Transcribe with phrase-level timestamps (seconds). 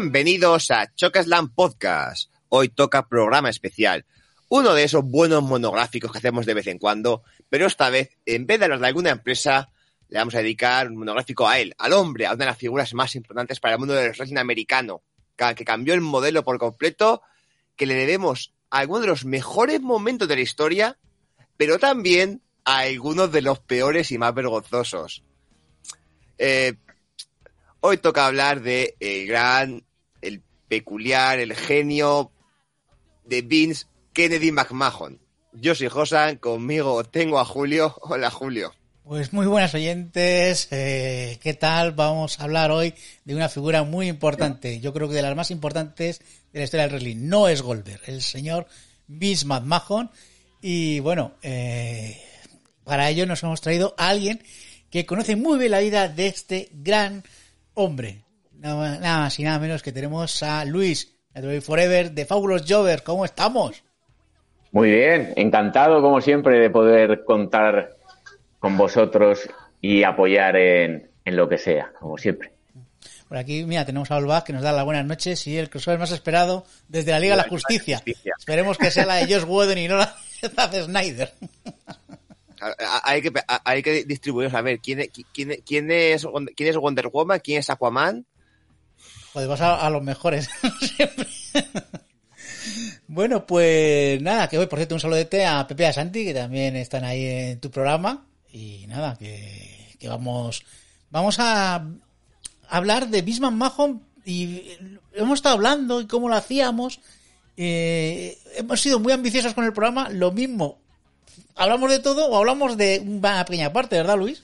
[0.00, 2.30] Bienvenidos a Chocasland Podcast.
[2.50, 4.06] Hoy toca programa especial.
[4.48, 8.46] Uno de esos buenos monográficos que hacemos de vez en cuando, pero esta vez, en
[8.46, 9.70] vez de hablar de alguna empresa,
[10.08, 12.94] le vamos a dedicar un monográfico a él, al hombre, a una de las figuras
[12.94, 15.02] más importantes para el mundo del wrestling americano,
[15.34, 17.22] que cambió el modelo por completo,
[17.74, 20.96] que le debemos a algunos de los mejores momentos de la historia,
[21.56, 25.24] pero también a algunos de los peores y más vergonzosos.
[26.38, 26.74] Eh,
[27.80, 29.87] hoy toca hablar de el gran
[30.68, 32.30] peculiar, el genio
[33.24, 35.20] de Vince Kennedy McMahon.
[35.52, 37.96] Yo soy Josan, conmigo tengo a Julio.
[38.02, 38.72] Hola Julio.
[39.04, 41.92] Pues muy buenas oyentes, eh, ¿qué tal?
[41.92, 42.92] Vamos a hablar hoy
[43.24, 46.20] de una figura muy importante, yo creo que de las más importantes
[46.52, 47.16] de la historia del wrestling.
[47.26, 48.66] No es Goldberg, el señor
[49.06, 50.10] Vince McMahon.
[50.60, 52.20] Y bueno, eh,
[52.84, 54.42] para ello nos hemos traído a alguien
[54.90, 57.24] que conoce muy bien la vida de este gran
[57.72, 58.24] hombre,
[58.58, 61.14] Nada, más y nada menos que tenemos a Luis,
[61.62, 63.04] Forever, de Fabulous Jover.
[63.04, 63.84] ¿Cómo estamos?
[64.72, 67.96] Muy bien, encantado como siempre de poder contar
[68.58, 69.48] con vosotros
[69.80, 72.52] y apoyar en, lo que sea, como siempre.
[73.28, 76.00] Por aquí, mira, tenemos a Olbach que nos da las buenas noches y el crossover
[76.00, 78.02] más esperado desde la Liga de la Justicia.
[78.38, 81.32] Esperemos que sea la de Josh Whedon y no la de Snyder.
[83.04, 83.30] Hay que,
[83.64, 86.26] hay que distribuirlos a ver quién, quién, quién, es,
[86.56, 88.26] quién es Wonder Woman, quién es Aquaman
[89.32, 90.48] Joder, vas a, los mejores.
[93.08, 96.24] bueno, pues nada, que hoy, por cierto, un saludo de a Pepe y a Santi,
[96.24, 98.26] que también están ahí en tu programa.
[98.52, 100.64] Y nada, que, vamos,
[101.10, 101.84] vamos a
[102.68, 104.72] hablar de Bisman Mahon y
[105.14, 107.00] hemos estado hablando y cómo lo hacíamos.
[107.56, 110.78] Eh, hemos sido muy ambiciosos con el programa, lo mismo.
[111.54, 114.42] ¿Hablamos de todo o hablamos de una pequeña parte, verdad, Luis?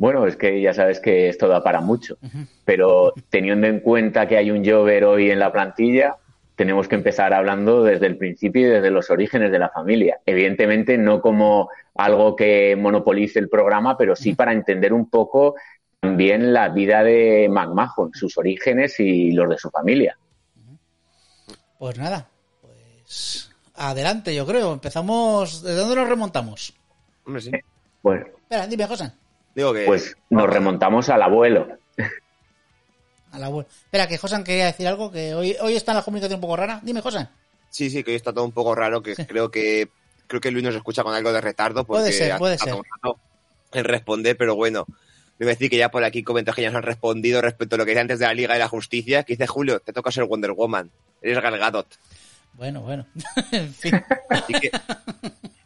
[0.00, 2.16] Bueno, es que ya sabes que esto da para mucho,
[2.64, 6.16] pero teniendo en cuenta que hay un Jover hoy en la plantilla,
[6.56, 10.18] tenemos que empezar hablando desde el principio y desde los orígenes de la familia.
[10.24, 15.56] Evidentemente no como algo que monopolice el programa, pero sí para entender un poco
[16.00, 20.16] también la vida de McMahon, sus orígenes y los de su familia.
[21.78, 22.26] Pues nada,
[22.62, 24.72] pues adelante, yo creo.
[24.72, 25.62] Empezamos.
[25.62, 26.72] ¿De dónde nos remontamos?
[27.26, 27.50] Hombre, sí.
[28.02, 28.24] Bueno.
[28.48, 29.12] Espera, dime, José.
[29.54, 31.68] Pues nos remontamos al abuelo.
[33.32, 33.68] Al abuelo.
[33.84, 36.80] Espera, que Josan quería decir algo, que hoy, hoy está la comunicación un poco rara.
[36.82, 37.30] Dime, Josan.
[37.68, 39.88] Sí, sí, que hoy está todo un poco raro, que creo que
[40.26, 42.74] creo que Luis nos escucha con algo de retardo porque puede ser, puede ser.
[43.72, 44.84] en responder, pero bueno.
[45.38, 47.76] Me voy a decir que ya por aquí comentarios que ya nos han respondido respecto
[47.76, 49.92] a lo que decía antes de la Liga de la Justicia, que dice Julio, te
[49.92, 50.90] toca ser Wonder Woman.
[51.22, 51.86] Eres Gal Gadot.
[52.54, 53.06] Bueno, bueno.
[53.52, 54.02] en fin.
[54.28, 54.70] Así que,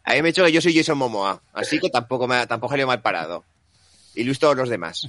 [0.04, 2.72] a mí me he dicho que yo soy Jason Momoa, así que tampoco me tampoco
[2.72, 3.44] salido mal parado
[4.14, 5.08] y Luis todos los demás.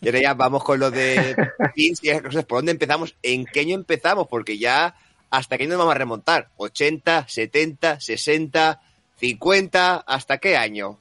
[0.00, 1.36] Y ahora ya vamos con lo de
[1.74, 2.44] pins y cosas.
[2.44, 3.16] ¿Por dónde empezamos?
[3.22, 4.26] ¿En qué año empezamos?
[4.28, 4.94] Porque ya
[5.30, 6.48] hasta qué año nos vamos a remontar.
[6.56, 8.80] ¿80, 70, 60,
[9.16, 9.96] 50?
[10.06, 10.98] ¿Hasta qué año?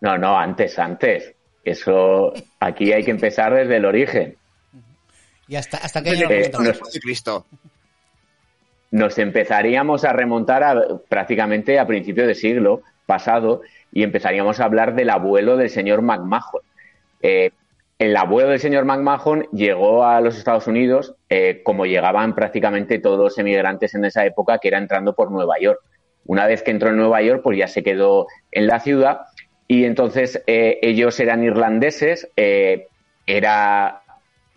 [0.00, 1.34] No, no, antes, antes.
[1.64, 4.36] Eso, aquí hay que empezar desde el origen.
[5.46, 7.46] ¿Y hasta, hasta qué año eh, nos, Cristo?
[8.90, 13.62] Nos empezaríamos a remontar a, prácticamente a principios de siglo pasado
[13.92, 16.62] y empezaríamos a hablar del abuelo del señor McMahon.
[17.22, 17.50] Eh,
[17.98, 23.18] el abuelo del señor McMahon llegó a los Estados Unidos eh, como llegaban prácticamente todos
[23.18, 25.80] los emigrantes en esa época, que era entrando por Nueva York.
[26.26, 29.22] Una vez que entró en Nueva York, pues ya se quedó en la ciudad
[29.66, 32.30] y entonces eh, ellos eran irlandeses,
[33.26, 34.02] era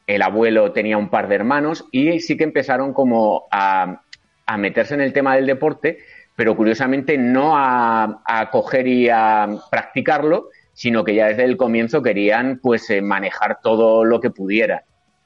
[0.08, 4.02] el abuelo tenía un par de hermanos y sí que empezaron como a,
[4.46, 6.00] a meterse en el tema del deporte,
[6.42, 12.60] pero curiosamente no a, coger y a practicarlo, sino que ya desde el comienzo querían
[12.64, 14.84] pues eh, manejar todo lo que pudiera.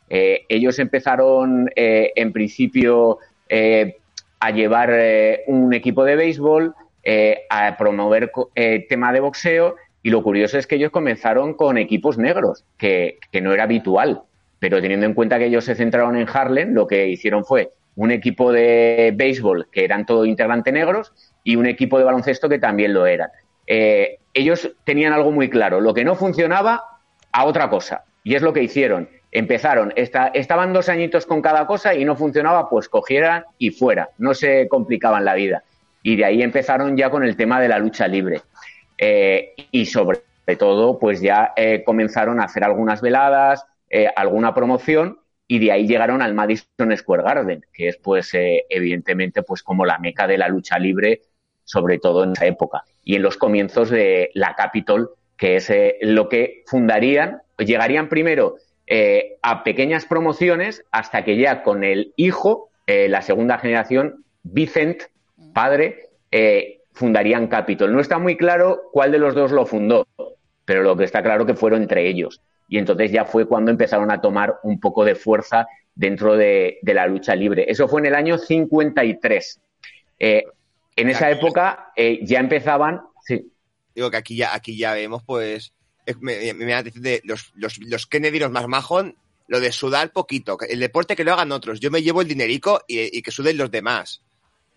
[0.09, 3.19] Eh, ellos empezaron eh, en principio
[4.39, 4.91] a llevar
[5.47, 6.75] un equipo de béisbol,
[7.49, 8.29] a promover
[8.89, 13.39] tema de boxeo y lo curioso es que ellos comenzaron con equipos negros, que, que
[13.39, 14.23] no era habitual.
[14.59, 18.11] Pero teniendo en cuenta que ellos se centraron en Harlem, lo que hicieron fue un
[18.11, 21.13] equipo de béisbol que eran todo integrante negros
[21.43, 23.29] y un equipo de baloncesto que también lo eran.
[23.67, 26.83] Eh, ellos tenían algo muy claro, lo que no funcionaba
[27.31, 28.03] a otra cosa.
[28.23, 29.09] Y es lo que hicieron.
[29.31, 34.09] Empezaron, estaban dos añitos con cada cosa y no funcionaba, pues cogieran y fuera.
[34.17, 35.63] No se complicaban la vida.
[36.03, 38.41] Y de ahí empezaron ya con el tema de la lucha libre.
[38.97, 40.21] Eh, y sobre
[40.57, 43.65] todo, pues ya eh, comenzaron a hacer algunas veladas,
[44.17, 49.61] alguna promoción y de ahí llegaron al Madison Square Garden, que es pues evidentemente pues
[49.61, 51.21] como la meca de la lucha libre
[51.65, 52.83] sobre todo en esa época.
[53.03, 58.55] Y en los comienzos de la Capitol, que es eh, lo que fundarían, llegarían primero
[58.87, 65.03] eh, a pequeñas promociones hasta que ya con el hijo, eh, la segunda generación, Vicent,
[65.53, 66.09] padre,
[66.93, 67.93] fundarían Capitol.
[67.93, 70.05] No está muy claro cuál de los dos lo fundó,
[70.65, 72.41] pero lo que está claro que fueron entre ellos.
[72.67, 76.93] Y entonces ya fue cuando empezaron a tomar un poco de fuerza dentro de, de
[76.93, 77.65] la lucha libre.
[77.67, 79.61] Eso fue en el año 53.
[80.19, 80.43] Eh,
[80.95, 83.01] en esa época eh, ya empezaban.
[83.25, 83.51] Sí.
[83.93, 85.73] Digo que aquí ya, aquí ya vemos, pues.
[86.21, 89.15] Me, me, da de los, los, los Kennedy, los más majón,
[89.47, 90.57] lo de sudar poquito.
[90.67, 91.79] El deporte que lo hagan otros.
[91.79, 94.21] Yo me llevo el dinerico y, que suden los demás.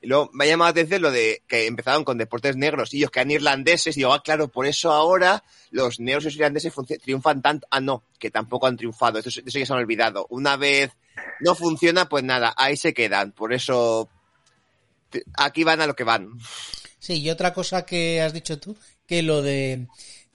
[0.00, 2.99] Y luego me ha llamado la atención lo de que empezaron con deportes negros y
[2.99, 3.97] ellos que eran irlandeses.
[3.97, 6.73] Y digo, ah, claro, por eso ahora los negros y los irlandeses
[7.03, 7.67] triunfan tanto.
[7.71, 9.19] Ah, no, que tampoco han triunfado.
[9.19, 10.27] Eso, eso ya se han olvidado.
[10.31, 10.93] Una vez
[11.41, 13.33] no funciona, pues nada, ahí se quedan.
[13.33, 14.09] Por eso
[15.37, 16.31] aquí van a lo que van.
[16.99, 19.87] Sí, y otra cosa que has dicho tú, que lo de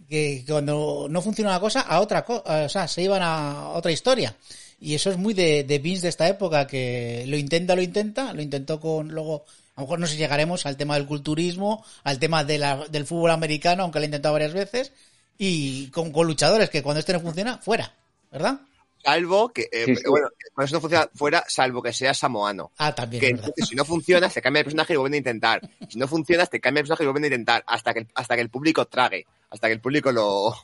[0.09, 3.91] que cuando no funciona una cosa, a otra cosa, o sea, se iban a otra
[3.91, 4.35] historia.
[4.79, 8.33] Y eso es muy de, de Vince de esta época, que lo intenta, lo intenta,
[8.33, 11.85] lo intentó con luego, a lo mejor no sé si llegaremos al tema del culturismo,
[12.03, 14.91] al tema de la, del fútbol americano, aunque lo ha intentado varias veces,
[15.37, 17.93] y con, con luchadores que cuando este no funciona, fuera,
[18.31, 18.61] ¿verdad?
[19.03, 22.71] Salvo que, eh, bueno, cuando eso no funciona fuera, salvo que sea samoano.
[22.77, 23.37] Ah, también.
[23.37, 25.69] Que si no funciona, se cambia el personaje y vuelven a intentar.
[25.89, 27.63] Si no funciona, te cambia el personaje y vuelven a intentar.
[27.67, 29.25] Hasta que, hasta que el público trague.
[29.49, 30.55] Hasta que el público lo.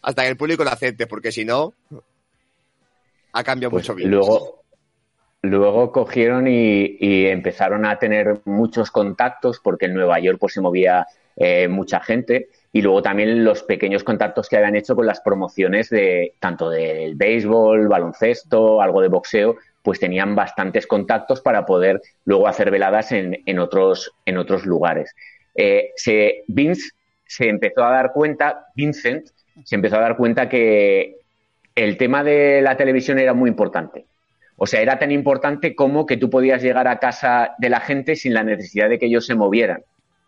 [0.00, 1.74] Hasta que el público lo acepte, porque si no.
[3.38, 4.10] Ha cambiado pues mucho bien.
[4.10, 4.64] Luego,
[5.42, 10.60] luego cogieron y, y, empezaron a tener muchos contactos, porque en Nueva York pues se
[10.60, 11.06] movía
[11.36, 15.88] eh, mucha gente y luego también los pequeños contactos que habían hecho con las promociones
[15.88, 22.48] de tanto del béisbol, baloncesto, algo de boxeo, pues tenían bastantes contactos para poder luego
[22.48, 25.14] hacer veladas en, en otros, en otros lugares.
[25.54, 26.90] Eh, se, Vince
[27.24, 29.28] se empezó a dar cuenta, Vincent
[29.62, 31.18] se empezó a dar cuenta que
[31.84, 34.06] el tema de la televisión era muy importante.
[34.56, 38.16] O sea, era tan importante como que tú podías llegar a casa de la gente
[38.16, 39.82] sin la necesidad de que ellos se movieran.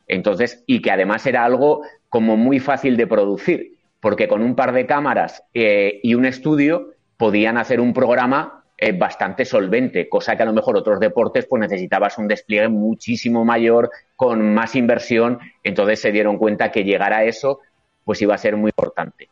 [0.06, 4.72] Entonces, y que además era algo como muy fácil de producir, porque con un par
[4.72, 10.44] de cámaras eh, y un estudio podían hacer un programa eh, bastante solvente, cosa que
[10.44, 16.00] a lo mejor otros deportes pues necesitabas un despliegue muchísimo mayor, con más inversión, entonces
[16.00, 17.60] se dieron cuenta que llegar a eso
[18.04, 19.28] pues iba a ser muy importante.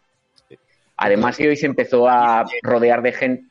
[0.99, 3.45] Además, hoy se empezó a rodear de gente,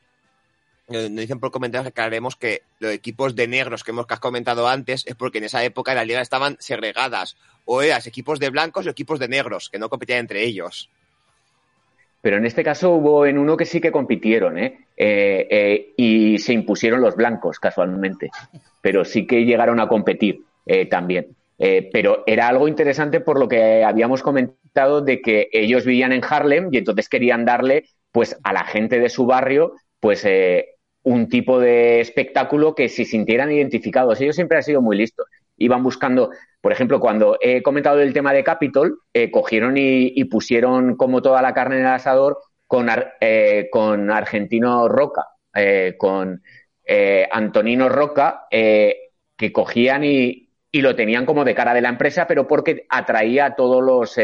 [0.88, 5.06] nos dicen por comentarios que haremos que los equipos de negros que hemos comentado antes
[5.06, 7.36] es porque en esa época en la liga estaban segregadas.
[7.66, 10.88] O eras equipos de blancos o equipos de negros, que no competían entre ellos.
[12.22, 14.86] Pero en este caso hubo en uno que sí que compitieron, ¿eh?
[14.96, 18.30] eh, eh y se impusieron los blancos, casualmente.
[18.80, 20.42] Pero sí que llegaron a competir
[21.58, 26.22] eh, pero era algo interesante por lo que habíamos comentado de que ellos vivían en
[26.28, 31.28] Harlem y entonces querían darle pues a la gente de su barrio pues eh, un
[31.28, 34.20] tipo de espectáculo que se sintieran identificados.
[34.20, 35.26] Ellos siempre han sido muy listos.
[35.56, 40.96] Iban buscando, por ejemplo, cuando he comentado el tema de Capitol, eh, cogieron y, pusieron
[40.96, 42.88] como toda la carne en el asador con,
[43.20, 46.42] eh, con Argentino Roca, eh, con
[47.32, 50.47] Antonino Roca, que cogían y,
[50.78, 54.16] y, lo tenían como de cara de la empresa, pero porque atraía a todos los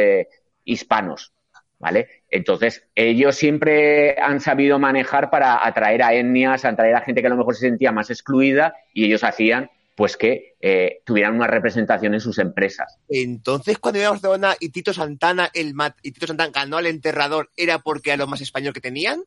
[0.65, 1.33] hispanos.
[1.79, 2.23] ¿Vale?
[2.31, 7.31] Entonces, ellos siempre han sabido manejar para atraer a etnias, atraer a gente que a
[7.31, 12.15] lo mejor se sentía más excluida y ellos hacían pues que eh, tuvieran una representación
[12.15, 12.99] en sus empresas.
[13.09, 17.51] Entonces, cuando íbamos a Barcelona y Tito Santana, el y Tito Santana ganó al enterrador,
[17.57, 19.23] ¿era porque era lo más español que tenían?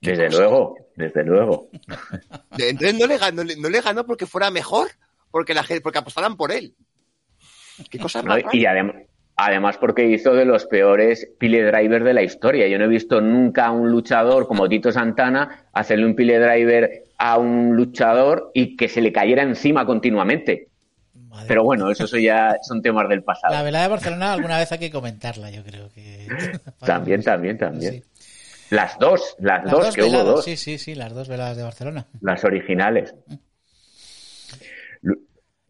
[0.00, 1.68] Desde luego, desde luego.
[2.58, 4.88] Entonces no le ganó, no le ganó porque fuera mejor,
[5.30, 6.74] porque la gente, porque apostaran por él.
[7.90, 8.42] Qué cosa más.
[8.52, 8.96] y además,
[9.42, 12.68] Además, porque hizo de los peores pile driver de la historia.
[12.68, 17.04] Yo no he visto nunca a un luchador como Tito Santana hacerle un pile driver
[17.16, 20.68] a un luchador y que se le cayera encima continuamente.
[21.48, 23.54] Pero bueno, eso, ya son temas del pasado.
[23.54, 26.28] La velada de Barcelona alguna vez hay que comentarla, yo creo que.
[26.84, 28.04] también, también, también.
[28.68, 30.44] Las dos, las, dos, que hubo dos.
[30.44, 32.06] Sí, sí, sí, las dos veladas de Barcelona.
[32.20, 33.14] Las originales.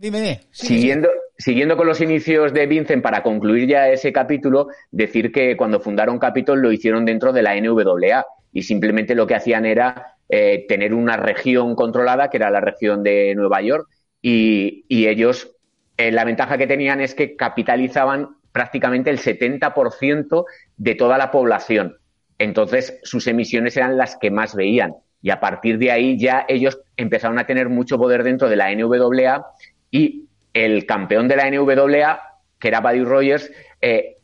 [0.01, 0.41] Dime, dime.
[0.51, 5.79] siguiendo, siguiendo con los inicios de Vincent, para concluir ya ese capítulo, decir que cuando
[5.79, 10.65] fundaron Capitol lo hicieron dentro de la NWA y simplemente lo que hacían era eh,
[10.67, 13.89] tener una región controlada, que era la región de Nueva York,
[14.23, 15.55] y, ellos,
[15.99, 20.47] eh, la ventaja que tenían es que capitalizaban prácticamente el 70%
[20.79, 21.99] de toda la población.
[22.39, 24.95] Entonces, sus emisiones eran las que más veían.
[25.23, 28.75] Y a partir de ahí ya ellos empezaron a tener mucho poder dentro de la
[28.75, 29.47] NWA
[29.91, 32.21] y el campeón de la NWA,
[32.59, 34.17] que era Buddy Rogers, eh,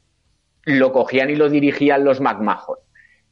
[0.64, 2.76] lo cogían y lo dirigían los McMahon,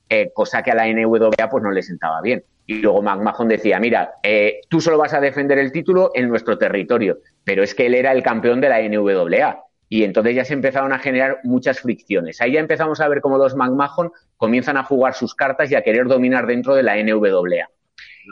[0.08, 2.44] eh, cosa que a la NWA pues no le sentaba bien.
[2.66, 6.56] Y luego McMahon decía, mira, eh, tú solo vas a defender el título en nuestro
[6.56, 9.64] territorio, pero es que él era el campeón de la NWA.
[9.88, 12.40] Y entonces ya se empezaron a generar muchas fricciones.
[12.40, 15.82] Ahí ya empezamos a ver cómo los McMahon comienzan a jugar sus cartas y a
[15.82, 17.68] querer dominar dentro de la NWA.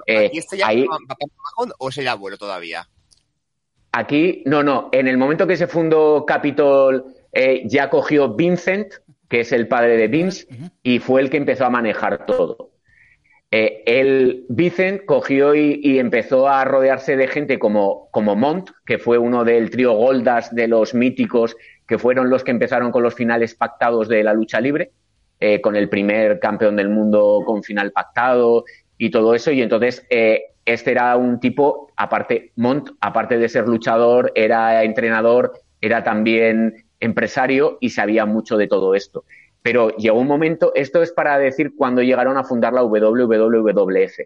[0.09, 0.87] ¿Aquí está ya ahí...
[0.89, 2.89] McMahon o es el abuelo todavía?
[3.93, 4.89] Aquí, no, no.
[4.93, 8.95] En el momento que se fundó Capitol, eh, ya cogió Vincent,
[9.29, 10.47] que es el padre de Vince,
[10.83, 12.73] y fue el que empezó a manejar todo.
[13.55, 19.19] Eh, el Vincent cogió y, empezó a rodearse de gente como, como Mont, que fue
[19.19, 21.55] uno del trío Goldas de los míticos,
[21.87, 24.93] que fueron los que empezaron con los finales pactados de la lucha libre,
[25.39, 28.65] eh, con el primer campeón del mundo con final pactado
[28.97, 29.51] y todo eso.
[29.51, 35.53] Y entonces eh, este era un tipo, aparte, Mont, aparte de ser luchador, era entrenador,
[35.81, 39.25] era también empresario y sabía mucho de todo esto.
[39.63, 44.21] Pero llegó un momento, esto es para decir cuando llegaron a fundar la WWF.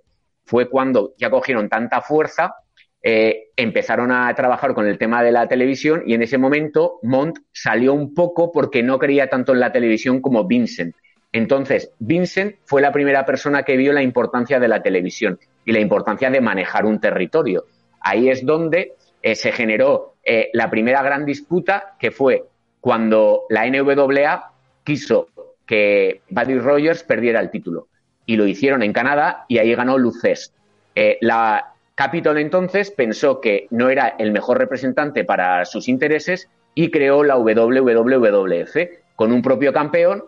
[0.45, 2.55] Fue cuando ya cogieron tanta fuerza,
[3.03, 7.39] eh, empezaron a trabajar con el tema de la televisión y en ese momento Mont
[7.53, 10.95] salió un poco porque no creía tanto en la televisión como Vincent.
[11.33, 15.81] Entonces, Vincent fue la primera persona que vio la importancia de la televisión y la
[15.81, 17.67] importancia de manejar un territorio.
[18.01, 22.45] Ahí es donde eh, se generó eh, la primera gran disputa, que fue
[22.81, 24.53] cuando la NWA
[24.85, 25.29] quiso
[25.67, 27.89] que Buddy Rogers perdiera el título.
[28.25, 30.53] Y lo hicieron en Canadá y ahí ganó Luces.
[30.95, 36.91] Eh, la Capitol entonces pensó que no era el mejor representante para sus intereses y
[36.91, 38.77] creó la WWF
[39.17, 40.25] con un propio campeón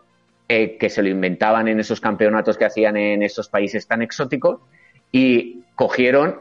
[0.48, 4.60] que se lo inventaban en esos campeonatos que hacían en esos países tan exóticos
[5.12, 6.40] y cogieron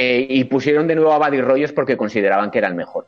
[0.00, 3.06] eh, y pusieron de nuevo a Buddy Rogers porque consideraban que era el mejor.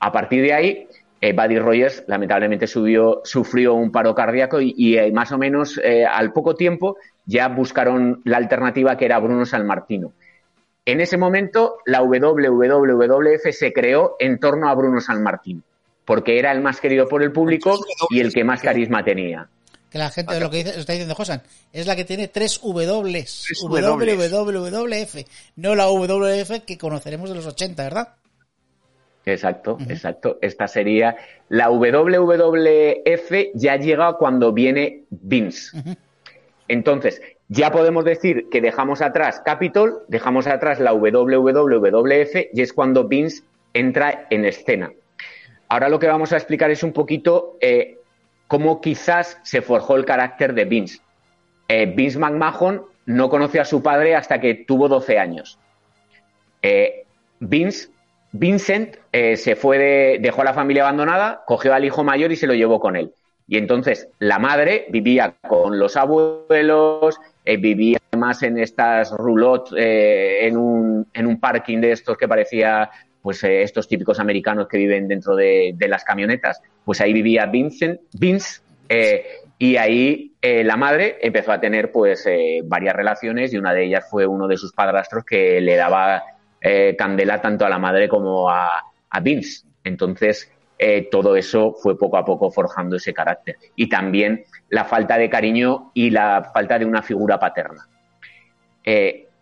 [0.00, 0.88] A partir de ahí,
[1.18, 6.54] eh, Buddy Rogers lamentablemente sufrió un paro cardíaco y, eh, más o menos al poco
[6.54, 10.12] tiempo ya buscaron la alternativa que era Bruno Sanmartino.
[10.84, 15.62] En ese momento, la WWF se creó en torno a Bruno Sanmartino,
[16.04, 17.78] porque era el más querido por el público
[18.10, 19.48] y el que más carisma tenía
[19.90, 21.42] que la gente de lo que dice, está diciendo Josan,
[21.72, 23.24] es la que tiene tres W,
[23.62, 25.16] WWF,
[25.56, 28.14] no la WWF que conoceremos de los 80, ¿verdad?
[29.26, 30.38] Exacto, exacto.
[30.40, 31.16] Esta sería
[31.48, 35.76] la WWF ya llega cuando viene Vince.
[36.68, 43.08] Entonces, ya podemos decir que dejamos atrás Capitol, dejamos atrás la WWF y es cuando
[43.08, 43.42] Vince
[43.74, 44.92] entra en escena.
[45.70, 47.98] Ahora lo que vamos a explicar es un poquito eh,
[48.48, 50.98] cómo quizás se forjó el carácter de Vince.
[51.68, 55.60] Eh, Vince McMahon no conoció a su padre hasta que tuvo 12 años.
[56.60, 57.04] Eh,
[57.38, 57.88] Vince,
[58.32, 62.48] Vincent se fue de, dejó a la familia abandonada, cogió al hijo mayor y se
[62.48, 63.14] lo llevó con él.
[63.46, 71.06] Y entonces la madre vivía con los abuelos, vivía más en estas roulottes, en, un,
[71.14, 72.90] en un parking de estos que parecía
[73.22, 78.62] pues estos típicos americanos que viven dentro de, las camionetas, pues ahí vivía Vincent, Vince,
[78.88, 79.24] eh,
[79.58, 83.84] y ahí eh, la madre empezó a tener pues eh, varias relaciones y una de
[83.84, 86.22] ellas fue uno de sus padrastros que le daba
[86.98, 88.68] candela tanto a la madre como a,
[89.08, 89.66] a Vince.
[89.82, 90.52] Entonces,
[91.10, 93.56] todo eso fue poco a poco forjando ese carácter.
[93.76, 97.88] Y también la falta de cariño y la falta de una figura paterna.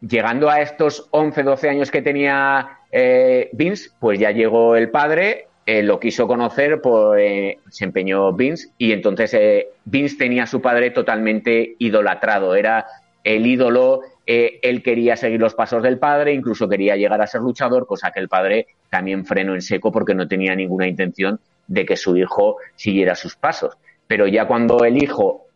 [0.01, 5.49] Llegando a estos 11, 12 años que tenía eh, Vince, pues ya llegó el padre,
[5.67, 10.61] eh, lo quiso conocer, pues eh, se empeñó Vince y entonces Vince tenía a su
[10.61, 12.87] padre totalmente idolatrado, era
[13.25, 17.87] el ídolo, él quería seguir los pasos del padre, incluso quería llegar a ser luchador,
[17.87, 21.97] cosa que el padre también frenó en seco porque no tenía ninguna intención de que
[21.97, 23.77] su hijo siguiera sus pasos.
[24.07, 25.47] Pero ya cuando el hijo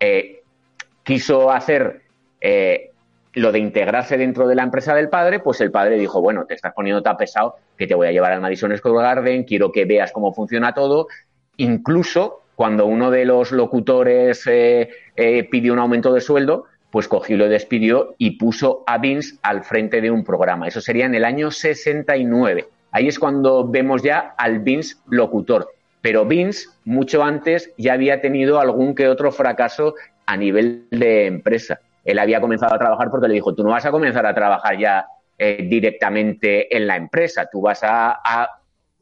[1.05, 2.01] quiso hacer
[3.35, 6.55] lo de integrarse dentro de la empresa del padre, pues el padre dijo, bueno, te
[6.55, 9.85] estás poniendo tan pesado que te voy a llevar al Madison Square Garden, quiero que
[9.85, 11.09] veas cómo funciona todo.
[11.57, 17.37] Incluso cuando uno de los locutores eh, eh, pidió un aumento de sueldo, pues cogió
[17.37, 20.69] y lo despidió y puso a Vince al frente de un programa.
[20.69, 22.67] Eso sería en el año 69.
[22.91, 25.69] Ahí es cuando vemos ya al Vince locutor.
[26.03, 29.95] Pero Vince, mucho antes, ya había tenido algún que otro fracaso
[30.27, 33.87] a nivel de empresa él había comenzado a trabajar porque le dijo, tú no vas
[33.87, 35.07] a comenzar a trabajar ya
[35.39, 38.49] eh, directamente en la empresa, tú vas a,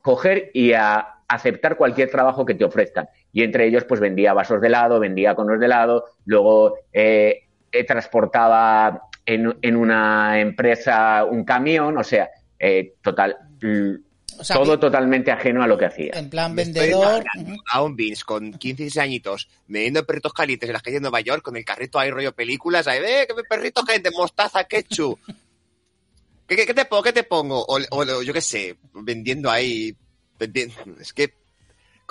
[0.02, 3.07] coger y a aceptar cualquier trabajo que te ofrezcan.
[3.33, 7.85] Y entre ellos, pues vendía vasos de helado, vendía conos de helado, luego eh, eh,
[7.85, 12.30] transportaba en, en, una empresa un camión, o sea,
[13.02, 13.37] total,
[14.49, 16.12] todo totalmente ajeno a lo que hacía.
[16.14, 17.25] En plan vendedor.
[17.73, 21.42] A un Vince con 15 añitos, vendiendo perritos calientes en las calles de Nueva York,
[21.42, 25.18] con el carrito ahí rollo películas, ahí ve, que perritos calientes, mostaza, ketchup.
[26.47, 27.02] ¿Qué, qué, te pongo?
[27.02, 27.64] ¿Qué te pongo?
[27.68, 29.97] O, yo qué sé, vendiendo ahí.
[30.99, 31.35] Es que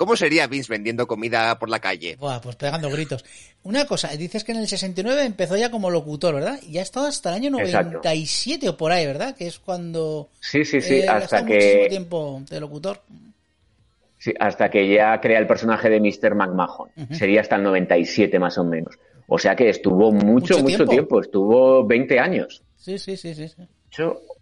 [0.00, 2.16] ¿Cómo sería Vince vendiendo comida por la calle?
[2.16, 3.22] Buah, pues pegando gritos.
[3.64, 6.58] Una cosa, dices que en el 69 empezó ya como locutor, ¿verdad?
[6.66, 9.36] Y ha estado hasta el año 97 o por ahí, ¿verdad?
[9.36, 10.30] Que es cuando...
[10.40, 11.88] Sí, sí, sí, hasta que...
[11.90, 13.02] tiempo de locutor.
[14.16, 16.34] Sí, hasta que ya crea el personaje de Mr.
[16.34, 16.88] McMahon.
[17.10, 18.98] Sería hasta el 97 más o menos.
[19.26, 21.20] O sea que estuvo mucho, mucho, tiempo?
[21.20, 22.62] Estuvo 20 años.
[22.74, 23.54] Sí, sí, sí, sí.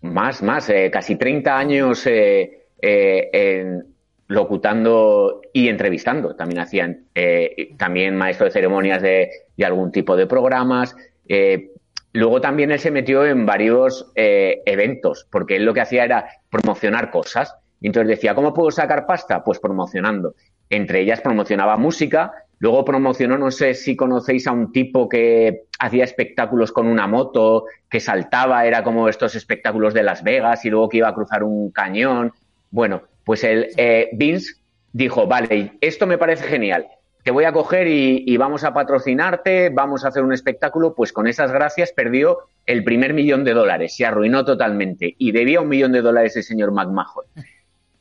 [0.02, 3.97] más, más, eh, casi 30 años eh, eh, en
[4.28, 6.36] locutando y entrevistando.
[6.36, 9.30] También hacían, eh, también maestro de ceremonias de,
[9.64, 10.94] algún tipo de programas.
[11.26, 11.72] Eh,
[12.12, 16.28] luego también él se metió en varios eh, eventos, porque él lo que hacía era
[16.50, 17.56] promocionar cosas.
[17.80, 19.42] Entonces decía, ¿cómo puedo sacar pasta?
[19.42, 20.34] Pues promocionando.
[20.68, 26.04] Entre ellas promocionaba música, luego promocionó, no sé si conocéis a un tipo que hacía
[26.04, 30.90] espectáculos con una moto, que saltaba, era como estos espectáculos de Las Vegas y luego
[30.90, 32.32] que iba a cruzar un cañón.
[32.70, 34.54] Bueno, pues el eh, Vince
[34.90, 36.88] dijo, vale, esto me parece genial,
[37.22, 41.26] te voy a coger y, vamos a patrocinarte, vamos a hacer un espectáculo, pues con
[41.26, 45.92] esas gracias perdió el primer millón de dólares, se arruinó totalmente y debía un millón
[45.92, 47.26] de dólares el señor McMahon.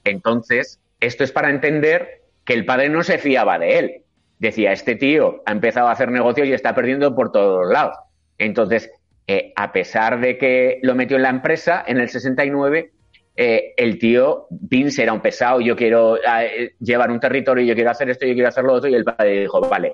[0.06, 4.02] Entonces, esto es para entender que el padre no se fiaba de él.
[4.40, 7.98] Decía, este tío ha empezado a hacer negocios y está perdiendo por todos lados.
[8.38, 8.90] Entonces,
[9.28, 12.92] eh, a pesar de que lo metió en la empresa en el 69,
[13.39, 17.91] eh, el tío Vince era un pesado, yo quiero eh, llevar un territorio, yo quiero
[17.91, 19.93] hacer esto, yo quiero hacer lo otro, y el padre dijo, vale.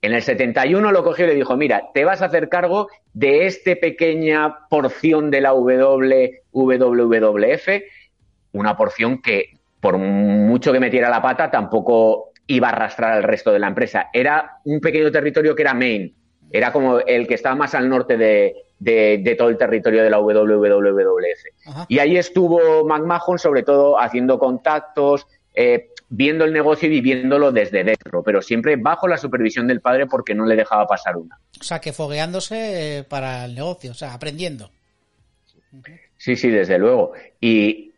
[0.00, 3.46] En el 71 lo cogió y le dijo, mira, te vas a hacer cargo de
[3.46, 5.98] esta pequeña porción de la WWF,
[8.52, 13.52] una porción que por mucho que metiera la pata tampoco iba a arrastrar al resto
[13.52, 14.10] de la empresa.
[14.12, 16.14] Era un pequeño territorio que era Maine,
[16.52, 20.18] era como el que estaba más al norte de, de, todo el territorio de la
[20.18, 21.86] WWF.
[21.88, 27.82] Y ahí estuvo McMahon, sobre todo haciendo contactos, eh, viendo el negocio y viviéndolo desde
[27.82, 31.38] dentro, pero siempre bajo la supervisión del padre porque no le dejaba pasar una.
[31.60, 34.70] O sea, que fogueándose eh, para el negocio, o sea, aprendiendo.
[36.16, 37.12] Sí, sí, desde luego.
[37.40, 37.92] Y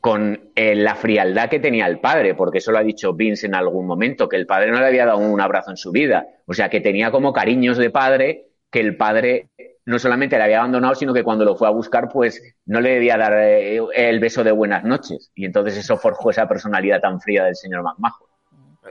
[0.00, 3.54] con eh, la frialdad que tenía el padre, porque eso lo ha dicho Vince en
[3.54, 6.26] algún momento, que el padre no le había dado un abrazo en su vida.
[6.46, 9.48] O sea, que tenía como cariños de padre que el padre
[9.90, 12.90] no solamente le había abandonado, sino que cuando lo fue a buscar, pues no le
[12.90, 15.32] debía dar eh, el beso de buenas noches.
[15.34, 18.28] Y entonces eso forjó esa personalidad tan fría del señor McMahon.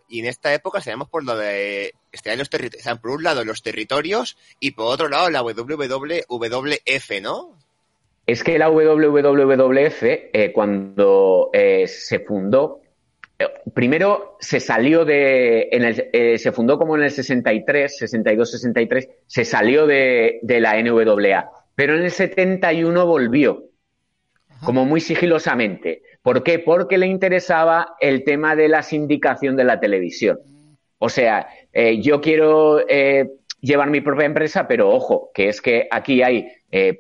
[0.09, 3.63] Y en esta época sabemos por lo de este, los territorios, por un lado los
[3.63, 7.55] territorios y por otro lado la WWF, ¿no?
[8.25, 12.81] Es que la WWF, eh, cuando eh, se fundó,
[13.73, 19.09] primero se salió de, en el, eh, se fundó como en el 63, 62, 63,
[19.25, 23.63] se salió de, de, la NWA, pero en el 71 volvió,
[24.63, 26.01] como muy sigilosamente.
[26.21, 26.59] ¿Por qué?
[26.59, 30.39] Porque le interesaba el tema de la sindicación de la televisión.
[30.97, 33.29] O sea, eh, yo quiero eh,
[33.61, 36.47] llevar mi propia empresa, pero ojo, que es que aquí hay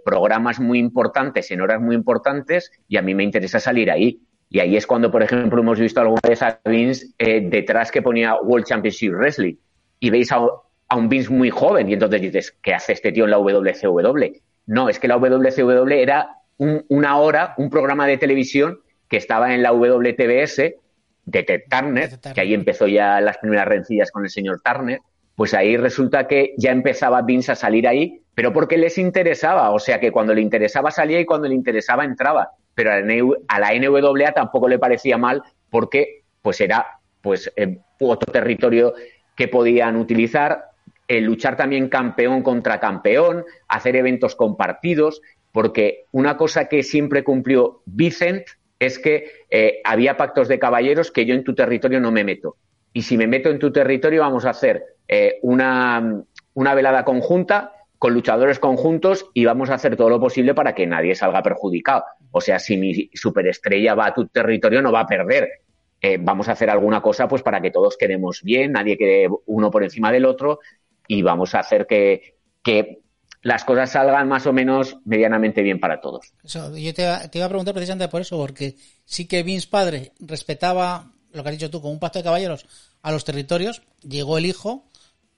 [0.03, 4.19] programas muy importantes en horas muy importantes y a mí me interesa salir ahí.
[4.49, 8.01] Y ahí es cuando, por ejemplo, hemos visto alguna vez a Vince eh, detrás que
[8.01, 9.55] ponía World Championship Wrestling.
[9.99, 11.87] Y veis a, un Vince muy joven.
[11.87, 14.41] Y entonces dices, ¿qué hace este tío en la WCW?
[14.65, 19.61] No, es que la WCW era una hora, un programa de televisión que estaba en
[19.61, 20.73] la WTBS
[21.25, 24.99] de Ted Turner, que ahí empezó ya las primeras rencillas con el señor Turner.
[25.35, 29.71] Pues ahí resulta que ya empezaba Vince a salir ahí, pero porque les interesaba.
[29.71, 33.73] O sea que cuando le interesaba salía y cuando le interesaba entraba pero a la
[33.73, 36.87] NWA tampoco le parecía mal porque pues era
[37.19, 37.51] pues
[37.99, 38.93] otro territorio
[39.35, 40.69] que podían utilizar,
[41.09, 45.21] luchar también campeón contra campeón, hacer eventos compartidos,
[45.51, 48.45] porque una cosa que siempre cumplió Vicent
[48.79, 49.33] es que
[49.83, 52.55] había pactos de caballeros que yo en tu territorio no me meto.
[52.93, 54.95] Y si me meto en tu territorio, vamos a hacer
[55.41, 56.23] una,
[56.53, 60.87] una velada conjunta con luchadores conjuntos y vamos a hacer todo lo posible para que
[60.87, 62.05] nadie salga perjudicado.
[62.31, 65.49] O sea, si mi superestrella va a tu territorio, no va a perder.
[66.01, 69.69] Eh, vamos a hacer alguna cosa pues para que todos quedemos bien, nadie quede uno
[69.69, 70.59] por encima del otro
[71.07, 73.01] y vamos a hacer que, que
[73.41, 76.33] las cosas salgan más o menos medianamente bien para todos.
[76.43, 81.43] Yo te, iba a preguntar precisamente por eso, porque sí que Vince padre respetaba lo
[81.43, 82.65] que has dicho tú, como un pacto de caballeros
[83.01, 84.88] a los territorios, llegó el hijo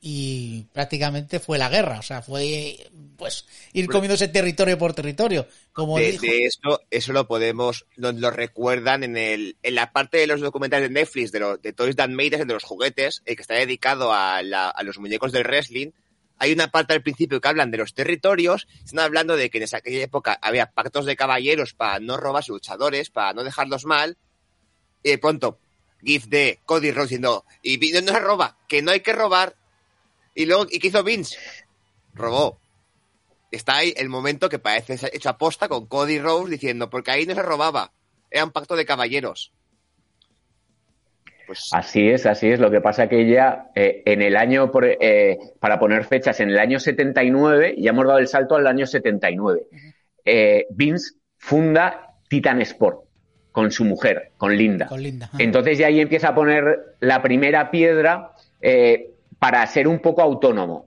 [0.03, 5.99] y prácticamente fue la guerra, o sea, fue pues ir comiéndose territorio por territorio, como
[5.99, 10.25] de, de eso, eso lo podemos, nos lo recuerdan en el, en la parte de
[10.25, 13.43] los documentales de Netflix de, los, de Toys That Made de los juguetes, el que
[13.43, 15.91] está dedicado a, la, a los muñecos del wrestling.
[16.39, 19.65] Hay una parte al principio que hablan de los territorios, están hablando de que en
[19.65, 24.17] esa aquella época había pactos de caballeros para no robar luchadores, para no dejarlos mal,
[25.03, 25.59] y de pronto,
[26.03, 29.55] GIF de Cody Rhodes diciendo, y no, no se roba, que no hay que robar,
[30.35, 31.37] y luego, ¿y qué hizo Vince?
[32.13, 32.59] Robó.
[33.51, 37.35] Está ahí el momento que parece hecho aposta con Cody Rose diciendo, porque ahí no
[37.35, 37.91] se robaba.
[38.29, 39.51] Era un pacto de caballeros.
[41.47, 41.69] Pues...
[41.73, 42.59] Así es, así es.
[42.59, 46.49] Lo que pasa que ya eh, en el año, por, eh, para poner fechas, en
[46.49, 49.63] el año 79, ya hemos dado el salto al año 79,
[50.23, 53.11] eh, Vince funda Titan Sport
[53.51, 54.87] con su mujer, con Linda.
[54.87, 55.29] Con Linda.
[55.37, 59.10] Entonces ya ahí empieza a poner la primera piedra eh,
[59.41, 60.85] para ser un poco autónomo.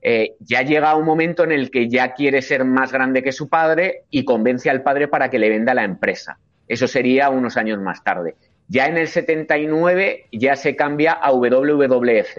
[0.00, 3.48] Eh, ya llega un momento en el que ya quiere ser más grande que su
[3.48, 6.38] padre y convence al padre para que le venda la empresa.
[6.68, 8.36] Eso sería unos años más tarde.
[8.68, 12.38] Ya en el 79 ya se cambia a WWF,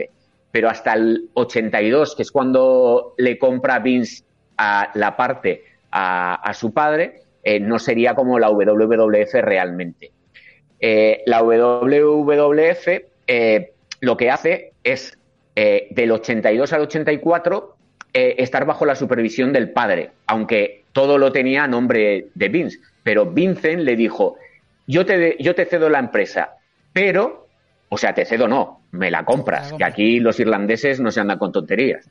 [0.53, 4.23] pero hasta el 82, que es cuando le compra Vince
[4.57, 10.13] a la parte a, su padre, eh, no sería como la WWF realmente.
[10.79, 12.87] Eh, la WWF
[13.99, 15.17] lo que hace es
[15.55, 17.75] eh, del 82 al 84
[18.13, 22.79] eh, estar bajo la supervisión del padre, aunque todo lo tenía a nombre de Vince.
[23.03, 24.35] Pero Vincent le dijo,
[24.85, 26.55] yo te, yo te cedo la empresa,
[26.93, 27.47] pero,
[27.89, 31.37] o sea, te cedo no, me la compras, que aquí los irlandeses no se andan
[31.37, 32.09] con tonterías.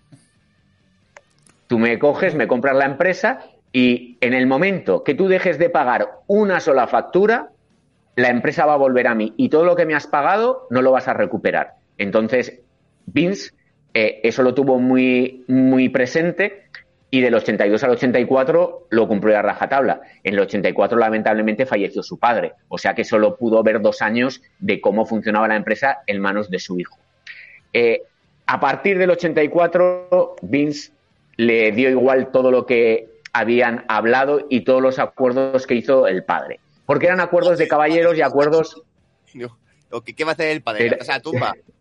[1.67, 5.71] Tú me coges, me compras la empresa y en el momento que tú dejes de
[5.71, 7.51] pagar una sola factura,
[8.17, 10.83] la empresa va a volver a mí y todo lo que me has pagado no
[10.83, 11.75] lo vas a recuperar.
[11.99, 12.61] Entonces,
[13.13, 13.53] Vince
[13.95, 16.65] eh, eso lo tuvo muy, muy presente
[17.11, 20.01] y del 82 al 84 lo cumplió a rajatabla.
[20.23, 24.43] En el 84 lamentablemente falleció su padre, o sea que solo pudo ver dos años
[24.61, 26.99] de cómo funcionaba la empresa en manos de su hijo.
[27.73, 28.03] Eh,
[28.47, 30.93] a partir del 84 Vince
[31.37, 36.23] le dio igual todo lo que habían hablado y todos los acuerdos que hizo el
[36.23, 38.83] padre, porque eran acuerdos de caballeros y acuerdos...
[39.33, 40.97] ¿Qué va a hacer el padre?
[41.01, 41.55] O sea, tumba.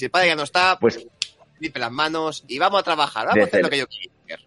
[0.00, 1.06] Si el padre ya no está, pues
[1.58, 4.42] lipe las manos y vamos a trabajar, vamos a hacer lo que yo quiero.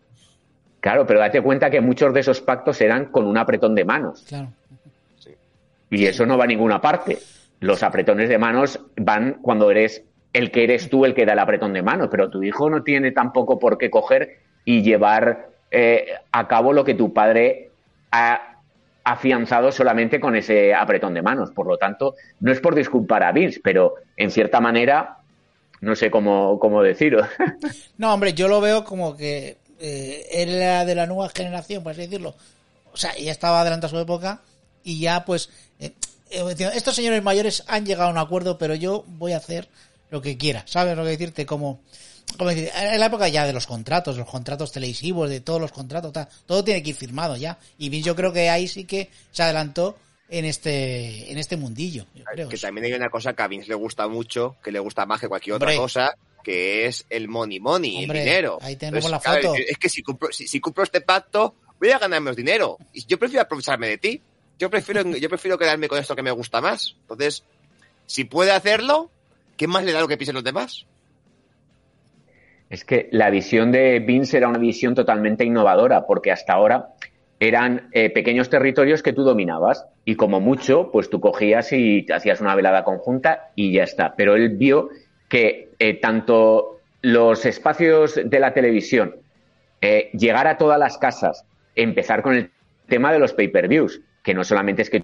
[0.80, 4.26] Claro, pero date cuenta que muchos de esos pactos eran con un apretón de manos.
[4.28, 4.52] Claro.
[5.92, 7.20] Y eso no va a ninguna parte.
[7.60, 11.40] Los apretones de manos van cuando eres el que eres tú el que da el
[11.40, 16.16] apretón de manos, pero tu hijo no tiene tampoco por qué coger y llevar eh,
[16.32, 17.70] a cabo lo que tu padre
[18.10, 18.58] ha
[19.04, 21.52] afianzado solamente con ese apretón de manos.
[21.52, 25.20] Por lo tanto, no es por disculpar a Vince, pero en cierta manera
[25.84, 27.28] no sé cómo, cómo decirlo.
[27.98, 32.02] No, hombre, yo lo veo como que eh, era de la nueva generación, por así
[32.02, 32.36] decirlo.
[32.92, 34.42] O sea, ya estaba adelantado a su época
[34.84, 35.50] y ya pues...
[35.80, 35.94] Eh,
[36.32, 39.68] eh, estos señores mayores han llegado a un acuerdo, pero yo voy a hacer
[40.10, 40.64] lo que quiera.
[40.68, 41.46] ¿Sabes lo que decirte?
[41.46, 41.82] Como,
[42.38, 45.72] como decir, en la época ya de los contratos, los contratos televisivos, de todos los
[45.72, 46.14] contratos,
[46.46, 47.58] todo tiene que ir firmado ya.
[47.78, 49.98] Y yo creo que ahí sí que se adelantó
[50.34, 52.08] en este, en este mundillo.
[52.50, 55.22] que también hay una cosa que a Vince le gusta mucho, que le gusta más
[55.22, 58.58] que cualquier otra cosa, que es el money money, el dinero.
[58.60, 59.54] Ahí tenemos la foto.
[59.56, 62.78] es que si cumplo, si, cumplo este pacto, voy a ganar menos dinero.
[62.94, 64.22] Y yo prefiero aprovecharme de ti.
[64.58, 66.96] Yo prefiero, yo prefiero quedarme con esto que me gusta más.
[67.02, 67.44] Entonces,
[68.08, 69.12] si puede hacerlo,
[69.56, 70.88] ¿qué más le da lo que piensen los demás?
[72.72, 76.96] Es que la visión de Vince era una visión totalmente innovadora, porque hasta ahora
[77.48, 82.40] eran eh, pequeños territorios que tú dominabas y como mucho, pues tú cogías y hacías
[82.40, 84.16] una velada conjunta y ya está.
[84.16, 84.90] Pero él vio
[85.28, 89.16] que eh, tanto los espacios de la televisión,
[89.82, 92.50] eh, llegar a todas las casas, empezar con el
[92.88, 95.04] tema de los pay-per-views, que no solamente es que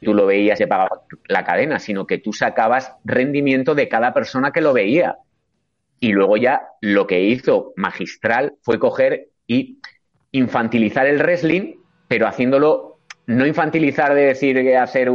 [0.00, 4.50] tú lo veías y pagaba la cadena, sino que tú sacabas rendimiento de cada persona
[4.50, 5.18] que lo veía.
[6.00, 9.78] Y luego ya lo que hizo magistral fue coger y
[10.36, 11.74] infantilizar el wrestling,
[12.08, 15.10] pero haciéndolo, no infantilizar de decir que hacer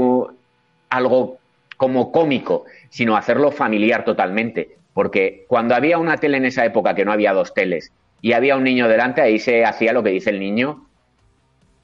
[0.89, 1.37] algo
[1.77, 4.77] como cómico, sino hacerlo familiar totalmente.
[4.93, 8.55] Porque cuando había una tele en esa época, que no había dos teles, y había
[8.55, 10.85] un niño delante, ahí se hacía lo que dice el niño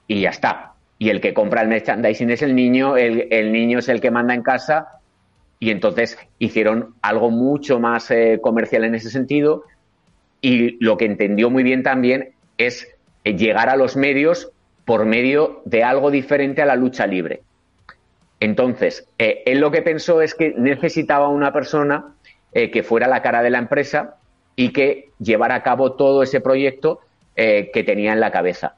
[0.06, 0.74] y ya está.
[0.98, 4.34] Y el que compra el merchandising es el niño, el, niño es el que manda
[4.34, 5.00] en casa,
[5.60, 9.64] y entonces hicieron algo mucho más eh, comercial en ese sentido.
[10.40, 12.88] Y lo que entendió muy bien también es
[13.36, 14.50] llegar a los medios
[14.84, 17.42] por medio de algo diferente a la lucha libre.
[18.40, 22.14] Entonces, eh, él lo que pensó es que necesitaba una persona
[22.52, 24.16] eh, que fuera la cara de la empresa
[24.56, 27.00] y que llevara a cabo todo ese proyecto
[27.36, 28.74] que tenía en la cabeza.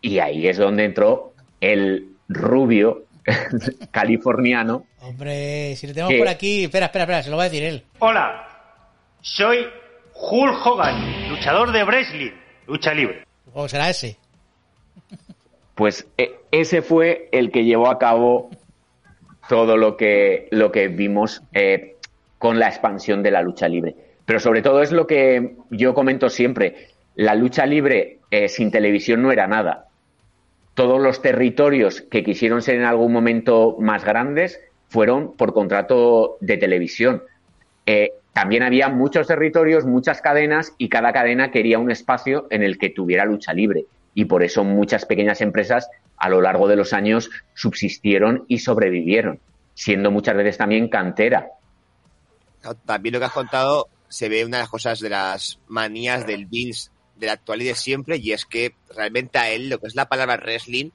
[0.00, 3.04] y ahí es donde entró el rubio
[3.90, 4.86] californiano.
[5.00, 7.84] Hombre, si lo tenemos por aquí, espera, espera, espera, se lo va a decir él.
[7.98, 8.48] Hola,
[9.20, 9.66] soy
[10.14, 13.24] Hulk Hogan, luchador de wrestling lucha libre.
[13.52, 14.18] ¿O será ese?
[15.74, 18.50] Pues e, ese fue el que llevó a cabo
[19.48, 21.96] todo lo que, lo que vimos eh,
[22.38, 23.94] con la expansión de la lucha libre.
[24.24, 29.22] Pero sobre todo es lo que yo comento siempre, la lucha libre eh, sin televisión
[29.22, 29.86] no era nada.
[30.74, 36.58] Todos los territorios que quisieron ser en algún momento más grandes fueron por contrato de
[36.58, 37.22] televisión.
[37.86, 42.76] Eh, también había muchos territorios, muchas cadenas y cada cadena quería un espacio en el
[42.76, 43.86] que tuviera lucha libre.
[44.12, 49.40] Y por eso muchas pequeñas empresas a lo largo de los años subsistieron y sobrevivieron,
[49.74, 51.48] siendo muchas veces también cantera.
[52.84, 56.46] También lo que has contado se ve una de las cosas de las manías del
[56.46, 59.94] Vince de la actualidad de siempre y es que realmente a él lo que es
[59.94, 60.90] la palabra wrestling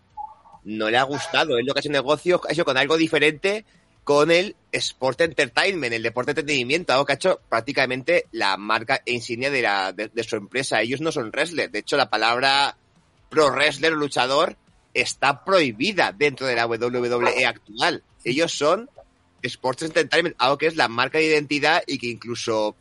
[0.63, 1.57] no le ha gustado.
[1.57, 3.65] Él lo que ha hecho negocio ha hecho con algo diferente
[4.03, 9.13] con el Sport Entertainment, el deporte entretenimiento, algo que ha hecho prácticamente la marca e
[9.13, 10.81] insignia de, la, de, su empresa.
[10.81, 11.71] Ellos no son wrestlers.
[11.71, 12.77] De hecho, la palabra
[13.29, 14.57] pro wrestler luchador
[14.93, 18.03] está prohibida dentro de la WWE actual.
[18.23, 18.89] Ellos son
[19.41, 22.75] Sports Entertainment, algo que es la marca de identidad y que incluso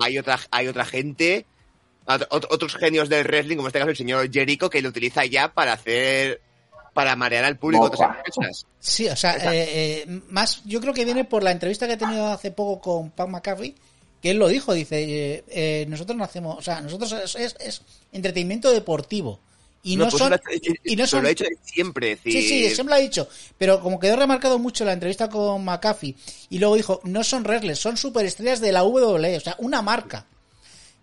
[0.00, 1.46] hay otra, hay otra gente,
[2.06, 5.74] otros genios del wrestling, como este caso el señor Jericho, que lo utiliza ya para
[5.74, 6.40] hacer
[6.94, 8.66] para marear al público otras empresas.
[8.78, 11.98] Sí, o sea, eh, eh, más yo creo que viene por la entrevista que he
[11.98, 13.74] tenido hace poco con Pat McCaffrey,
[14.22, 19.40] que él lo dijo, dice, eh, nosotros no hacemos, o sea, nosotros es, entretenimiento deportivo.
[19.82, 20.40] Y no, pues son,
[20.82, 21.24] y no son...
[21.24, 22.16] lo ha dicho siempre.
[22.24, 23.28] Sí, sí, siempre lo ha dicho.
[23.58, 26.16] Pero como quedó remarcado mucho la entrevista con McAfee,
[26.48, 30.26] y luego dijo, no son wrestlers, son superestrellas de la WWE, o sea, una marca.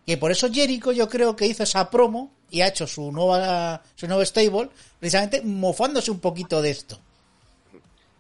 [0.07, 3.81] Que por eso Jericho yo creo que hizo esa promo y ha hecho su nueva
[3.95, 6.99] su nuevo stable precisamente mofándose un poquito de esto.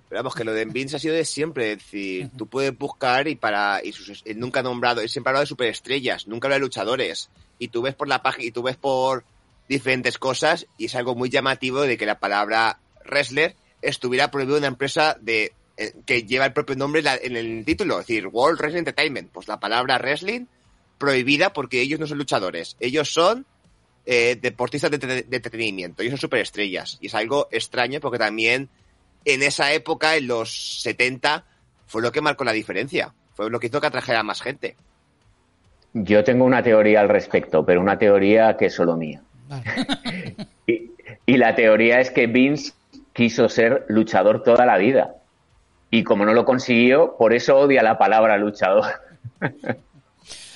[0.09, 3.29] Pero vamos, que lo de Vince ha sido de siempre, es decir, tú puedes buscar
[3.29, 3.93] y para y
[4.35, 7.29] nunca ha nombrado, él siempre ha de superestrellas, nunca habla de luchadores.
[7.59, 9.23] Y tú ves por la página y tú ves por
[9.69, 14.63] diferentes cosas y es algo muy llamativo de que la palabra wrestler estuviera prohibido en
[14.63, 18.59] una empresa de eh, que lleva el propio nombre en el título, es decir, World
[18.59, 19.31] Wrestling Entertainment.
[19.31, 20.47] Pues la palabra wrestling
[20.97, 23.45] prohibida porque ellos no son luchadores, ellos son
[24.05, 26.97] eh, deportistas de, entretenimiento, ellos son superestrellas.
[27.01, 28.69] Y es algo extraño porque también
[29.25, 31.45] en esa época, en los 70,
[31.87, 34.75] fue lo que marcó la diferencia, fue lo que hizo que atrajera a más gente.
[35.93, 39.21] Yo tengo una teoría al respecto, pero una teoría que es solo mía.
[40.67, 40.91] y,
[41.25, 42.73] y la teoría es que Vince
[43.13, 45.15] quiso ser luchador toda la vida.
[45.89, 48.85] Y como no lo consiguió, por eso odia la palabra luchador.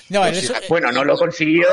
[0.09, 1.67] No, pues bueno, no lo consiguió.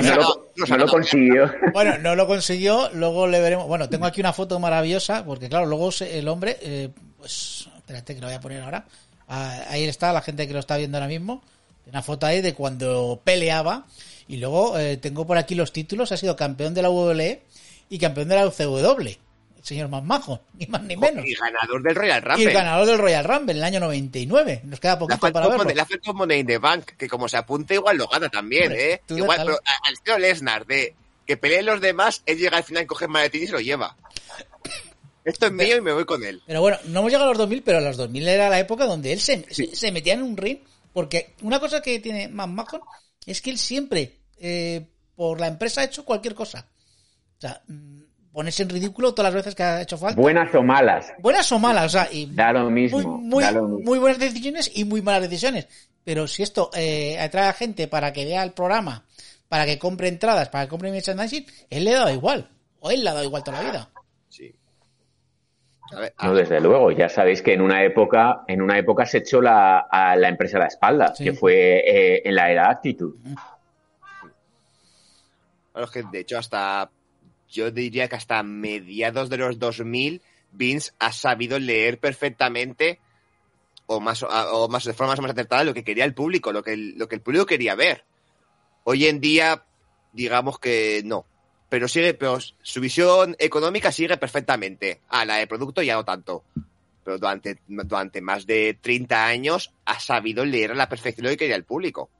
[0.00, 1.52] No, lo, consiguió.
[1.72, 3.66] Bueno, no lo consiguió, luego le veremos.
[3.66, 8.20] Bueno, tengo aquí una foto maravillosa, porque claro, luego el hombre, eh, pues, espérate que
[8.20, 8.86] lo voy a poner ahora.
[9.28, 11.42] Ah, ahí está la gente que lo está viendo ahora mismo.
[11.86, 13.86] Una foto ahí de cuando peleaba.
[14.28, 16.10] Y luego eh, tengo por aquí los títulos.
[16.12, 17.42] Ha sido campeón de la WWE
[17.90, 19.10] y campeón de la UCW
[19.62, 21.24] señor más majo, ni más ni menos.
[21.24, 22.50] Y ganador del Royal Rumble.
[22.50, 24.62] Y ganador del Royal Rumble en el año 99.
[24.64, 25.64] Nos queda poquito para verlo.
[25.64, 28.72] Le hace como Money in the Bank, que como se apunte igual lo gana también,
[28.72, 29.00] ¿eh?
[29.08, 30.94] Igual, pero al estilo Lesnar, de
[31.26, 33.96] que peleen los demás, él llega al final, coge maletín y se lo lleva.
[35.24, 36.42] Esto es mío y me voy con él.
[36.46, 38.86] Pero bueno, no hemos llegado a los 2000, pero a los 2000 era la época
[38.86, 40.58] donde él se, se, metía en un ring.
[40.92, 42.84] Porque una cosa que tiene más majo
[43.24, 46.66] es que él siempre, eh, por la empresa, ha hecho cualquier cosa.
[47.38, 50.20] O sea, mm, ponerse en ridículo todas las veces que ha hecho falta.
[50.20, 51.12] Buenas o malas.
[51.20, 53.44] Buenas o malas, o sea, y da lo mismo, muy,
[53.84, 55.68] muy, buenas decisiones y muy malas decisiones.
[56.04, 59.04] Pero si esto eh, atrae a gente para que vea el programa,
[59.48, 62.48] para que compre entradas, para que compre merchandising, él le ha dado igual.
[62.80, 63.90] O él le ha dado igual toda la vida.
[64.28, 64.52] Sí.
[66.22, 66.90] No, desde luego.
[66.90, 70.56] Ya sabéis que en una época, en una época se echó la, a la empresa
[70.56, 73.14] a la espalda, que fue eh, en la era Actitud.
[75.72, 76.90] Bueno, es que de hecho hasta,
[77.52, 82.98] yo diría que hasta mediados de los 2000, Vince ha sabido leer perfectamente
[83.86, 86.72] o más, o más de forma más acertada lo que quería el público, lo que
[86.72, 88.04] el, lo que el público quería ver.
[88.84, 89.64] Hoy en día,
[90.12, 91.26] digamos que no.
[91.68, 95.00] Pero sigue, pero su visión económica sigue perfectamente.
[95.08, 96.44] Ah, la de producto ya no tanto.
[97.04, 101.38] Pero durante, durante más de 30 años ha sabido leer a la perfección lo que
[101.38, 102.10] quería el público.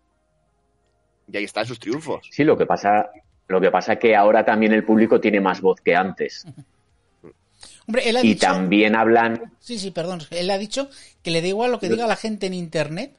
[1.31, 2.29] Y ahí están sus triunfos.
[2.31, 3.11] Sí, lo que pasa,
[3.53, 6.45] lo que pasa es que ahora también el público tiene más voz que antes.
[7.87, 8.47] Hombre, él ha y dicho...
[8.47, 9.53] también hablan.
[9.61, 10.23] Sí, sí, perdón.
[10.31, 10.89] Él ha dicho
[11.23, 13.13] que le da igual lo que diga la gente en internet,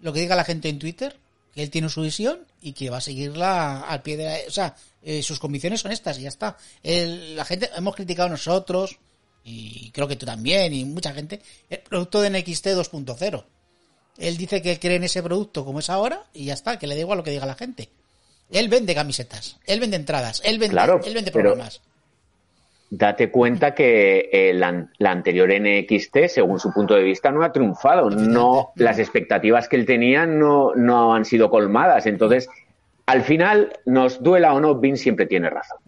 [0.00, 1.16] lo que diga la gente en Twitter,
[1.54, 4.36] que él tiene su visión y que va a seguirla al pie de la...
[4.46, 6.56] O sea, eh, sus convicciones son estas y ya está.
[6.82, 8.98] Él- la gente, hemos criticado nosotros,
[9.44, 11.40] y creo que tú también, y mucha gente,
[11.70, 13.44] el producto de NXT 2.0.
[14.18, 16.86] Él dice que él cree en ese producto como es ahora y ya está, que
[16.86, 17.88] le da igual lo que diga la gente.
[18.50, 21.80] Él vende camisetas, él vende entradas, él vende, Claro, él vende pero- programas.
[22.88, 27.50] Date cuenta que eh, la, la anterior NXT, según su punto de vista, no ha
[27.50, 28.08] triunfado.
[28.10, 32.06] No, las expectativas que él tenía no, no han sido colmadas.
[32.06, 32.48] Entonces,
[33.06, 35.78] al final, nos duela o no, Vince siempre tiene razón.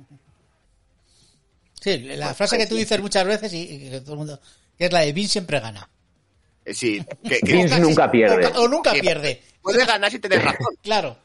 [1.80, 4.40] Sí, la frase que tú dices muchas veces y, y que todo el mundo,
[4.76, 5.88] que es la de Vince siempre gana.
[6.64, 8.46] Eh, Sí, que, que- Vince nunca pierde.
[8.48, 9.40] O, o nunca que pierde.
[9.62, 10.74] puede ganar sin tener razón.
[10.82, 11.16] Claro.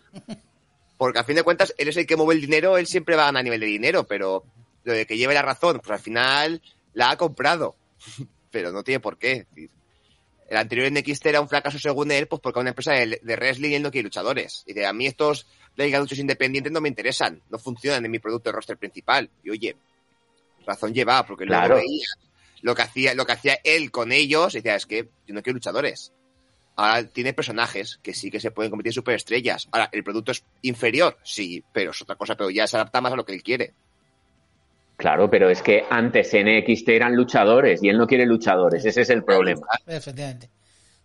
[1.03, 3.23] Porque a fin de cuentas, él es el que mueve el dinero, él siempre va
[3.23, 4.45] a ganar a nivel de dinero, pero
[4.85, 6.61] lo de que lleve la razón, pues al final
[6.93, 7.75] la ha comprado.
[8.51, 9.45] pero no tiene por qué.
[10.47, 13.35] El anterior NXT era un fracaso según él, pues porque a una empresa de, de
[13.35, 14.63] wrestling él no quiere luchadores.
[14.65, 18.49] Y de a mí estos luchos independientes no me interesan, no funcionan en mi producto
[18.49, 19.29] de roster principal.
[19.43, 19.75] Y oye,
[20.65, 21.75] razón lleva, porque Claro.
[21.75, 22.05] veía
[22.61, 25.43] lo que hacía, lo que hacía él con ellos, y decía, es que yo no
[25.43, 26.13] quiero luchadores.
[26.75, 29.67] Ahora tiene personajes que sí que se pueden convertir en superestrellas.
[29.71, 31.17] Ahora, ¿el producto es inferior?
[31.23, 33.73] Sí, pero es otra cosa, pero ya se adapta más a lo que él quiere.
[34.97, 38.85] Claro, pero es que antes NXT eran luchadores y él no quiere luchadores.
[38.85, 39.67] Ese es el problema.
[39.87, 40.49] Efectivamente.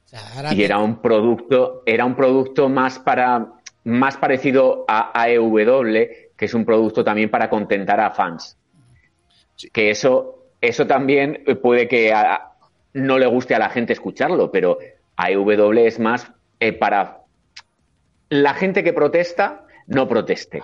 [0.04, 3.46] O sea, ahora Y que- era un producto, era un producto más para,
[3.84, 8.56] más parecido a AEW, que es un producto también para contentar a fans.
[9.56, 9.68] Sí.
[9.70, 12.52] Que eso, eso también puede que a-
[12.94, 14.78] no le guste a la gente escucharlo, pero
[15.18, 17.22] AEW es más eh, para
[18.30, 20.62] la gente que protesta, no proteste.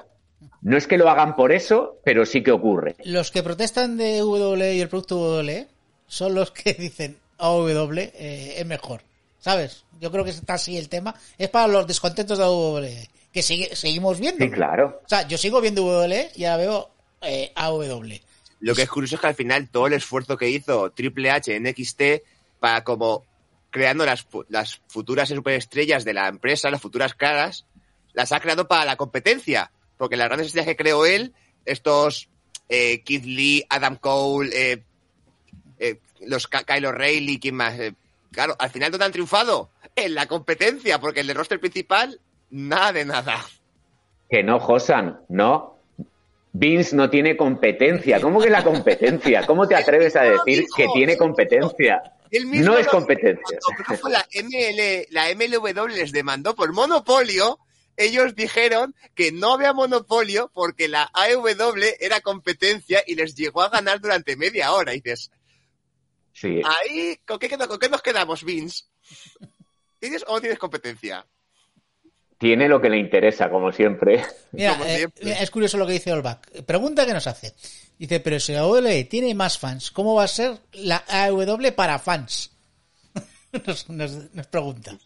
[0.62, 2.97] No es que lo hagan por eso, pero sí que ocurre.
[3.05, 5.69] los que protestan de WWE y el producto WWE
[6.07, 9.03] son los que dicen AW eh, es mejor.
[9.38, 9.85] ¿Sabes?
[10.01, 11.14] Yo creo que está así el tema.
[11.37, 13.11] Es para los descontentos de WWE.
[13.31, 14.43] Que sigue, seguimos viendo.
[14.43, 15.01] Sí, claro.
[15.05, 16.90] O sea, yo sigo viendo WWE y ahora veo
[17.23, 18.03] eh, AW.
[18.61, 21.55] Lo que es curioso es que al final todo el esfuerzo que hizo Triple H
[21.55, 22.03] en NXT
[22.59, 23.25] para como
[23.75, 27.67] creando las, las futuras superestrellas de la empresa, las futuras caras,
[28.13, 29.73] las ha creado para la competencia.
[29.97, 31.33] Porque las grandes estrellas que creó él,
[31.65, 32.29] estos
[32.69, 34.83] eh, Keith Lee, Adam Cole, eh,
[35.81, 37.77] eh, los Ka- Kyle O'Reilly, ¿quién más?
[37.81, 37.95] Eh,
[38.31, 39.71] claro, al final ¿dónde han triunfado?
[39.97, 43.45] En la competencia, porque el de roster principal, nada de nada.
[44.31, 45.81] Que no, Josan, no.
[46.53, 48.21] Vince no tiene competencia.
[48.21, 49.45] ¿Cómo que la competencia?
[49.49, 52.13] ¿Cómo te atreves a decir que tiene competencia?
[52.31, 53.59] Él mismo No es competencia.
[53.87, 57.59] Cuando fue la, ML, la MLW les demandó por monopolio,
[57.97, 63.69] ellos dijeron que no había monopolio porque la AEW era competencia y les llegó a
[63.69, 64.93] ganar durante media hora.
[64.95, 65.31] Y dices,
[66.33, 66.61] Sí.
[66.65, 68.85] ahí, ¿con qué, queda- con qué nos quedamos, Vince?
[70.01, 71.25] ¿Tienes o no tienes competencia?
[72.37, 74.25] Tiene lo que le interesa, como siempre.
[74.53, 75.43] Mira, Como eh, siempre.
[75.43, 76.41] es curioso lo que dice Olbach.
[76.67, 77.55] Pregunta que nos hace.
[77.99, 81.99] Dice, pero si la WWE tiene más fans, ¿cómo va a ser la AW para
[81.99, 82.51] fans?
[83.67, 84.97] nos, nos- nos pregunta.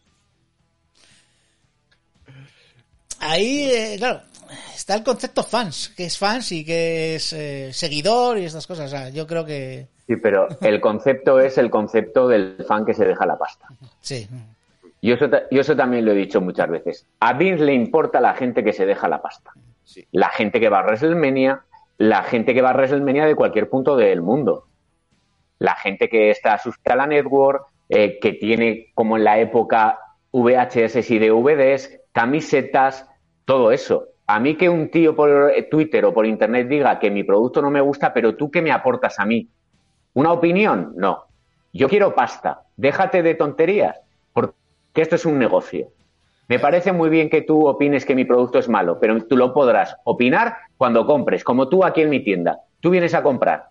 [3.21, 4.23] Ahí, eh, claro,
[4.75, 8.87] está el concepto fans, que es fans y que es eh, seguidor y estas cosas.
[8.87, 12.95] O sea, yo creo que Sí, pero el concepto es el concepto del fan que
[12.95, 13.67] se deja la pasta.
[14.01, 14.27] sí.
[15.01, 17.07] Yo eso, yo eso también lo he dicho muchas veces.
[17.21, 19.53] A Vince le importa la gente que se deja la pasta.
[19.85, 20.05] Sí.
[20.11, 21.63] La gente que va a WrestleMania,
[21.99, 24.69] la gente que va a WrestleMania de cualquier punto del mundo.
[25.59, 29.99] La gente que está suscrita a la network, eh, que tiene, como en la época,
[30.33, 33.09] VHS y DVDs, camisetas,
[33.45, 34.07] todo eso.
[34.27, 37.61] A mí que un tío por eh, Twitter o por Internet diga que mi producto
[37.61, 39.49] no me gusta, pero tú qué me aportas a mí?
[40.15, 40.93] ¿Una opinión?
[40.97, 41.25] No.
[41.73, 42.63] Yo quiero pasta.
[42.77, 44.01] Déjate de tonterías,
[44.33, 44.55] porque
[44.95, 45.89] esto es un negocio.
[46.49, 49.53] Me parece muy bien que tú opines que mi producto es malo, pero tú lo
[49.53, 52.61] podrás opinar cuando compres, como tú aquí en mi tienda.
[52.81, 53.69] Tú vienes a comprar.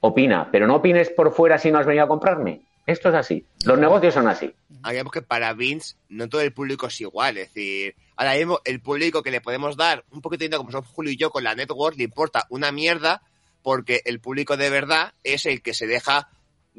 [0.00, 2.60] opina, pero no opines por fuera si no has venido a comprarme.
[2.86, 3.44] Esto es así.
[3.64, 4.54] Los negocios son así.
[4.82, 7.36] Hagamos que para Vince no todo el público es igual.
[7.38, 10.72] Es decir, ahora mismo el público que le podemos dar un poquito de dinero, como
[10.72, 13.22] son Julio y yo con la network, le importa una mierda
[13.62, 16.28] porque el público de verdad es el que se deja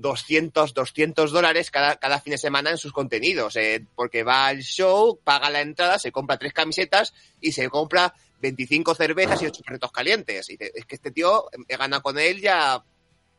[0.01, 3.55] 200, 200 dólares cada, cada fin de semana en sus contenidos.
[3.55, 8.13] eh, porque va al show, paga la entrada, se compra tres camisetas y se compra
[8.41, 10.49] 25 cervezas y 8 perritos calientes.
[10.49, 12.81] Y dice, es que este tío he ganado con él ya.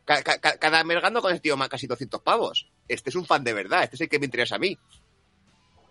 [0.05, 2.69] ca- ca- ca- Cada mes gano con este tío más casi 200 pavos.
[2.87, 4.77] Este es un fan de verdad, este es el que me interesa a mí.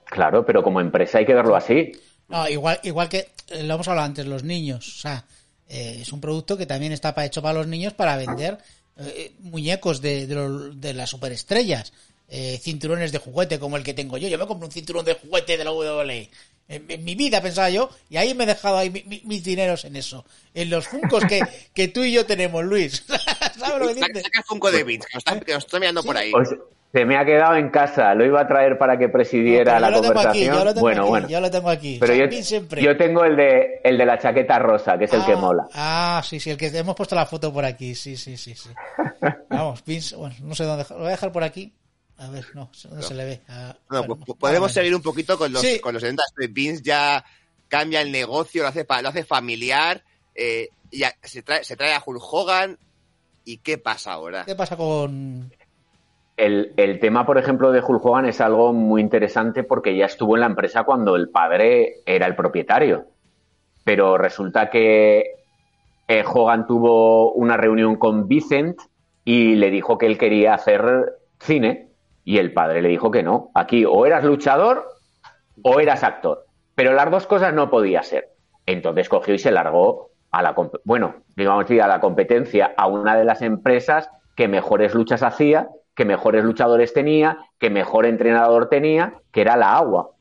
[0.05, 1.93] Claro, pero como empresa hay que verlo así.
[2.29, 4.87] No, igual, igual que eh, lo hemos hablado antes, los niños.
[4.97, 5.25] O sea,
[5.68, 8.59] eh, es un producto que también está hecho para los niños para vender
[8.99, 11.93] eh, muñecos de, de, lo- de las superestrellas.
[12.32, 14.28] eh, cinturones de juguete como el que tengo yo.
[14.28, 16.30] Yo me compro un cinturón de juguete de la WWE.
[16.68, 19.43] En, en mi vida pensaba yo, y ahí me he dejado ahí mi- mi- mis
[19.43, 20.24] dineros en eso.
[20.55, 21.41] En los funcos que,
[21.74, 23.03] que tú y yo tenemos, Luis.
[23.59, 24.22] ¿Sabes lo que Saca, dices?
[24.22, 25.09] saca el Funko de Vince,
[25.45, 26.30] que nos está, mirando por ahí.
[26.93, 29.86] Se me ha quedado en casa, lo iba a traer para que presidiera No, la
[29.88, 30.55] aquí, conversación.
[30.57, 31.28] yo lo tengo bueno, aquí, bueno.
[31.28, 31.97] yo lo tengo aquí.
[32.01, 32.82] Pero yo, Vince siempre.
[32.82, 35.68] yo tengo el de, el de la chaqueta rosa, que es el que Ah, mola.
[35.74, 38.70] Ah, sí, sí, el que hemos puesto la foto por aquí, sí, sí, sí, sí.
[39.51, 41.72] Vamos, Vince, bueno, no sé dónde, lo voy a dejar por aquí.
[42.18, 43.41] A ver, no, no se le ve.
[43.49, 45.78] Ah, No, bueno, pues, podemos seguir un poquito con los, Sí.
[45.80, 46.22] con los 70.
[46.51, 47.24] Vince ya
[47.68, 50.03] cambia el negocio, lo hace, lo hace familiar,
[50.34, 52.78] eh, y a- se, trae, se trae a Hulk Hogan.
[53.45, 54.45] ¿Y qué pasa ahora?
[54.45, 55.51] ¿Qué pasa con...?
[56.41, 60.41] El, tema, por ejemplo, de Hulk Hogan es algo muy interesante porque ya estuvo en
[60.41, 63.05] la empresa cuando el padre era el propietario.
[63.84, 65.34] Pero resulta que
[66.09, 68.80] eh, Hogan tuvo una reunión con Vicent
[69.22, 71.91] y le dijo que él quería hacer cine
[72.24, 73.51] y el padre le dijo que no.
[73.55, 74.86] Aquí o eras luchador
[75.62, 76.47] o eras actor.
[76.74, 78.30] Pero las dos cosas no podía ser.
[78.64, 83.26] Entonces cogió y se largó a la, bueno, digamos a la competencia a una de
[83.26, 85.68] las empresas que mejores luchas hacía,
[86.01, 90.13] que mejores luchadores tenía, que mejor entrenador tenía, que era la agua.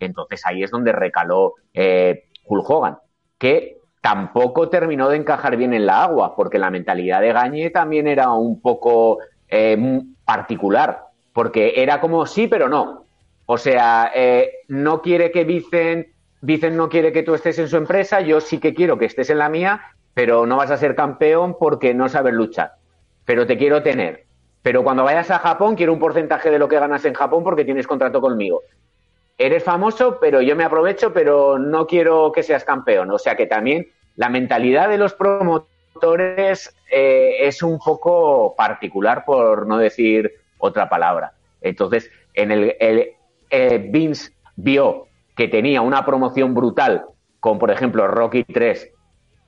[0.00, 2.98] Entonces ahí es donde recaló eh, Hulk Hogan,
[3.38, 8.08] que tampoco terminó de encajar bien en la agua, porque la mentalidad de Gagne también
[8.08, 13.04] era un poco eh, particular, porque era como sí, pero no.
[13.46, 16.08] O sea, eh, no quiere que Vicent,
[16.40, 19.30] Vicent no quiere que tú estés en su empresa, yo sí que quiero que estés
[19.30, 19.82] en la mía,
[20.14, 22.72] pero no vas a ser campeón porque no sabes luchar.
[23.24, 24.27] Pero te quiero tener.
[24.68, 27.64] Pero cuando vayas a Japón, quiero un porcentaje de lo que ganas en Japón porque
[27.64, 28.64] tienes contrato conmigo.
[29.38, 33.10] Eres famoso, pero yo me aprovecho, pero no quiero que seas campeón.
[33.10, 39.66] O sea que también la mentalidad de los promotores eh, es un poco particular, por
[39.66, 41.32] no decir otra palabra.
[41.62, 42.76] Entonces, en el,
[43.48, 47.06] eh, Vince vio que tenía una promoción brutal,
[47.40, 48.92] con por ejemplo Rocky 3,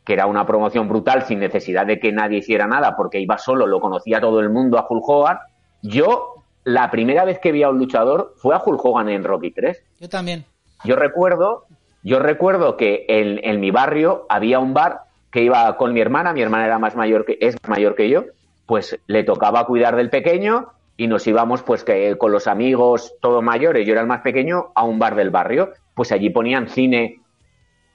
[0.05, 3.67] que era una promoción brutal sin necesidad de que nadie hiciera nada, porque iba solo,
[3.67, 5.39] lo conocía todo el mundo a Hulk Hogan.
[5.83, 9.51] Yo, la primera vez que vi a un luchador fue a Hulk Hogan en Rocky
[9.51, 9.83] 3.
[10.01, 10.45] Yo también.
[10.85, 11.67] Yo recuerdo,
[12.03, 16.33] yo recuerdo que en, en mi barrio había un bar que iba con mi hermana,
[16.33, 18.25] mi hermana era más mayor que, es mayor que yo,
[18.67, 23.43] pues le tocaba cuidar del pequeño y nos íbamos pues que con los amigos todos
[23.43, 25.73] mayores, yo era el más pequeño, a un bar del barrio.
[25.95, 27.20] Pues allí ponían cine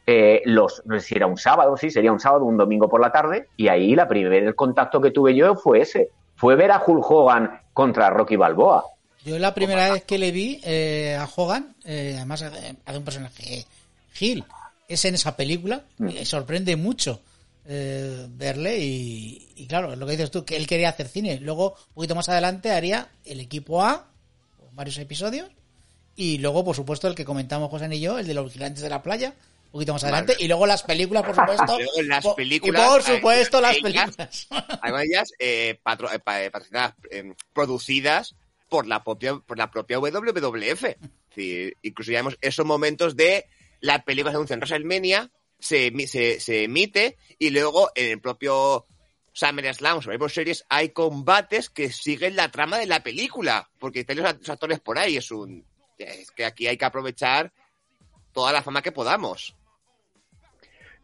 [0.07, 3.01] eh, los, no sé si era un sábado, sí, sería un sábado, un domingo por
[3.01, 6.83] la tarde, y ahí la primer contacto que tuve yo fue ese, fue ver a
[6.85, 8.85] Hulk Hogan contra Rocky Balboa.
[9.23, 13.03] Yo la primera vez que le vi eh, a Hogan, eh, además hace hace un
[13.03, 13.65] personaje
[14.13, 14.43] Gil,
[14.87, 17.21] es en esa película, me sorprende mucho
[17.67, 21.39] eh, verle y, y claro, lo que dices tú, que él quería hacer cine.
[21.39, 24.05] Luego, un poquito más adelante, haría el equipo A,
[24.73, 25.49] varios episodios,
[26.15, 28.89] y luego, por supuesto, el que comentamos José y yo, el de los vigilantes de
[28.89, 29.33] la playa,
[29.65, 31.77] un poquito más adelante, y luego las películas, por supuesto.
[31.79, 34.47] Luego las películas, Y por eh, supuesto, las películas.
[34.81, 38.35] Además, ellas eh, patro- eh, eh, patrocinadas, eh, producidas
[38.69, 40.83] por la propia, por la propia WWF.
[41.29, 43.45] Decir, incluso ya vemos esos momentos de
[43.81, 48.85] la película se anuncia en WrestleMania, se, se, se emite y luego en el propio
[49.33, 54.49] SummerSlam o Series hay combates que siguen la trama de la película, porque están los
[54.49, 55.17] actores por ahí.
[55.17, 55.65] Es un
[55.97, 57.51] es que aquí hay que aprovechar
[58.35, 59.55] toda la fama que podamos.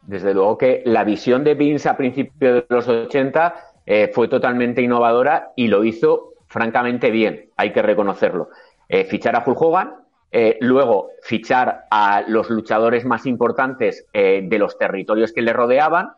[0.02, 3.54] Desde luego que la visión de Vince a principios de los 80
[3.86, 8.50] eh, fue totalmente innovadora y lo hizo francamente bien, hay que reconocerlo.
[8.88, 9.94] Eh, fichar a Hulk Hogan,
[10.30, 16.10] eh, luego fichar a los luchadores más importantes eh, de los territorios que le rodeaban,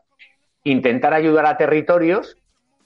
[0.65, 2.37] intentar ayudar a territorios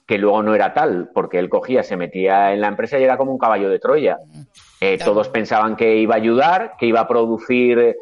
[0.06, 3.18] que luego no era tal, porque él cogía, se metía en la empresa y era
[3.18, 4.18] como un caballo de Troya.
[4.80, 5.12] Eh, Claro.
[5.12, 7.94] todos pensaban que iba a ayudar, que iba a producir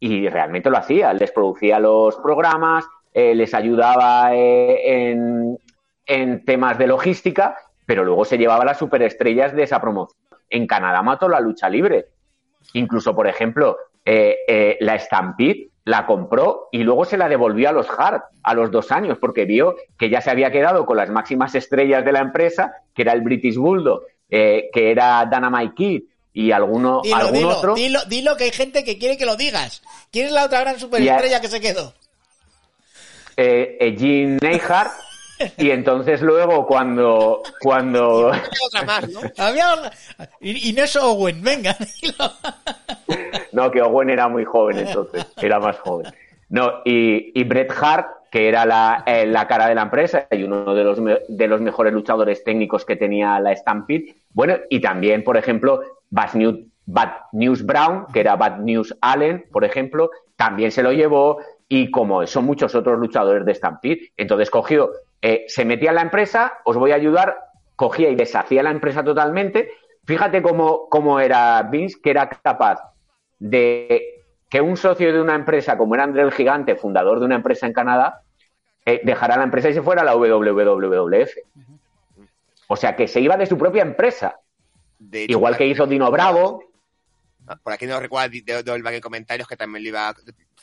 [0.00, 1.12] y realmente lo hacía.
[1.12, 5.58] Les producía los programas, eh, les ayudaba eh, en,
[6.06, 10.18] en temas de logística, pero luego se llevaba las superestrellas de esa promoción.
[10.50, 12.06] En Canadá mató la lucha libre.
[12.74, 17.72] Incluso, por ejemplo, eh, eh, la Stampede la compró y luego se la devolvió a
[17.72, 21.10] los Hart a los dos años porque vio que ya se había quedado con las
[21.10, 26.02] máximas estrellas de la empresa, que era el British Bulldog, eh, que era Dynamite Kid
[26.40, 27.74] y alguno, Dilo, algún dilo, otro.
[27.74, 29.82] dilo, dilo que hay gente que quiere que lo digas.
[30.12, 31.92] ¿Quién es la otra gran superestrella que se quedó?
[33.36, 34.90] eh, eh, Gene Neihart,
[35.56, 38.28] y entonces luego cuando, cuando,
[38.66, 39.20] Otra más, ¿no?
[39.38, 39.90] Había...
[40.40, 42.32] Y, y no es Owen, venga, dilo.
[43.52, 46.12] no, que Owen era muy joven entonces, era más joven.
[46.50, 50.42] No, y, y Bret Hart, que era la, eh, la cara de la empresa y
[50.42, 54.16] uno de los, me- de los mejores luchadores técnicos que tenía la Stampede.
[54.32, 59.46] Bueno, y también, por ejemplo, Bad News, Bad News Brown, que era Bad News Allen,
[59.52, 61.38] por ejemplo, también se lo llevó.
[61.68, 64.90] Y como son muchos otros luchadores de Stampede, entonces cogió,
[65.20, 67.38] eh, se metía en la empresa, os voy a ayudar,
[67.76, 69.70] cogía y deshacía la empresa totalmente.
[70.04, 72.80] Fíjate cómo, cómo era Vince, que era capaz
[73.38, 77.34] de que un socio de una empresa como era André el Gigante, fundador de una
[77.34, 78.22] empresa en Canadá,
[78.86, 81.30] eh, dejara la empresa y se fuera a la WWF.
[82.68, 84.40] O sea, que se iba de su propia empresa.
[84.98, 86.64] De hecho, Igual que hizo Dino Bravo.
[87.62, 90.14] Por aquí no recuerdo de, de, de- en comentarios que también lo iba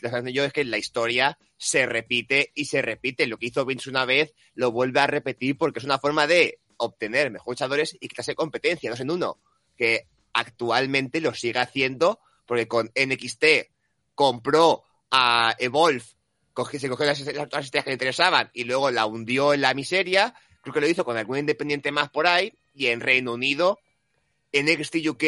[0.02, 3.26] dejando yo, es que la historia se repite y se repite.
[3.26, 6.60] Lo que hizo Vince una vez lo vuelve a repetir porque es una forma de
[6.78, 9.40] obtener mejores luchadores y quitarse competencia, dos en uno.
[9.76, 13.46] Que actualmente lo sigue haciendo porque con NXT
[14.14, 16.04] compró a Evolve,
[16.54, 19.62] cogió, se cogió las, las, las estrellas que le interesaban y luego la hundió en
[19.62, 20.36] la miseria.
[20.62, 23.80] Creo que lo hizo con algún independiente más por ahí y en Reino Unido,
[24.56, 25.24] NXT UK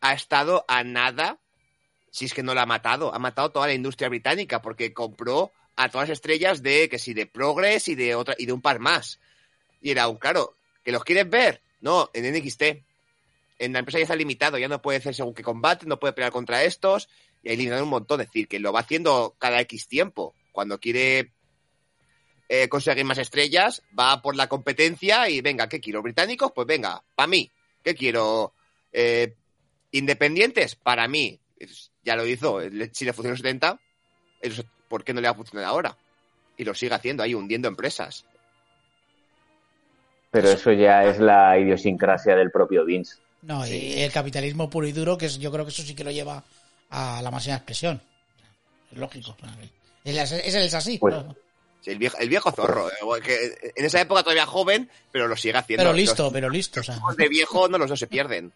[0.00, 1.38] ha estado a nada,
[2.10, 5.52] si es que no la ha matado, ha matado toda la industria británica porque compró
[5.76, 8.62] a todas las estrellas de que si de Progress y de otra y de un
[8.62, 9.20] par más.
[9.80, 12.62] Y era un claro, que los quieres ver, no, en NXT.
[13.58, 16.14] En la empresa ya está limitado, ya no puede hacer según qué combate, no puede
[16.14, 17.08] pelear contra estos,
[17.42, 20.34] y ahí limitaron un montón, es decir, que lo va haciendo cada X tiempo.
[20.52, 21.32] Cuando quiere
[22.48, 26.02] eh, conseguir más estrellas, va por la competencia y venga, ¿qué quiero?
[26.02, 26.52] ¿Británicos?
[26.54, 27.50] Pues venga, para mí.
[27.82, 28.52] ¿Qué quiero?
[28.92, 29.34] Eh,
[29.92, 30.74] ¿Independientes?
[30.76, 31.38] Para mí.
[32.04, 32.60] Ya lo hizo.
[32.60, 33.78] Le- Si le funcionó en los 70,
[34.40, 35.96] eso- ¿por qué no le va a funcionar ahora?
[36.56, 38.24] Y lo sigue haciendo ahí, hundiendo empresas.
[40.30, 43.16] Pero eso ya es la idiosincrasia del propio Vince.
[43.42, 46.04] No, y el capitalismo puro y duro, que es- yo creo que eso sí que
[46.04, 46.44] lo lleva
[46.90, 48.00] a la máxima expresión.
[48.92, 49.36] Es lógico.
[50.04, 50.98] Es, es, es así.
[50.98, 51.34] Pues- ¿no?
[51.80, 52.88] Sí, el, viejo, el viejo zorro.
[52.88, 55.84] eh, que en esa época todavía joven, pero lo sigue haciendo.
[55.84, 56.80] pero listo, Los pero listo.
[56.80, 58.52] O sea, de viejo no los no se pierden.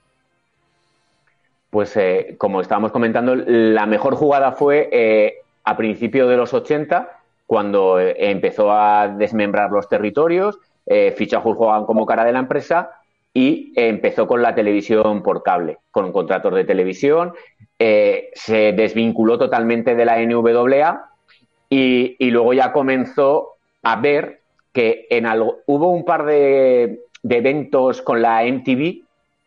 [1.70, 7.20] Pues eh, como estábamos comentando, la mejor jugada fue eh, a principios de los 80,
[7.46, 12.90] cuando eh, empezó a desmembrar los territorios, eh, fichó a como cara de la empresa
[13.32, 17.34] y eh, empezó con la televisión por cable, con contratos de televisión,
[17.78, 21.10] eh, se desvinculó totalmente de la NWA
[21.68, 24.40] y, luego ya comenzó a ver
[24.72, 29.02] que en algo, hubo un par de, eventos con la MTV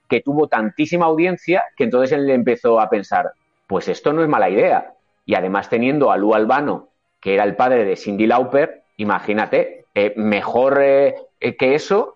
[0.09, 3.31] que tuvo tantísima audiencia que entonces él empezó a pensar,
[3.67, 4.93] pues esto no es mala idea.
[5.25, 6.87] Y además teniendo a Lou Albano,
[7.19, 12.15] que era el padre de Cindy Lauper, imagínate, eh, mejor eh, eh, que eso,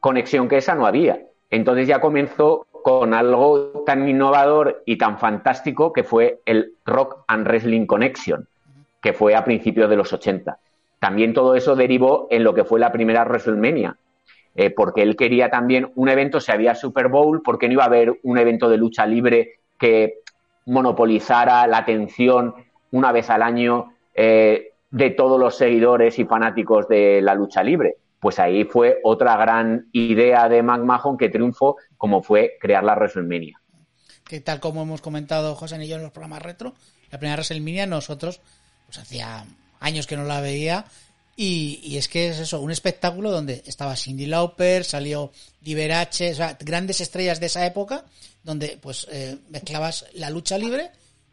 [0.00, 1.20] conexión que esa no había.
[1.50, 7.46] Entonces ya comenzó con algo tan innovador y tan fantástico que fue el Rock and
[7.46, 8.46] Wrestling Connection,
[9.06, 10.58] que fue a principios de los 80.
[10.98, 13.96] También todo eso derivó en lo que fue la primera WrestleMania,
[14.56, 17.86] eh, porque él quería también un evento, si había Super Bowl, porque no iba a
[17.86, 20.22] haber un evento de lucha libre que
[20.64, 22.52] monopolizara la atención
[22.90, 27.98] una vez al año eh, de todos los seguidores y fanáticos de la lucha libre.
[28.18, 33.60] Pues ahí fue otra gran idea de McMahon que triunfó, como fue crear la WrestleMania.
[34.24, 36.74] que tal como hemos comentado José y yo en los programas retro,
[37.12, 38.40] la primera WrestleMania nosotros,
[38.86, 39.44] pues hacía
[39.80, 40.86] años que no la veía,
[41.36, 45.32] y, y es que es eso, un espectáculo donde estaba Cindy Lauper, salió
[45.62, 48.04] Liberace, o sea, grandes estrellas de esa época,
[48.42, 50.90] donde pues eh, mezclabas la lucha libre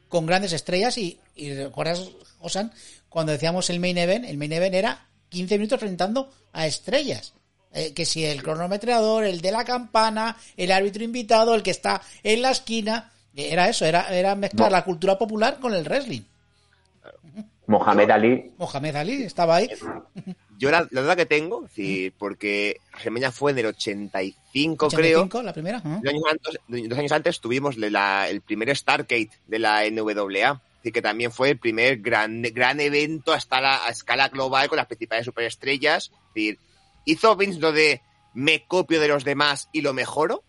[0.09, 2.73] con grandes estrellas y, y recuerdas, Josan,
[3.07, 7.33] cuando decíamos el main event, el main event era 15 minutos presentando a estrellas.
[7.75, 12.01] Eh, que si el cronometrador, el de la campana, el árbitro invitado, el que está
[12.21, 14.75] en la esquina, eh, era eso, era, era mezclar No.
[14.77, 16.21] la cultura popular con el wrestling.
[17.67, 19.69] Mohamed Ali, Mohamed Ali estaba ahí.
[20.57, 25.19] Yo la, la duda que tengo, decir, porque WrestleMania fue en el 85, creo.
[25.21, 25.79] 85, la primera.
[25.79, 30.61] Dos años antes, dos años antes tuvimos la- el primer Stargate de la NWA.
[30.79, 34.75] Así que también fue el primer gran, gran evento a escala, a escala global con
[34.77, 36.11] las principales superestrellas.
[36.29, 36.59] Es decir,
[37.05, 38.01] ¿hizo Vince lo de
[38.33, 40.43] me copio de los demás y lo mejoro?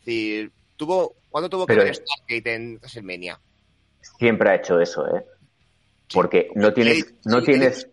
[0.00, 3.40] Es decir, tuvo, ¿cuándo tuvo que ver Stargate en WrestleMania?
[4.18, 5.24] Siempre ha hecho eso, ¿eh?
[6.12, 7.88] Porque no tienes, no tienes,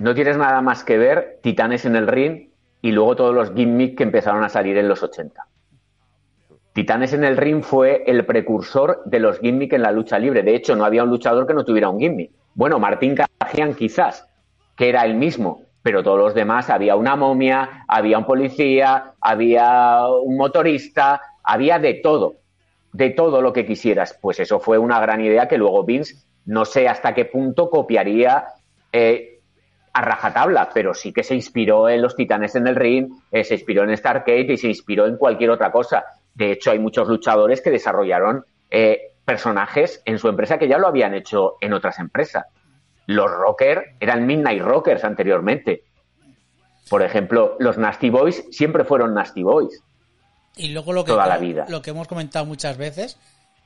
[0.00, 2.50] no tienes nada más que ver Titanes en el ring
[2.82, 5.46] y luego todos los gimmicks que empezaron a salir en los 80.
[6.72, 10.42] Titanes en el ring fue el precursor de los gimmicks en la lucha libre.
[10.42, 12.30] De hecho, no había un luchador que no tuviera un gimmick.
[12.54, 14.28] Bueno, Martín Cajian quizás,
[14.76, 20.06] que era el mismo, pero todos los demás había una momia, había un policía, había
[20.22, 22.34] un motorista, había de todo,
[22.92, 24.18] de todo lo que quisieras.
[24.20, 28.46] Pues eso fue una gran idea que luego Vince no sé hasta qué punto copiaría
[28.92, 29.40] eh,
[29.92, 33.54] a rajatabla, pero sí que se inspiró en los Titanes en el ring, eh, se
[33.54, 36.04] inspiró en Stargate y se inspiró en cualquier otra cosa.
[36.34, 40.86] De hecho, hay muchos luchadores que desarrollaron eh, personajes en su empresa que ya lo
[40.86, 42.46] habían hecho en otras empresas.
[43.06, 45.84] Los Rocker eran Midnight Rockers anteriormente.
[46.88, 49.82] Por ejemplo, los Nasty Boys siempre fueron Nasty Boys.
[50.56, 51.66] Y luego lo que, Toda la vida.
[51.68, 53.18] lo que hemos comentado muchas veces,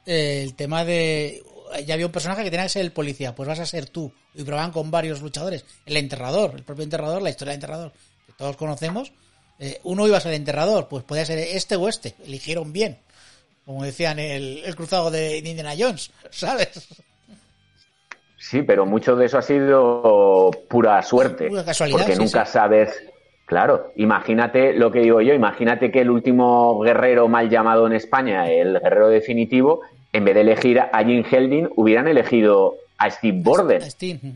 [0.07, 1.43] eh, el tema de...
[1.87, 4.12] Ya había un personaje que tenía que ser el policía, pues vas a ser tú.
[4.35, 5.64] Y probaban con varios luchadores.
[5.87, 7.93] El enterrador, el propio enterrador, la historia del enterrador,
[8.27, 9.12] que todos conocemos.
[9.59, 12.14] eh, uno iba a ser el enterrador, pues podía ser este o este.
[12.25, 12.99] Eligieron bien.
[13.64, 16.89] Como decían el, el cruzado de Indiana Jones, ¿sabes?
[18.39, 21.49] Sí, pero mucho de eso ha sido pura suerte.
[21.49, 22.53] Pura casualidad, Porque sí, nunca sí.
[22.53, 23.03] sabes.
[23.47, 28.49] Claro, imagínate lo que digo yo, imagínate que el último guerrero mal llamado en España,
[28.49, 29.81] el guerrero definitivo,
[30.12, 33.80] en vez de elegir a Jim Helding, hubieran elegido a Steve Borden.
[34.22, 34.32] Ujú.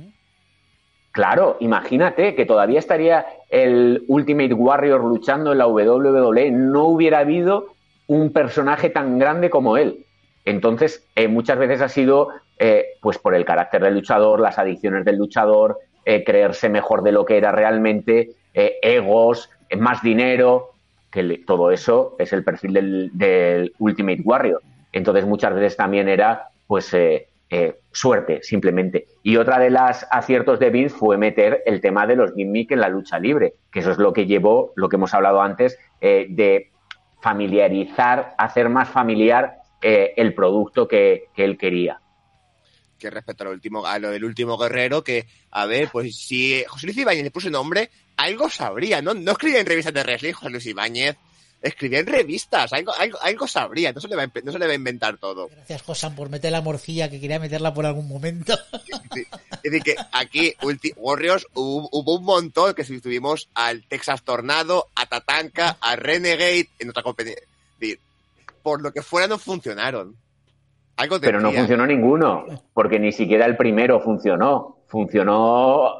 [1.13, 7.69] Claro, imagínate que todavía estaría el Ultimate Warrior luchando en la WWE, no hubiera habido
[8.09, 10.05] un personaje tan grande como él.
[10.45, 15.05] Entonces, eh, muchas veces ha sido eh, pues por el carácter del luchador, las adicciones
[15.05, 20.71] del luchador, eh, creerse mejor de lo que era realmente, eh, egos, más dinero,
[21.11, 24.61] que le- todo eso es el perfil del, del Ultimate Warrior.
[24.95, 29.07] Entonces, muchas veces también era pues eh, eh, suerte, simplemente.
[29.25, 32.81] Y otra de las aciertos de Vince fue meter el tema de los gimmicks en
[32.81, 36.29] la lucha libre, que eso es lo que llevó, lo que hemos hablado antes, eh,
[36.31, 36.71] de
[37.21, 42.01] familiarizar, hacer más familiar el producto que, que él quería.
[42.99, 46.65] que respecto a lo, último, a lo del último guerrero, que, a ver, pues si
[46.67, 49.13] José Luis Ibáñez le puso nombre, algo sabría, ¿no?
[49.13, 51.17] No escribía en revistas de wrestling, José Luis Ibáñez,
[51.65, 54.59] escribía en revistas, algo, algo, algo sabría, no se, le va a, impe- no se
[54.59, 55.49] le va a inventar todo.
[55.49, 58.55] Gracias, Josan, por meter la morcilla que quería meterla por algún momento.
[59.15, 59.27] Sí.
[59.63, 64.23] Es decir, que aquí, Ulti Warriors, hubo, hubo un montón que si tuvimos al Texas
[64.23, 67.35] Tornado, a Tatanka, a Renegade, en otra compañía.
[68.63, 70.17] Por lo que fuera no funcionaron.
[70.97, 74.79] Algo Pero no funcionó ninguno, porque ni siquiera el primero funcionó.
[74.87, 75.93] Funcionó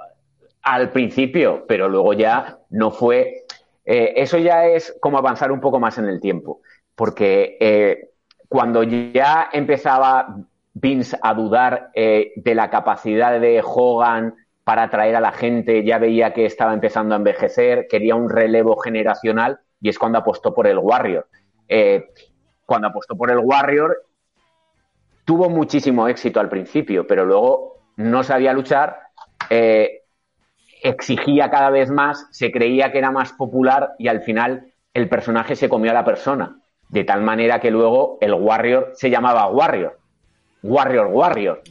[0.63, 3.44] al principio, pero luego ya no fue.
[3.85, 6.61] Eh, eso ya es como avanzar un poco más en el tiempo,
[6.95, 8.11] porque eh,
[8.49, 10.37] cuando ya empezaba
[10.73, 15.99] Vince a dudar eh, de la capacidad de Hogan para atraer a la gente, ya
[15.99, 20.67] veía que estaba empezando a envejecer, quería un relevo generacional y es cuando apostó por
[20.67, 21.29] el Warrior.
[22.65, 24.05] Cuando apostó por el Warrior,
[25.27, 29.01] tuvo muchísimo éxito al principio, pero luego no sabía luchar,
[30.85, 35.57] exigía cada vez más, se creía que era más popular y al final el personaje
[35.57, 36.61] se comió a la persona.
[36.91, 39.99] De tal manera que luego el Warrior se llamaba Warrior.
[40.63, 41.63] Warrior, Warrior.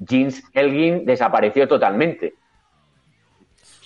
[0.00, 2.34] Jeans Elgin desapareció totalmente.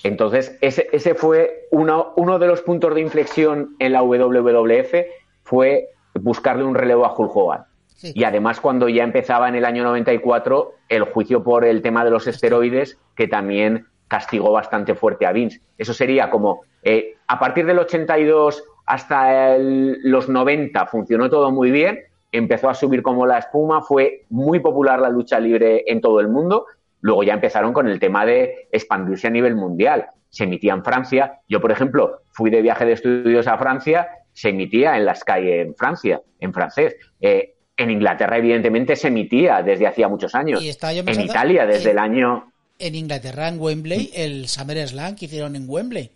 [0.04, 4.94] Entonces, ese, ese fue uno, uno de los puntos de inflexión en la WWF,
[5.42, 7.64] fue buscarle un relevo a Hulk Hogan.
[7.86, 8.12] Sí.
[8.14, 12.10] Y además, cuando ya empezaba en el año 94 el juicio por el tema de
[12.10, 15.60] los esteroides, que también castigó bastante fuerte a Vince.
[15.76, 21.70] Eso sería como, eh, a partir del 82 hasta el- los 90 funcionó todo muy
[21.70, 22.00] bien,
[22.32, 26.28] empezó a subir como la espuma, fue muy popular la lucha libre en todo el
[26.28, 26.66] mundo,
[27.00, 30.06] luego ya empezaron con el tema de expandirse a nivel mundial.
[30.30, 34.50] Se emitía en Francia, yo por ejemplo fui de viaje de estudios a Francia, se
[34.50, 36.96] emitía en las calles en Francia, en francés.
[37.20, 40.60] Eh, en Inglaterra, evidentemente, se emitía desde hacía muchos años.
[40.62, 40.68] Y
[41.00, 45.56] En Italia, desde en- el año En Inglaterra, en Wembley, el Summer Slam que hicieron
[45.56, 46.10] en Wembley,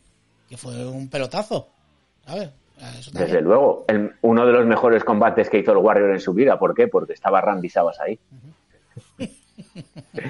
[0.49, 1.69] que fue un pelotazo.
[2.27, 2.51] ¿Sabes?
[3.13, 6.59] Desde luego, el- uno de los mejores combates que hizo el Warrior en su vida.
[6.59, 6.89] ¿Por qué?
[6.89, 8.19] Porque estaba Randy Savas ahí.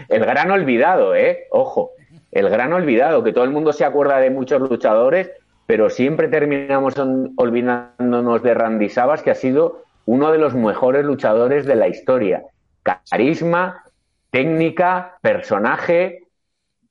[0.09, 1.47] El gran olvidado, ¿eh?
[1.51, 1.93] Ojo,
[2.31, 5.31] el gran olvidado, que todo el mundo se acuerda de muchos luchadores,
[5.67, 11.05] pero siempre terminamos on- olvidándonos de Randy Savas, que ha sido uno de los mejores
[11.05, 12.43] luchadores de la historia.
[12.83, 13.85] Carisma,
[14.33, 16.29] técnica, personaje.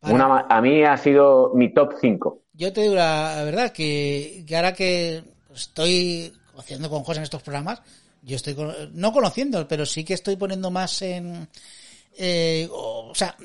[0.03, 2.41] Una, a mí ha sido mi top 5.
[2.53, 5.23] yo te digo la verdad que, que ahora que
[5.53, 7.81] estoy haciendo con cosas en estos programas,
[8.23, 8.55] yo estoy
[8.93, 11.47] no conociendo, pero sí que estoy poniendo más en
[12.17, 13.35] eh, o, sea,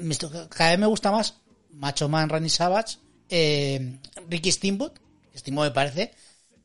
[0.48, 1.40] cada vez me gusta más
[1.70, 4.98] Macho Man, Randy Savage, eh, Ricky Steamboat,
[5.32, 6.14] que Steamboat me parece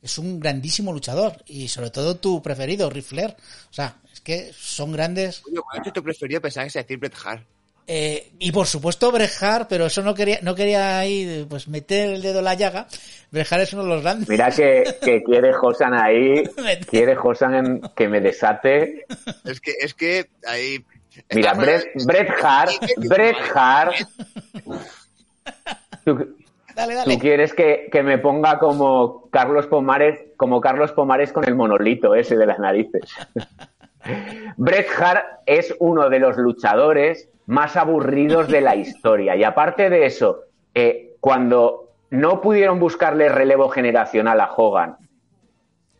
[0.01, 3.35] es un grandísimo luchador y sobre todo tu preferido, Rifler.
[3.69, 5.41] O sea, es que son grandes.
[5.41, 6.41] ¿cuál es tu preferido?
[6.41, 7.43] Pensaba que se decir Bret Hart.
[7.87, 12.11] Eh, y por supuesto Bret Hart, pero eso no quería, no quería ahí pues meter
[12.11, 12.87] el dedo en la llaga.
[13.31, 14.29] Bret Hart es uno de los grandes.
[14.29, 16.43] Mira que, que quiere Josan ahí,
[16.89, 19.05] quiere Josan que me desate.
[19.43, 20.85] Es que, es que ahí
[21.33, 23.95] Mira, Bret, Bret Hart, Bret Hart.
[26.05, 26.35] ¿Tú,
[26.75, 27.13] dale, dale.
[27.13, 32.15] ¿tú quieres que, que, me ponga como Carlos Pomares, como Carlos Pomares con el monolito
[32.15, 33.01] ese de las narices?
[34.57, 39.35] Bret Hart es uno de los luchadores más aburridos de la historia.
[39.35, 40.41] Y aparte de eso,
[40.73, 44.97] eh, cuando no pudieron buscarle relevo generacional a Hogan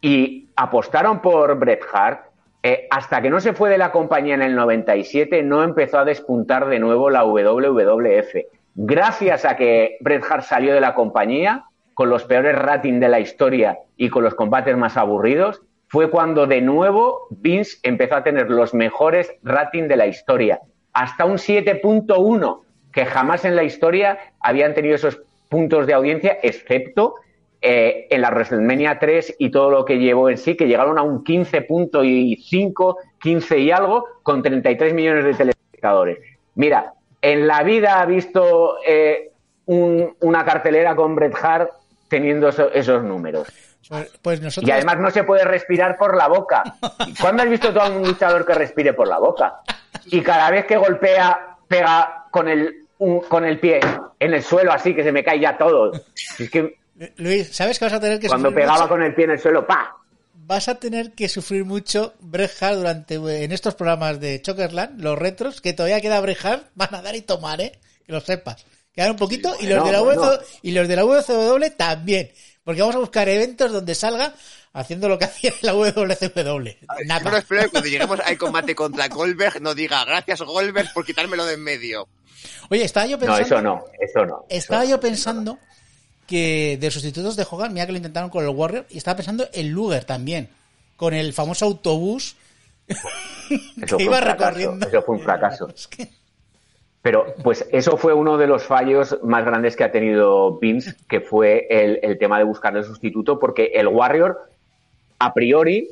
[0.01, 2.25] y apostaron por Bret Hart,
[2.63, 6.05] eh, hasta que no se fue de la compañía en el 97, no empezó a
[6.05, 8.35] despuntar de nuevo la WWF.
[8.75, 13.19] Gracias a que Bret Hart salió de la compañía, con los peores ratings de la
[13.19, 18.49] historia y con los combates más aburridos, fue cuando de nuevo Vince empezó a tener
[18.49, 20.61] los mejores ratings de la historia.
[20.93, 22.61] Hasta un 7.1,
[22.93, 27.15] que jamás en la historia habían tenido esos puntos de audiencia, excepto
[27.61, 31.01] eh, en la WrestleMania 3 y todo lo que llevó en sí, que llegaron a
[31.01, 36.19] un 15.5, 15 y algo, con 33 millones de telespectadores.
[36.55, 39.31] Mira, en la vida ha visto eh,
[39.65, 41.69] una cartelera con Bret Hart
[42.07, 43.47] teniendo esos números.
[43.87, 46.63] Pues, pues y además no se puede respirar por la boca.
[47.19, 49.61] ¿Cuándo has visto tú a un luchador que respire por la boca?
[50.05, 52.85] Y cada vez que golpea, pega con el,
[53.27, 53.79] con el pie
[54.19, 55.91] en el suelo así que se me cae ya todo.
[56.37, 56.77] Es que
[57.17, 59.65] Luis, ¿sabes que vas a tener que Cuando pegaba con el pie en el suelo,
[59.65, 59.95] ¡pa!
[60.51, 65.61] Vas a tener que sufrir mucho Brejar durante en estos programas de Chokerland, los retros,
[65.61, 67.79] que todavía queda Brejar, van a dar y tomar, ¿eh?
[68.05, 68.65] Que lo sepas.
[68.91, 72.33] Quedan un poquito y, los de la y los de la WCW también.
[72.65, 74.33] Porque vamos a buscar eventos donde salga
[74.73, 76.67] haciendo lo que hacía la WCW.
[77.05, 77.37] Nada.
[77.37, 81.53] espero que cuando lleguemos al combate contra Goldberg no diga gracias Goldberg por quitármelo de
[81.53, 82.09] en medio.
[82.69, 83.39] Oye, estaba yo pensando.
[83.39, 84.45] No, eso no, eso no.
[84.49, 85.59] Estaba yo pensando
[86.27, 89.47] que de sustitutos de Hogan, mira que lo intentaron con el Warrior, y estaba pensando
[89.53, 90.49] en Luger también,
[90.95, 92.35] con el famoso autobús
[92.87, 94.87] que iba recorriendo.
[94.87, 95.67] Eso fue un fracaso.
[97.01, 101.19] Pero pues eso fue uno de los fallos más grandes que ha tenido Vince, que
[101.19, 104.51] fue el, el tema de buscar el sustituto, porque el Warrior,
[105.17, 105.89] a priori,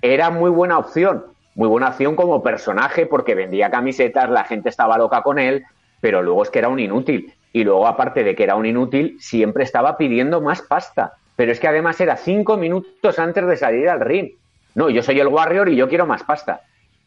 [0.00, 1.24] era muy buena opción.
[1.56, 5.64] Muy buena opción como personaje, porque vendía camisetas, la gente estaba loca con él,
[6.00, 7.34] pero luego es que era un inútil.
[7.58, 11.14] Y luego, aparte de que era un inútil, siempre estaba pidiendo más pasta.
[11.34, 14.30] Pero es que además era cinco minutos antes de salir al ring.
[14.76, 16.60] No, yo soy el Warrior y yo quiero más pasta.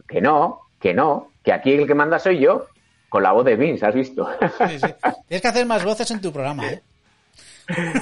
[0.06, 2.66] Que no, que no, que aquí el que manda soy yo.
[3.08, 4.28] Con la voz de Vince, ¿has visto?
[4.68, 4.88] Sí, sí.
[5.30, 6.82] Tienes que hacer más voces en tu programa, ¿eh?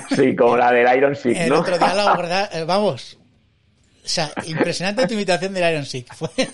[0.10, 1.44] Sí, como la del Iron Sick, ¿no?
[1.44, 3.20] El otro día, la verdad, eh, vamos.
[4.04, 6.12] O sea, impresionante tu imitación del Iron Sick.
[6.16, 6.48] Fue, fue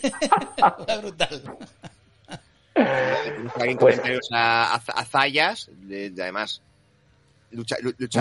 [2.76, 3.78] brutal.
[3.80, 3.99] Pues,
[4.32, 6.61] a, Zayas, además,
[7.51, 7.65] un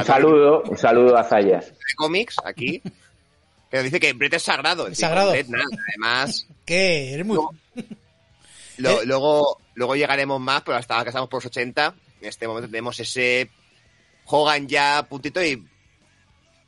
[0.05, 1.73] saludo, un saludo a Zayas.
[1.97, 2.81] cómics, aquí,
[3.71, 4.87] pero dice que Brett es sagrado.
[4.87, 5.33] Es sagrado.
[5.33, 6.47] además.
[6.65, 7.15] ¿Qué?
[7.15, 7.39] Eres muy...
[7.77, 7.85] ¿Eh?
[8.77, 11.95] luego, luego llegaremos más, pero hasta que estamos por los 80.
[12.21, 13.51] En este momento tenemos ese
[14.27, 15.67] Hogan ya puntito y,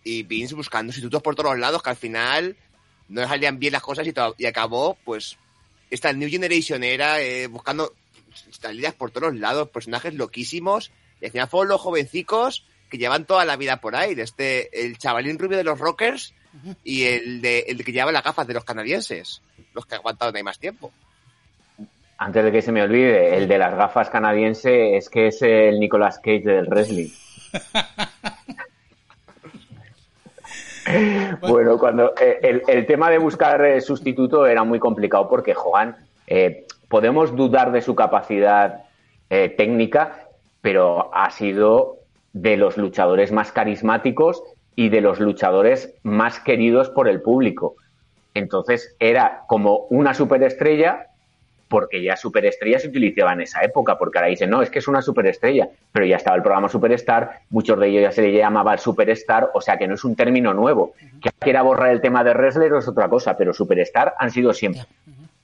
[0.04, 2.56] y Vince buscando institutos por todos lados que al final
[3.08, 5.38] no le salían bien las cosas y, y acabó, pues,
[5.90, 7.92] esta New Generation era eh, buscando
[8.50, 13.44] salidas por todos lados, personajes loquísimos, y al final fueron los jovencicos que llevan toda
[13.44, 16.34] la vida por ahí, este el chavalín rubio de los rockers
[16.84, 19.42] y el de el que lleva las gafas de los canadienses,
[19.74, 20.92] los que aguantaron ahí más tiempo.
[22.18, 25.78] Antes de que se me olvide, el de las gafas canadienses es que es el
[25.78, 27.10] Nicolas Cage del wrestling.
[31.40, 36.66] bueno, cuando eh, el, tema de buscar eh, sustituto era muy complicado porque Joan, eh,
[36.88, 38.82] podemos dudar de su capacidad
[39.28, 40.28] técnica,
[40.60, 41.96] pero ha sido
[42.32, 44.40] de los luchadores más carismáticos
[44.76, 47.74] y de los luchadores más queridos por el público.
[48.34, 51.08] Entonces era como una superestrella
[51.68, 54.88] porque ya superestrella se utilizaba en esa época, porque ahora dicen, no, es que es
[54.88, 58.72] una superestrella, pero ya estaba el programa Superstar, muchos de ellos ya se le llamaba
[58.72, 60.94] el Superstar, o sea que no es un término nuevo.
[61.20, 64.84] Que quiera borrar el tema de wrestler es otra cosa, pero Superstar han sido siempre.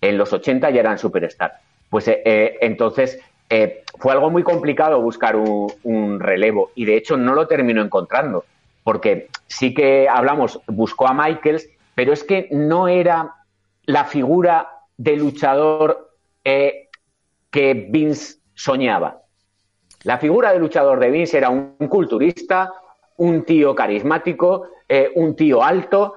[0.01, 1.55] En los 80 ya eran Superstar.
[1.91, 3.19] Pues eh, eh, entonces
[3.51, 7.83] eh, fue algo muy complicado buscar un, un, relevo y de hecho no lo terminó
[7.83, 8.45] encontrando,
[8.85, 13.35] porque sí que hablamos, buscó a Michaels, pero es que no era
[13.85, 16.12] la figura de luchador
[16.45, 16.89] eh,
[17.51, 19.23] que Vince soñaba.
[20.05, 22.73] La figura de luchador de Vince era un, culturista,
[23.19, 26.15] un tío carismático, eh, un tío alto,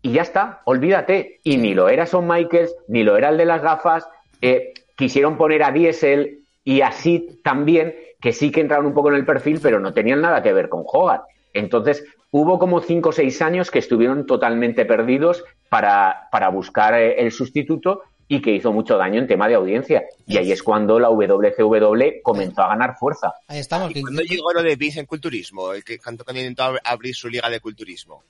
[0.00, 1.40] y ya está, olvídate.
[1.44, 4.08] Y ni lo era Son Michaels, ni lo era el de las gafas.
[4.40, 9.16] Eh, quisieron poner a Diesel y así también, que sí que entraron un poco en
[9.16, 11.20] el perfil, pero no tenían nada que ver con Hogan.
[11.52, 17.30] Entonces, hubo como cinco o seis años que estuvieron totalmente perdidos para, para buscar el
[17.30, 20.04] sustituto y que hizo mucho daño en tema de audiencia.
[20.26, 23.34] Y ahí es cuando la WCW comenzó a ganar fuerza.
[23.46, 23.94] Ahí estamos.
[23.94, 25.72] ¿Y cuándo llegó lo de Vince en culturismo?
[25.72, 28.22] El que cuando intentó abrir su liga de culturismo.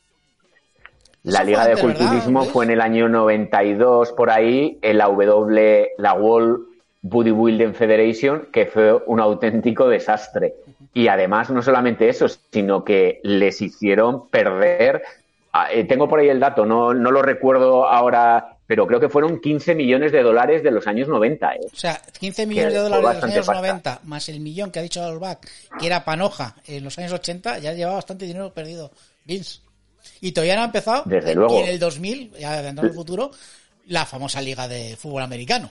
[1.24, 6.14] La liga de culturismo fue en el año 92 por ahí, en la W, la
[6.14, 6.64] World
[7.02, 10.54] Bodybuilding Federation, que fue un auténtico desastre.
[10.94, 15.02] Y además, no solamente eso, sino que les hicieron perder.
[15.52, 19.08] Ah, eh, tengo por ahí el dato, no, no lo recuerdo ahora, pero creo que
[19.08, 21.54] fueron 15 millones de dólares de los años 90.
[21.54, 21.60] ¿eh?
[21.72, 24.82] O sea, 15 millones de dólares de los años 90, más el millón que ha
[24.82, 25.48] dicho Albac,
[25.78, 28.90] que era Panoja en los años 80, ya llevaba bastante dinero perdido
[29.24, 29.60] Vince.
[30.20, 31.02] Y todavía no ha empezado.
[31.06, 31.58] Desde luego.
[31.58, 33.30] Y en el 2000, ya adelantando el futuro,
[33.86, 35.70] la famosa liga de fútbol americano.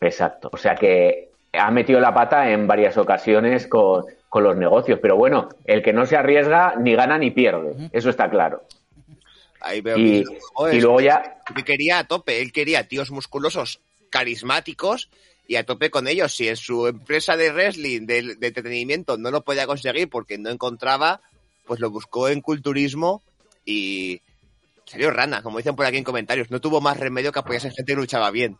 [0.00, 0.50] Exacto.
[0.52, 4.98] O sea que ha metido la pata en varias ocasiones con, los negocios.
[5.00, 7.88] Pero bueno, el que no se arriesga ni gana ni pierde.
[7.92, 8.62] Eso está claro.
[9.64, 10.24] Ahí veo y,
[10.72, 11.38] y luego ya.
[11.54, 12.40] Que quería a tope.
[12.40, 15.08] Él quería tíos musculosos, carismáticos
[15.48, 16.34] y a tope con ellos.
[16.34, 20.50] Si en su empresa de wrestling, de, de entretenimiento, no lo podía conseguir porque no
[20.50, 21.20] encontraba
[21.66, 23.22] pues lo buscó en culturismo
[23.64, 24.20] y
[24.84, 26.50] salió rana, como dicen por aquí en comentarios.
[26.50, 28.58] No tuvo más remedio que apoyarse en gente que luchaba bien.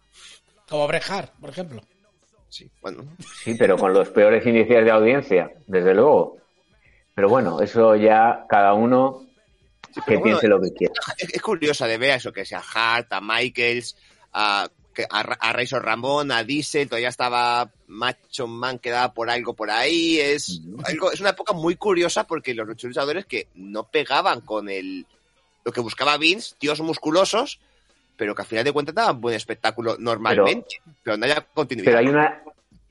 [0.68, 1.82] Como Brejar, por ejemplo.
[2.48, 3.04] Sí, bueno.
[3.42, 6.38] Sí, pero con los peores índices de audiencia, desde luego.
[7.14, 9.23] Pero bueno, eso ya cada uno
[10.02, 10.94] que piense lo que quiera.
[11.18, 13.96] Es, curioso de ver eso, que sea Hart, a Michaels,
[14.32, 14.68] a
[15.10, 20.18] a, a Razor Ramón, a Diesel, todavía estaba Macho Man quedaba por algo por ahí.
[20.18, 25.06] Es algo, es una época muy curiosa porque los luchadores que no pegaban con el
[25.64, 27.58] lo que buscaba Vince, tíos musculosos,
[28.16, 31.86] pero que al final de cuentas daban buen espectáculo normalmente, pero, no haya continuidad.
[31.86, 32.42] Pero hay una,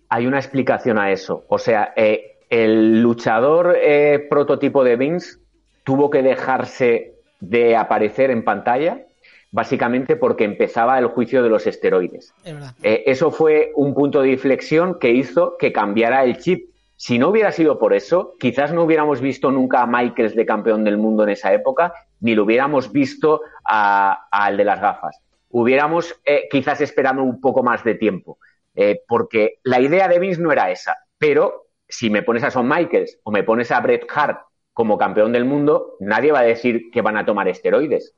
[0.10, 1.46] hay una explicación a eso.
[1.50, 5.38] O sea, eh, el luchador eh, prototipo de Vince
[5.84, 9.06] tuvo que dejarse de aparecer en pantalla
[9.54, 12.34] básicamente porque empezaba el juicio de los esteroides.
[12.82, 16.72] Eh, eso fue un punto de inflexión que hizo que cambiara el chip.
[16.96, 20.84] Si no hubiera sido por eso, quizás no hubiéramos visto nunca a Michaels de campeón
[20.84, 25.22] del mundo en esa época, ni lo hubiéramos visto al de las gafas.
[25.50, 28.40] Hubiéramos eh, quizás esperado un poco más de tiempo,
[28.74, 30.98] eh, porque la idea de Vince no era esa.
[31.20, 34.40] Pero si me pones a Son Michaels o me pones a Bret Hart
[34.74, 38.16] como campeón del mundo, nadie va a decir que van a tomar esteroides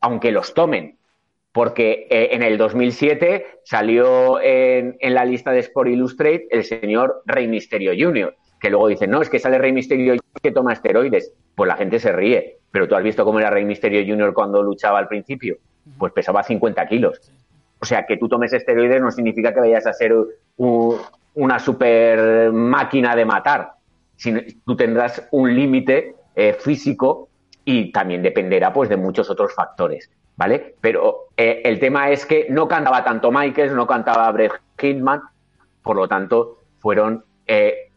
[0.00, 0.98] aunque los tomen.
[1.52, 7.48] Porque eh, en el 2007 salió en, la lista de Sport Illustrated el señor Rey
[7.48, 11.32] Misterio Jr., que luego dicen, no, es que sale Rey Misterio que toma esteroides.
[11.54, 12.58] Pues la gente se ríe.
[12.70, 14.32] Pero tú has visto cómo era Rey Misterio Jr.
[14.32, 15.56] cuando luchaba al principio.
[15.98, 17.32] Pues pesaba 50 kilos.
[17.80, 20.14] O sea, que tú tomes esteroides no significa que vayas a ser
[20.56, 23.72] una super máquina de matar.
[24.64, 27.28] Tú tendrás un límite eh, físico
[27.64, 30.74] y también dependerá pues de muchos otros factores, ¿vale?
[30.80, 35.22] Pero eh, el tema es que no cantaba tanto Michaels, no cantaba Brett Hitman,
[35.82, 37.90] por lo tanto fueron eh,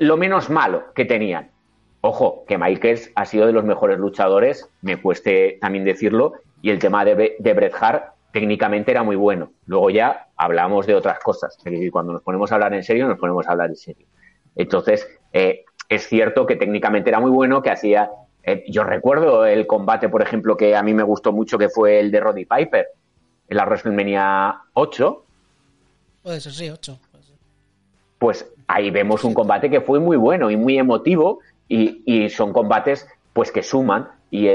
[0.00, 1.50] lo menos malo que tenían.
[2.00, 6.78] Ojo, que Michaels ha sido de los mejores luchadores, me cueste también decirlo, y el
[6.78, 9.50] tema de, de Bret Hart técnicamente era muy bueno.
[9.66, 11.56] Luego ya hablamos de otras cosas.
[11.58, 14.06] Es decir, cuando nos ponemos a hablar en serio, nos ponemos a hablar en serio.
[14.56, 18.10] Entonces, eh, es cierto que técnicamente era muy bueno, que hacía
[18.46, 21.98] eh, yo recuerdo el combate, por ejemplo, que a mí me gustó mucho, que fue
[21.98, 22.86] el de Roddy Piper
[23.48, 25.24] en la WrestleMania 8.
[26.22, 26.98] Puede ser, sí, 8.
[28.18, 33.06] Pues ahí vemos un combate que fue muy bueno y muy emotivo y, son combates
[33.32, 34.48] pues que suman y,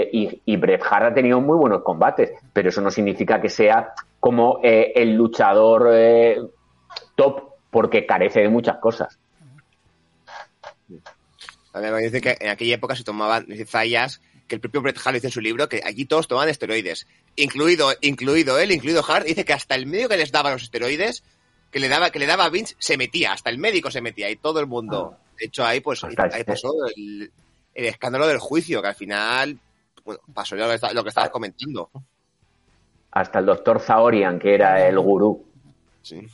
[0.46, 4.60] y, Bret Hart ha tenido muy buenos combates, pero eso no significa que sea como
[4.64, 6.42] eh, el luchador eh,
[7.16, 9.20] top porque carece de muchas cosas.
[11.74, 15.32] Dice que en aquella época se tomaban, Zayas, que el propio Bret Hart dice en
[15.32, 17.08] su libro que allí todos tomaban esteroides,
[17.38, 21.24] incluido, incluido él, incluido Hart, dice que hasta el médico que les daba los esteroides,
[21.72, 24.30] que le daba, que le daba a Vince, se metía, hasta el médico se metía
[24.30, 25.16] y todo el mundo.
[25.16, 25.24] Ah.
[25.40, 27.32] De hecho, ahí pues ahí pasó el,
[27.74, 29.58] escándalo del juicio, que al final
[30.04, 31.90] bueno, pasó lo que, lo que estabas comentando.
[33.12, 35.46] Hasta el doctor Zaorian, que era el gurú.
[36.02, 36.28] Sí.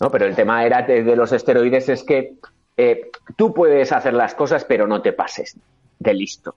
[0.00, 0.10] ¿no?
[0.10, 2.36] Pero el tema era de, de los esteroides es que
[2.80, 5.56] eh, tú puedes hacer las cosas, pero no te pases
[5.98, 6.54] de listo.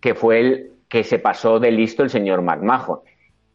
[0.00, 3.00] Que fue el que se pasó de listo el señor McMahon.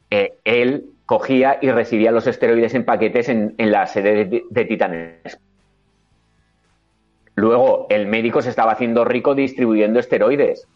[0.09, 5.39] Eh, él cogía y recibía los esteroides en paquetes en, la sede de, de Titanes.
[7.35, 10.67] Luego, el médico se estaba haciendo rico distribuyendo esteroides.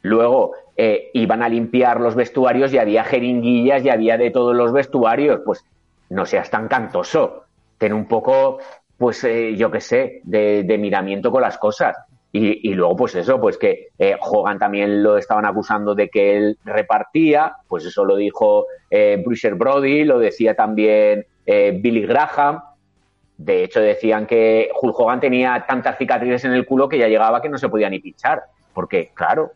[0.00, 4.72] Luego, eh, iban a limpiar los vestuarios y había jeringuillas y había de todos los
[4.72, 5.40] vestuarios.
[5.44, 5.64] Pues
[6.08, 7.44] no seas tan cantoso.
[7.76, 8.58] Ten un poco,
[8.98, 11.96] pues eh, yo qué sé, de, de, miramiento con las cosas.
[12.32, 16.36] Y, y, luego, pues eso, pues que eh, Hogan también lo estaban acusando de que
[16.36, 19.24] él repartía, pues eso lo dijo eh,
[19.56, 22.60] Brody, lo decía también eh, Billy Graham.
[23.38, 27.40] De hecho, decían que Hulk Hogan tenía tantas cicatrices en el culo que ya llegaba
[27.40, 28.42] que no se podía ni pinchar.
[28.74, 29.52] Porque, claro.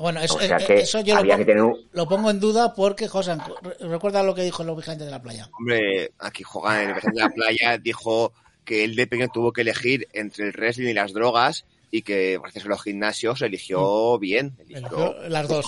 [0.00, 1.62] Bueno, eso, o sea que eso yo lo pongo, tener...
[1.62, 1.88] un...
[1.92, 3.36] lo pongo, en duda porque, José,
[3.80, 5.48] recuerda lo que dijo el vigilante de la playa.
[5.58, 8.32] Hombre, aquí Hogan, el vigilante de la playa, dijo
[8.64, 12.38] que él de pequeño tuvo que elegir entre el wrestling y las drogas y que
[12.40, 14.20] gracias a los gimnasios eligió Mm.
[14.20, 14.56] bien.
[14.58, 15.66] Eligió, eligió las dos.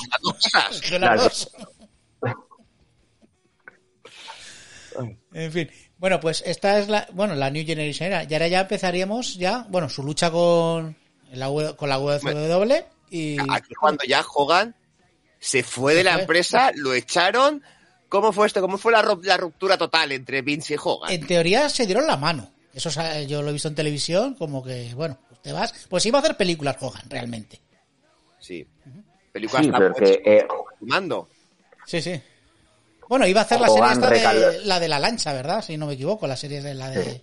[0.53, 1.51] Las, las dos.
[5.35, 5.70] en fin.
[5.99, 8.24] Bueno, pues esta es la, bueno, la New Generation era.
[8.24, 10.97] Y ahora ya empezaríamos ya, bueno, su lucha con
[11.33, 12.72] la, con la WCW
[13.12, 13.36] y...
[13.50, 14.74] Aquí cuando ya Hogan
[15.38, 17.62] se fue de la empresa, lo echaron.
[18.08, 18.60] ¿Cómo fue esto?
[18.60, 21.12] ¿Cómo fue la, la ruptura total entre Vince y Hogan?
[21.12, 22.50] En teoría se dieron la mano.
[22.72, 22.90] Eso
[23.26, 25.86] yo lo he visto en televisión, como que, bueno, te vas.
[25.90, 27.60] Pues iba a hacer películas Hogan, realmente.
[28.38, 28.66] Sí.
[29.30, 30.46] Películas sí, pero que, eh,
[30.80, 31.28] mando.
[31.86, 32.20] Sí, sí.
[33.08, 35.62] Bueno, iba a hacer la serie esta de la de la lancha, ¿verdad?
[35.62, 37.22] Si no me equivoco, la serie de la de sí.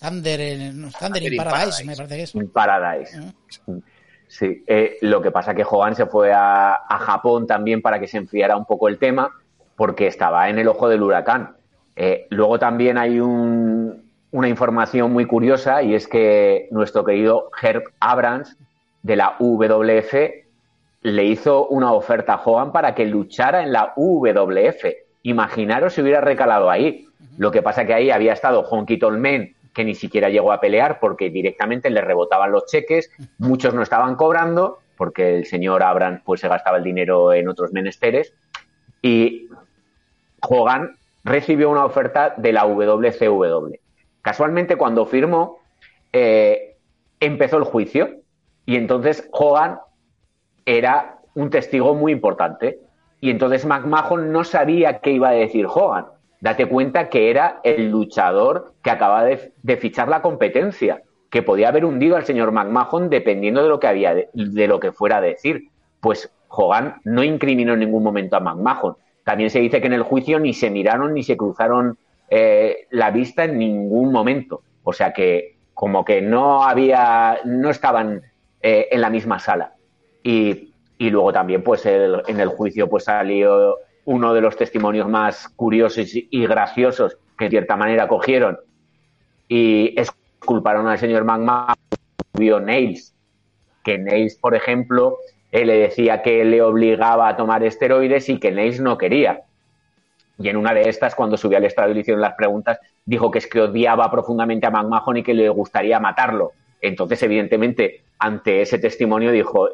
[0.00, 2.34] Thunder, en, Thunder in Paradise, Paradise, me parece que es.
[2.34, 3.20] In Paradise.
[3.20, 3.24] Uh
[3.66, 3.82] -huh.
[4.30, 8.16] Sí, eh, lo que pasa que Hogan se fue a, Japón también para que se
[8.16, 9.32] enfriara un poco el tema,
[9.74, 11.56] porque estaba en el ojo del huracán.
[11.96, 17.82] Eh, luego también hay un, una información muy curiosa y es que nuestro querido Herb
[17.98, 18.56] Abrams
[19.02, 20.14] de la WWF
[21.02, 24.84] le hizo una oferta a Hogan para que luchara en la WWF.
[25.24, 27.08] Imaginaros si hubiera recalado ahí.
[27.36, 30.98] Lo que pasa que ahí había estado Honky Tolman, que ni siquiera llegó a pelear
[31.00, 36.40] porque directamente le rebotaban los cheques, muchos no estaban cobrando porque el señor Abrams pues
[36.40, 38.34] se gastaba el dinero en otros menesteres
[39.00, 39.48] y
[40.42, 43.74] Hogan recibió una oferta de la WCW.
[44.22, 45.58] Casualmente cuando firmó
[46.12, 46.76] eh,
[47.18, 48.20] empezó el juicio
[48.66, 49.78] y entonces Hogan
[50.66, 52.80] era un testigo muy importante
[53.20, 56.06] y entonces McMahon no sabía qué iba a decir Hogan.
[56.40, 61.84] Date cuenta que era el luchador que acaba de, fichar la competencia, que podía haber
[61.84, 65.20] hundido al señor McMahon dependiendo de lo que había de, de, lo que fuera a
[65.20, 65.68] decir.
[66.00, 68.96] Pues Hogan no incriminó en ningún momento a McMahon.
[69.22, 71.98] También se dice que en el juicio ni se miraron ni se cruzaron
[72.30, 74.62] eh, la vista en ningún momento.
[74.82, 78.22] O sea que como que no había, no estaban
[78.62, 79.74] eh, en la misma sala.
[80.22, 83.76] Y, y luego también pues el, en el juicio pues salió
[84.10, 88.58] uno de los testimonios más curiosos y graciosos que de cierta manera cogieron
[89.46, 91.76] y exculparon al señor McMahon
[92.32, 93.14] vio Nails
[93.84, 95.18] que Nails por ejemplo
[95.52, 99.42] él le decía que le obligaba a tomar esteroides y que Nails no quería.
[100.38, 103.30] Y en una de estas cuando subió al estrado y le hicieron las preguntas dijo
[103.30, 106.50] que es que odiaba profundamente a McMahon y que le gustaría matarlo.
[106.80, 109.68] Entonces evidentemente ante ese testimonio dijo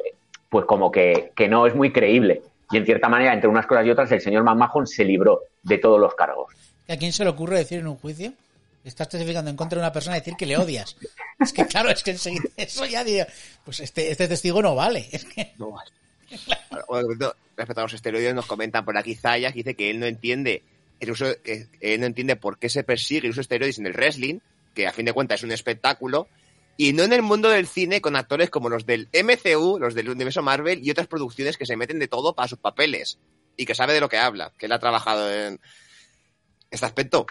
[0.49, 3.85] pues como que, que no es muy creíble y en cierta manera, entre unas cosas
[3.85, 6.53] y otras, el señor McMahon se libró de todos los cargos.
[6.87, 8.33] ¿A quién se le ocurre decir en un juicio?
[8.83, 10.95] Estás testificando en contra de una persona y decir que le odias.
[11.39, 13.23] Es que claro, es que enseguida eso ya digo,
[13.63, 15.07] pues este, este testigo no vale.
[15.11, 15.53] Es que...
[15.59, 15.91] No vale.
[16.45, 17.35] Claro.
[17.55, 20.63] Respecto a los esteroides, nos comentan por aquí Zayas, dice que él no entiende
[20.99, 23.85] el uso, que él no entiende por qué se persigue el uso de esteroides en
[23.85, 24.39] el wrestling,
[24.73, 26.27] que a fin de cuentas es un espectáculo,
[26.77, 30.09] y no en el mundo del cine con actores como los del MCU, los del
[30.09, 33.17] universo Marvel y otras producciones que se meten de todo para sus papeles
[33.57, 35.59] y que sabe de lo que habla, que él ha trabajado en
[36.69, 37.25] este aspecto.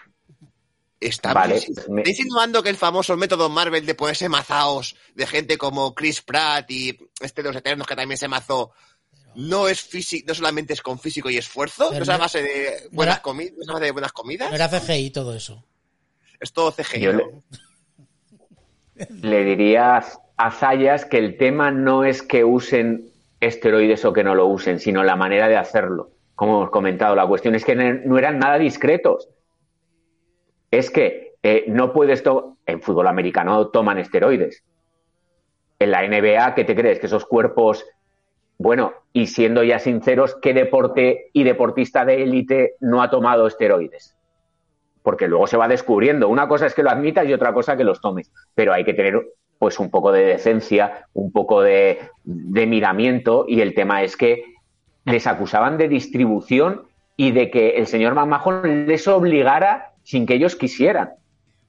[0.99, 2.01] Está, vale, me...
[2.01, 6.69] ¿Está insinuando que el famoso método Marvel de ponerse mazaos de gente como Chris Pratt
[6.71, 8.73] y este de los Eternos que también se mazó
[9.37, 12.89] no es físico, no solamente es con físico y esfuerzo, no es a base de
[12.91, 14.49] buenas, comi no base de buenas comidas.
[14.49, 15.63] No era CGI todo eso.
[16.41, 17.01] Es todo CGI.
[17.01, 17.25] Yo le,
[19.23, 20.03] le diría
[20.37, 24.79] a Zayas que el tema no es que usen esteroides o que no lo usen,
[24.79, 26.11] sino la manera de hacerlo.
[26.35, 29.29] Como hemos comentado, la cuestión es que no eran nada discretos.
[30.71, 32.23] Es que eh, no puedes
[32.67, 34.65] en fútbol americano toman esteroides.
[35.79, 36.99] En la NBA, ¿qué te crees?
[36.99, 37.85] Que esos cuerpos,
[38.59, 44.16] bueno, y siendo ya sinceros, ¿qué deporte y deportista de élite no ha tomado esteroides?
[45.07, 46.29] Porque luego se va descubriendo.
[46.29, 48.93] Una cosa es que lo admitas y otra cosa que los tomes, pero hay que
[48.93, 49.25] tener
[49.57, 54.43] pues un poco de decencia, un poco de, miramiento y el tema es que
[55.05, 60.57] les acusaban de distribución y de que el señor McMahon les obligara sin que ellos
[60.57, 61.11] quisieran.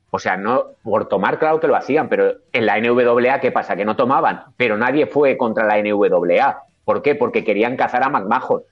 [0.09, 3.75] O sea, no por tomar, claro que lo hacían, pero en la NWA, ¿qué pasa?
[3.75, 6.63] Que no tomaban, pero nadie fue contra la NWA.
[6.83, 7.13] ¿Por qué?
[7.13, 8.63] Porque querían cazar a McMahon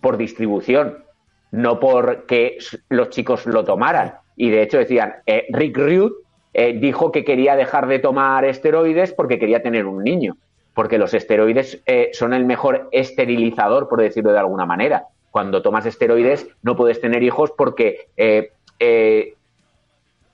[0.00, 1.05] por distribución,
[1.56, 4.14] no porque los chicos lo tomaran.
[4.36, 6.14] Y de hecho decían, eh, Rick Rude
[6.54, 10.36] eh, dijo que quería dejar de tomar esteroides porque quería tener un niño,
[10.74, 15.06] porque los esteroides eh, son el mejor esterilizador, por decirlo de alguna manera.
[15.30, 18.08] Cuando tomas esteroides no puedes tener hijos porque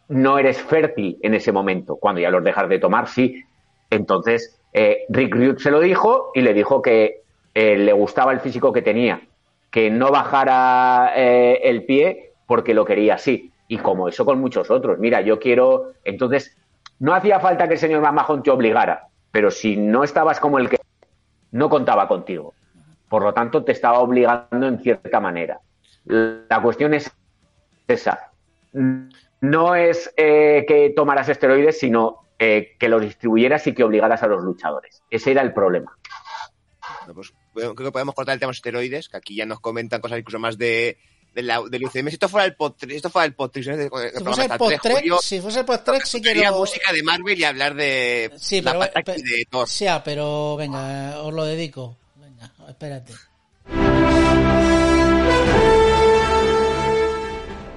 [0.09, 1.97] no eres fértil en ese momento.
[1.97, 3.45] Cuando ya los dejas de tomar, sí.
[3.91, 7.23] Entonces, eh, Rick Rude se lo dijo y le dijo que
[7.55, 9.21] eh, le gustaba el físico que tenía,
[9.73, 13.51] que no bajara eh, el pie porque lo quería así.
[13.67, 15.01] Y como eso con muchos otros.
[15.01, 15.95] Mira, yo quiero.
[16.05, 16.57] Entonces,
[17.01, 20.69] no hacía falta que el señor Mamajón te obligara, pero si no estabas como el
[20.69, 20.79] que
[21.51, 22.55] no contaba contigo.
[23.09, 25.59] Por lo tanto, te estaba obligando en cierta manera.
[26.05, 27.11] La cuestión es
[27.89, 28.31] esa
[29.43, 34.29] no es eh, que tomaras esteroides, sino eh, que los distribuyeras y que obligaras a
[34.29, 35.03] los luchadores.
[35.11, 35.99] Ese era el problema.
[37.13, 40.19] Pues, creo que podemos cortar el tema de esteroides, que aquí ya nos comentan cosas
[40.19, 40.99] incluso más de,
[41.35, 42.09] de la, del UCM.
[42.09, 44.73] Si esto fuera el pod esto fuera el pod si fuese el pod
[45.21, 46.59] si fuese el pod sí que lo...
[46.59, 49.69] música de Marvel y hablar de sí, pero, de Thor.
[49.69, 51.97] Sí, ah, pero venga, os lo dedico.
[52.17, 53.13] Venga, espérate.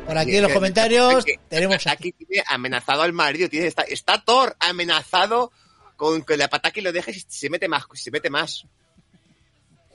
[0.06, 1.88] Por aquí en los comentarios tenemos.
[1.88, 3.50] Aquí tiene amenazado al marido.
[3.50, 5.52] Tiene, está, está Thor amenazado
[5.96, 7.86] con que la pata que lo dejes y se mete más.
[7.94, 8.66] Se mete más.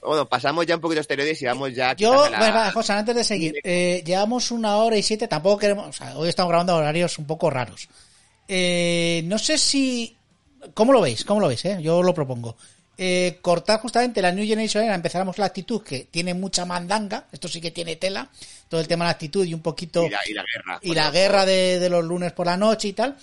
[0.03, 1.94] Bueno, pasamos ya un poquito de esteroides y vamos ya.
[1.94, 2.70] Yo, la...
[2.72, 5.28] José, antes de seguir, eh, llevamos una hora y siete.
[5.28, 5.88] Tampoco queremos.
[5.88, 7.88] O sea, hoy estamos grabando horarios un poco raros.
[8.48, 10.16] Eh, no sé si.
[10.74, 11.24] ¿Cómo lo veis?
[11.24, 11.64] ¿Cómo lo veis?
[11.64, 11.78] Eh?
[11.80, 12.57] Yo lo propongo
[13.03, 17.48] eh, cortar justamente la New Generation Era, empezáramos la actitud, que tiene mucha mandanga, esto
[17.48, 18.28] sí que tiene tela,
[18.68, 20.05] todo el tema de la actitud y un poquito...
[20.05, 20.78] Y la, guerra.
[20.82, 23.16] Y la guerra de, los lunes por la noche y tal.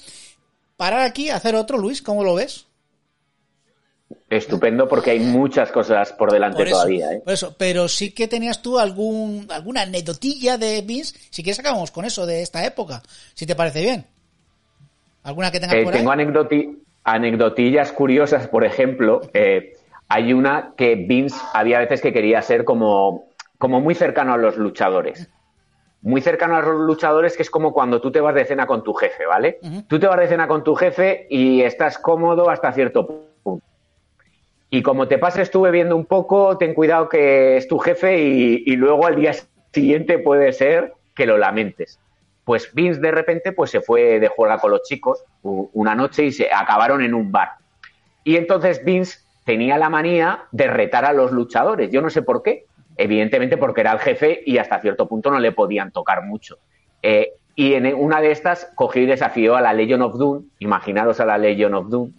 [0.78, 2.66] Parar aquí, hacer otro, Luis, ¿cómo lo ves?
[4.30, 7.12] Estupendo porque hay muchas cosas por delante todavía.
[7.12, 7.22] ¿eh?
[7.24, 11.18] Por eso, pero sí que tenías tú algún alguna anecdotilla de Vince.
[11.30, 13.04] Si quieres acabamos con eso de esta época,
[13.34, 14.06] si te parece bien.
[15.24, 19.74] ¿Alguna que tengas eh, por Tengo anecdoti anecdotillas curiosas, por ejemplo, eh,
[20.10, 24.58] hay una que Vince había veces que quería ser como, como muy cercano a los
[24.58, 25.30] luchadores.
[26.02, 28.84] Muy cercano a los luchadores, que es como cuando tú te vas de cena con
[28.84, 29.60] tu jefe, ¿vale?
[29.88, 33.28] Tú te vas de cena con tu jefe y estás cómodo hasta cierto punto.
[34.70, 38.64] Y como te pases tú bebiendo un poco, ten cuidado que es tu jefe y,
[38.66, 39.34] y luego al día
[39.72, 42.00] siguiente puede ser que lo lamentes.
[42.44, 46.32] Pues Vince de repente pues se fue de juega con los chicos una noche y
[46.32, 47.50] se acabaron en un bar.
[48.24, 51.90] Y entonces Vince tenía la manía de retar a los luchadores.
[51.92, 52.66] Yo no sé por qué.
[52.98, 56.58] Evidentemente porque era el jefe y hasta cierto punto no le podían tocar mucho.
[57.02, 61.20] Eh, y en una de estas cogió y desafió a la Legion of Doom, imaginaros
[61.20, 62.12] a la Legion of Doom,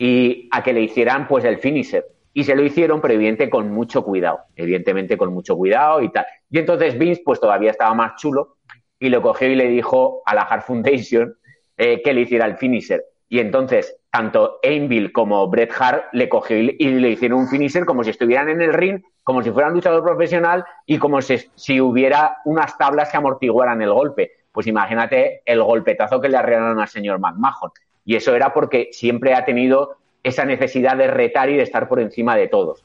[0.00, 2.06] y a que le hicieran pues el finisher.
[2.32, 3.20] Y se lo hicieron, pero
[3.50, 6.24] con mucho cuidado, evidentemente con mucho cuidado y tal.
[6.48, 8.56] Y entonces Vince pues todavía estaba más chulo
[8.98, 11.36] y lo cogió y le dijo a la Hard Foundation
[11.76, 13.04] eh, que le hiciera el finisher.
[13.28, 18.02] Y entonces, tanto Ainville como Bret Hart le cogió y le hicieron un finisher como
[18.02, 22.38] si estuvieran en el ring, como si fueran luchador profesional y como si, si hubiera
[22.46, 24.32] unas tablas que amortiguaran el golpe.
[24.50, 27.70] Pues imagínate el golpetazo que le arreglaron al señor McMahon.
[28.10, 32.00] Y eso era porque siempre ha tenido esa necesidad de retar y de estar por
[32.00, 32.84] encima de todos.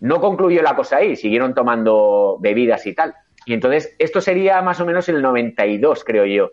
[0.00, 3.14] No concluyó la cosa ahí, siguieron tomando bebidas y tal.
[3.46, 6.50] Y entonces, esto sería más o menos el 92, creo yo.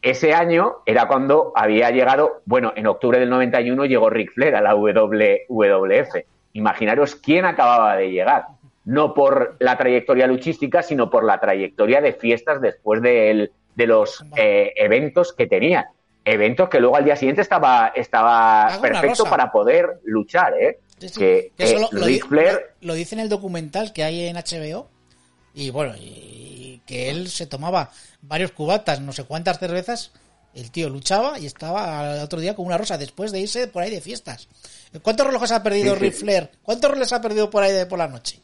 [0.00, 4.62] Ese año era cuando había llegado, bueno, en octubre del 91 llegó Ric Flair a
[4.62, 6.16] la WWF.
[6.54, 8.46] Imaginaros quién acababa de llegar.
[8.86, 14.24] No por la trayectoria luchística, sino por la trayectoria de fiestas después de, de los
[14.38, 15.90] eh, eventos que tenía.
[16.28, 20.80] Eventos que luego al día siguiente estaba, estaba perfecto para poder luchar, ¿eh?
[21.16, 22.74] Que, eh, lo, Flair...
[22.80, 24.88] lo dice en el documental que hay en HBO
[25.54, 27.90] y bueno, y que él se tomaba
[28.22, 30.10] varios cubatas, no sé cuántas cervezas,
[30.52, 33.84] el tío luchaba y estaba al otro día con una rosa después de irse por
[33.84, 34.48] ahí de fiestas.
[35.02, 36.50] ¿Cuántos relojes ha perdido Rifler?
[36.62, 38.40] ¿Cuántos roles ha perdido por ahí de por la noche?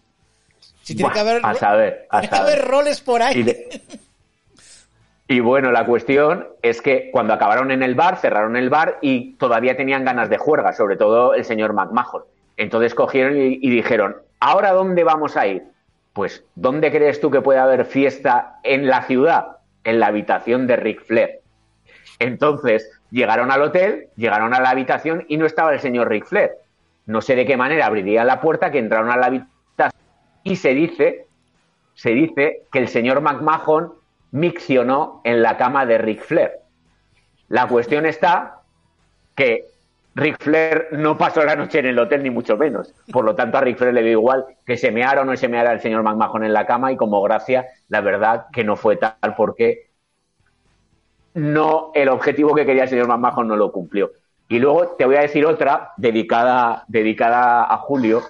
[0.82, 3.44] Si tiene que haber, a saber, a tiene que haber roles por ahí.
[5.28, 9.34] Y, bueno, la cuestión es que cuando acabaron en el bar, cerraron el bar y
[9.34, 12.24] todavía tenían ganas de juerga, sobre todo el señor McMahon.
[12.56, 15.62] Entonces cogieron y dijeron, ¿ahora dónde vamos a ir?
[16.12, 19.56] Pues, ¿dónde crees tú que puede haber fiesta en la ciudad?
[19.84, 21.40] en la habitación de Ric Flair.
[22.18, 26.52] Entonces, llegaron al hotel, llegaron a la habitación y no estaba el señor Ric Flair.
[27.06, 29.50] No sé de qué manera abriría la puerta, que entraron a la habitación
[30.44, 31.26] y se dice,
[31.94, 33.92] se dice que el señor McMahon
[34.32, 36.52] miccionó en la cama de Ric Flair.
[37.48, 38.62] La cuestión está
[39.34, 39.66] que
[40.14, 42.92] Ric Flair no pasó la noche en el hotel, ni mucho menos.
[43.12, 45.48] Por lo tanto, a Ric Flair le dio igual que se meara o no se
[45.48, 48.96] meara el señor McMahon en la cama y como gracia, la verdad que no fue
[48.96, 49.90] tal porque
[51.34, 54.10] no el objetivo que quería el señor McMahon no lo cumplió.
[54.48, 58.22] Y luego te voy a decir otra dedicada, dedicada a Julio,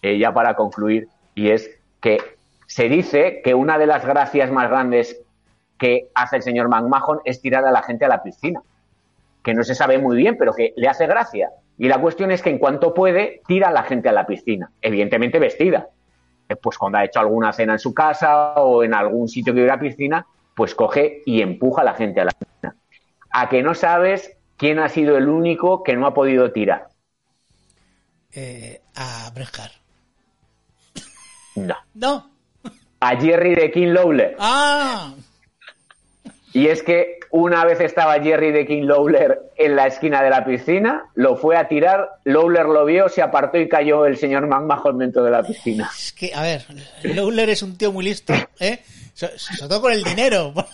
[0.00, 2.18] eh, ya para concluir, y es que
[2.72, 5.20] se dice que una de las gracias más grandes
[5.76, 8.62] que hace el señor McMahon es tirar a la gente a la piscina
[9.42, 11.50] que no se sabe muy bien, pero que le hace gracia.
[11.76, 14.70] Y la cuestión es que en cuanto puede, tira a la gente a la piscina,
[14.80, 15.88] evidentemente vestida.
[16.48, 19.60] Eh, pues cuando ha hecho alguna cena en su casa o en algún sitio que
[19.60, 20.24] hubiera piscina,
[20.54, 22.74] pues coge y empuja a la gente a la piscina.
[23.32, 26.86] A que no sabes quién ha sido el único que no ha podido tirar.
[28.32, 29.72] Eh, a Brescar.
[31.54, 31.76] No.
[31.92, 32.31] No.
[33.04, 34.36] A Jerry de King Lawler.
[34.38, 35.14] Ah.
[36.52, 40.44] Y es que una vez estaba Jerry de King Lawler en la esquina de la
[40.44, 44.98] piscina, lo fue a tirar, Lawler lo vio, se apartó y cayó el señor McMahon
[44.98, 45.90] dentro de la piscina.
[45.98, 46.64] Es que, a ver,
[47.04, 48.80] Lawler es un tío muy listo, ¿eh?
[49.14, 49.34] Sobre
[49.68, 50.52] todo con el dinero.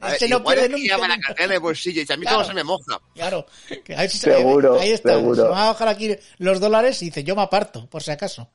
[0.00, 2.12] A ver, Ese no igual pierde es que nunca, la cartera en el bolsillo y
[2.12, 2.36] a mí Claro.
[2.38, 3.00] todo se me moja.
[3.16, 3.46] Claro.
[3.84, 5.14] Que ahí, Seguro, ahí está.
[5.14, 5.34] seguro.
[5.34, 8.12] Se me va a bajar aquí los dólares y dice, yo me aparto, por si
[8.12, 8.48] acaso.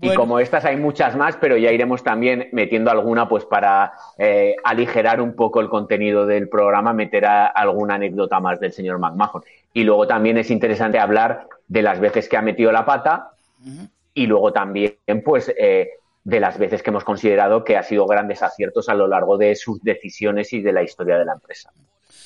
[0.00, 4.54] Y como estas hay muchas más, pero ya iremos también metiendo alguna pues para eh,
[4.62, 9.42] aligerar un poco el contenido del programa, meter a- alguna anécdota más del señor McMahon.
[9.72, 13.30] Y luego también es interesante hablar de las veces que ha metido la pata
[14.14, 15.90] y luego también pues eh,
[16.24, 19.54] de las veces que hemos considerado que ha sido grandes aciertos a lo largo de
[19.56, 21.70] sus decisiones y de la historia de la empresa.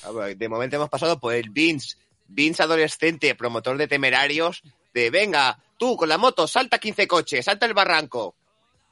[0.07, 1.97] A ver, De momento hemos pasado por el Vince,
[2.29, 4.63] Vince adolescente, promotor de temerarios,
[4.95, 8.37] de venga, tú con la moto, salta 15 coches, salta el barranco.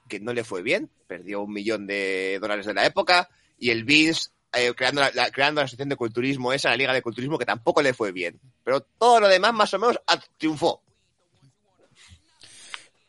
[0.08, 3.84] Que no le fue bien, perdió un millón de dólares de la época, y el
[3.84, 7.46] Vince eh, creando, la, creando la sección de culturismo, esa, la liga de culturismo, que
[7.46, 8.38] tampoco le fue bien.
[8.64, 9.98] Pero todo lo demás, más o menos,
[10.36, 10.82] triunfó.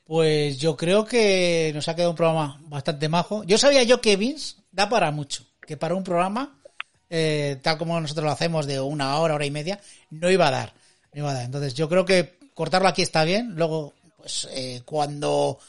[0.06, 3.44] pues yo creo que nos ha quedado un programa bastante majo.
[3.44, 6.62] Yo sabía yo que Vince da para mucho, que para un programa,
[7.10, 10.52] eh, tal como nosotros lo hacemos de una hora, hora y media, no iba a
[10.52, 10.74] dar.
[11.14, 11.46] No iba a dar.
[11.46, 13.54] Entonces yo creo que cortarlo aquí está bien.
[13.56, 15.60] Luego, pues eh, cuando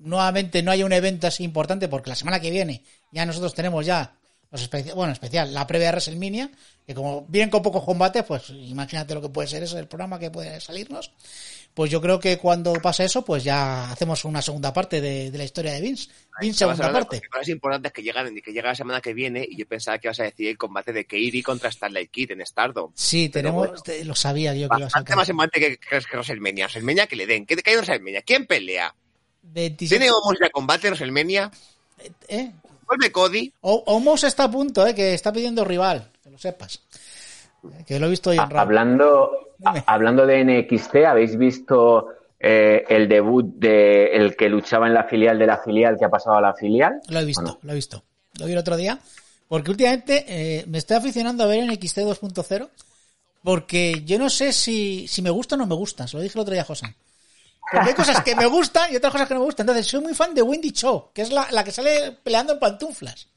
[0.00, 3.86] nuevamente no haya un evento así importante, porque la semana que viene ya nosotros tenemos
[3.86, 4.12] ya
[4.50, 6.50] los espe- bueno, especial, la previa de WrestleMania,
[6.86, 10.18] que como vienen con pocos combates, pues imagínate lo que puede ser eso, el programa
[10.18, 11.10] que puede salirnos.
[11.74, 15.38] Pues yo creo que cuando pase eso, pues ya hacemos una segunda parte de, de
[15.38, 16.08] la historia de Vince.
[16.40, 17.20] Vince, segunda parte.
[17.28, 20.20] cosas importantes que llegan, que llega la semana que viene, y yo pensaba que ibas
[20.20, 22.92] a decir el combate de Kairi contra Starlight Kid en Stardom.
[22.94, 23.82] Sí, Pero tenemos, bueno.
[23.82, 26.66] te- lo sabía yo que lo Bastante más importante que, que, que WrestleMania.
[26.66, 27.44] WrestleMania que le den.
[27.44, 28.22] ¿Qué, en WrestleMania?
[28.22, 28.94] ¿Quién pelea?
[29.42, 31.50] 27, ¿Tiene música de combate en WrestleMania?
[32.28, 32.52] ¿eh?
[32.86, 33.52] ¿Vuelve Cody?
[33.62, 34.94] O- Omos está a punto, ¿eh?
[34.94, 36.80] que está pidiendo rival, que lo sepas.
[37.86, 38.60] Que lo he visto hoy en Raw.
[38.62, 39.30] Hablando,
[39.64, 42.08] a- hablando de NXT, ¿habéis visto
[42.38, 46.10] eh, el debut de el que luchaba en la filial de la filial que ha
[46.10, 47.00] pasado a la filial?
[47.08, 48.02] Lo he visto, lo he visto.
[48.38, 48.98] Lo vi el otro día.
[49.48, 52.68] Porque últimamente eh, me estoy aficionando a ver NXT 2.0.
[53.42, 56.06] Porque yo no sé si, si me gusta o no me gusta.
[56.08, 56.94] Se lo dije el otro día a José.
[57.70, 59.64] Porque hay cosas que me gustan y otras cosas que no me gustan.
[59.64, 62.58] Entonces, soy muy fan de Wendy Cho, que es la, la que sale peleando en
[62.58, 63.28] pantuflas.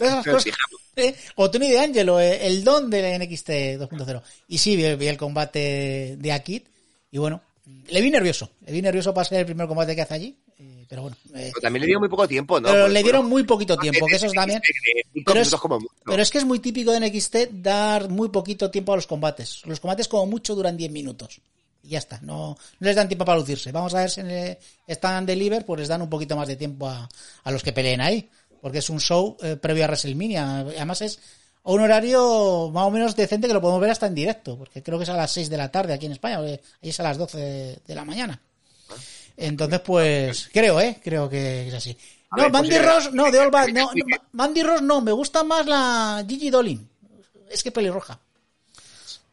[0.00, 0.54] Esas cosas.
[0.96, 1.14] ¿eh?
[1.36, 3.48] O Tony de Angelo, eh, el don de NXT
[3.80, 4.22] 2.0.
[4.48, 6.62] Y sí, vi, vi el combate de Akid.
[7.10, 7.40] Y bueno,
[7.88, 8.50] le vi nervioso.
[8.66, 10.36] Le vi nervioso para ser el primer combate que hace allí.
[10.58, 11.16] eh, pero bueno.
[11.34, 12.68] eh, Pero también le dio muy poco tiempo, ¿no?
[12.68, 14.60] pero Porque, le dieron bueno, muy poquito tiempo, que eso es también.
[15.12, 15.94] cinco Pero es, como mucho.
[16.04, 19.62] pero es que es muy típico de NXT dar muy poquito tiempo a los combates.
[19.66, 21.40] Los combates como mucho duran 10 minutos.
[21.82, 23.70] Y ya está, no, no les dan tiempo para lucirse.
[23.70, 24.22] Vamos a ver si
[24.86, 27.06] están de liver, pues les dan un poquito más de tiempo a,
[27.44, 28.28] a los que peleen ahí.
[28.64, 30.60] Porque es un show eh, previo a WrestleMania.
[30.60, 31.18] Además es
[31.64, 34.56] a un horario más o menos decente que lo podemos ver hasta en directo.
[34.56, 36.38] Porque creo que es a las 6 de la tarde aquí en España.
[36.38, 38.40] porque Ahí es a las 12 de, de la mañana.
[39.36, 40.98] Entonces, pues, creo, ¿eh?
[41.04, 41.94] Creo que es así.
[42.34, 45.66] No, Mandy Ross, no, de Bad, no, no, Ma- Mandy Ross no, me gusta más
[45.66, 46.88] la Gigi Dolin.
[47.50, 48.18] Es que pelirroja.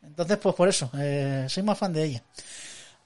[0.04, 2.24] Entonces, pues por eso, eh, soy más fan de ella.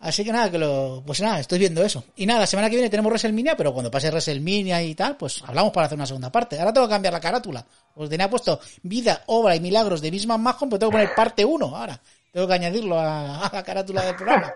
[0.05, 2.03] Así que nada, que lo, pues nada, estoy viendo eso.
[2.15, 5.43] Y nada, la semana que viene tenemos WrestleMania, pero cuando pase WrestleMania y tal, pues
[5.47, 6.59] hablamos para hacer una segunda parte.
[6.59, 7.65] Ahora tengo que cambiar la carátula.
[7.95, 11.43] Os tenía puesto vida, obra y milagros de Bismarck Mahon, pero tengo que poner parte
[11.43, 11.99] 1 ahora.
[12.31, 14.53] Tengo que añadirlo a, a la carátula del programa.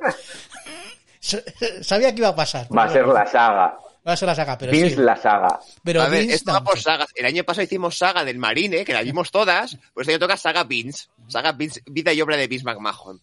[1.82, 2.68] Sabía que iba a pasar.
[2.76, 3.76] Va a ser la saga.
[4.08, 5.02] Va a ser la saga, pero Vince sí.
[5.02, 5.60] la saga.
[5.84, 7.10] Pero a ver, Vince esto va por sagas.
[7.16, 10.38] El año pasado hicimos saga del Marine, que la vimos todas, pues este año toca
[10.38, 11.08] saga Vince.
[11.28, 13.20] Saga Vince, vida y obra de Vince McMahon.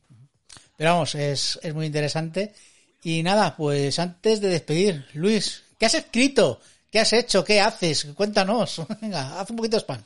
[0.77, 2.53] Pero vamos, es, es muy interesante.
[3.03, 6.61] Y nada, pues antes de despedir, Luis, ¿qué has escrito?
[6.91, 7.45] ¿Qué has hecho?
[7.45, 8.05] ¿Qué haces?
[8.15, 8.83] Cuéntanos.
[9.01, 10.03] Venga, haz un poquito de spam.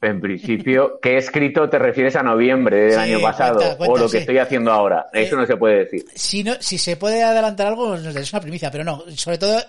[0.00, 3.54] En principio, ¿qué he escrito te refieres a noviembre del Sí, año pasado?
[3.60, 4.16] cuenta, cuenta, o lo que sí.
[4.18, 5.06] estoy haciendo ahora.
[5.12, 6.04] Eso Eh, no se puede decir.
[6.14, 9.04] Si, no, si se puede adelantar algo, nos es una primicia, pero no.
[9.14, 9.60] Sobre todo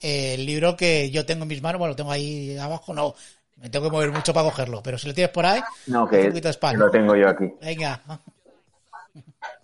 [0.00, 3.14] eh, el libro que yo tengo en mis manos, bueno, lo tengo ahí abajo, no.
[3.56, 6.16] Me tengo que mover mucho para cogerlo, pero si lo tienes por ahí, No, que,
[6.20, 6.72] un poquito de spam.
[6.72, 7.46] que lo tengo yo aquí.
[7.60, 8.00] Venga.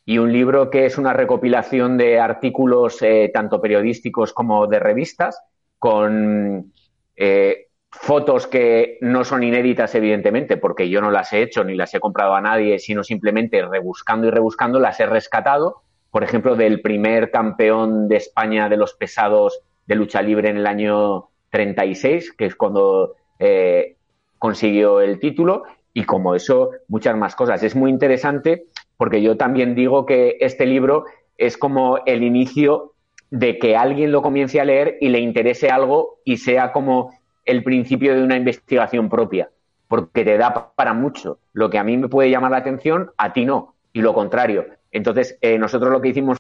[0.05, 2.99] y un libro que es una recopilación de artículos
[3.33, 5.41] tanto periodísticos como de revistas
[5.79, 6.71] con
[7.91, 12.01] fotos que no son inéditas evidentemente porque yo no las he hecho ni las he
[12.01, 15.85] comprado a nadie sino simplemente rebuscando y rebuscando las he rescatado
[16.15, 20.69] por ejemplo del primer campeón de España de los pesados de lucha libre en el
[20.69, 23.97] año 36 que es cuando eh,
[24.39, 28.67] consiguió el título y como eso muchas más cosas es muy interesante
[28.97, 31.05] porque yo también digo que este libro
[31.37, 32.93] es como el inicio
[33.31, 37.11] de que alguien lo comience a leer y le interese algo y sea como
[37.45, 39.51] el principio de una investigación propia,
[39.89, 41.41] porque te da para mucho.
[41.53, 44.67] Lo que a mí me puede llamar la atención, a ti no, y lo contrario.
[44.95, 46.39] Entonces, eh, nosotros lo que hicimos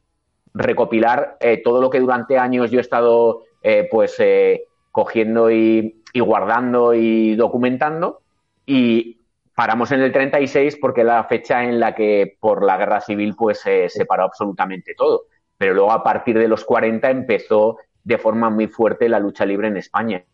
[0.54, 6.00] recopilar eh, todo lo que durante años yo he estado eh, pues eh, cogiendo y,
[6.14, 8.20] guardando y documentando
[8.64, 9.18] y
[9.56, 13.34] paramos en el 36 porque es la fecha en la que por la guerra civil
[13.36, 15.24] pues se separó absolutamente todo.
[15.58, 19.66] Pero luego a partir de los 40 empezó de forma muy fuerte la lucha libre
[19.66, 20.24] en España.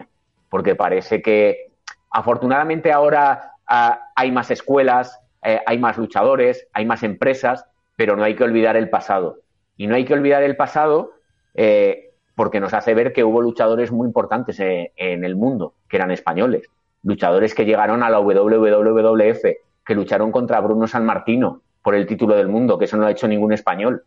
[0.50, 1.72] Porque parece que
[2.10, 7.64] afortunadamente ahora ah, hay más escuelas, hay más luchadores, hay más empresas,
[8.00, 9.40] pero no hay que olvidar el pasado.
[9.76, 11.12] Y no hay que olvidar el pasado
[11.52, 15.98] eh, porque nos hace ver que hubo luchadores muy importantes eh, en el mundo, que
[15.98, 16.70] eran españoles
[17.02, 19.42] luchadores que llegaron a la WWF,
[19.84, 23.08] que lucharon contra Bruno San Martino por el título del mundo, que eso no lo
[23.08, 24.04] ha hecho ningún español.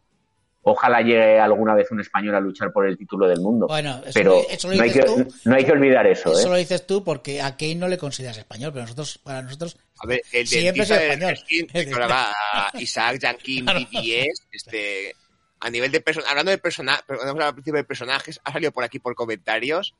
[0.65, 3.67] Ojalá llegue alguna vez un español a luchar por el título del mundo.
[3.67, 5.33] Bueno, eso, pero eso lo no, hay dices que, tú.
[5.43, 6.31] no hay que olvidar eso.
[6.31, 6.51] Eso ¿eh?
[6.51, 10.07] lo dices tú porque a Kane no le consideras español, pero nosotros, para nosotros, A
[10.07, 11.31] ver, el Siempre del español.
[11.31, 13.65] wrestling, recordaba a Isaac Yankin.
[13.65, 15.13] BTS, este,
[15.59, 18.99] a nivel de personajes, hablando de personajes, al principio de personajes, ha salido por aquí
[18.99, 19.93] por comentarios,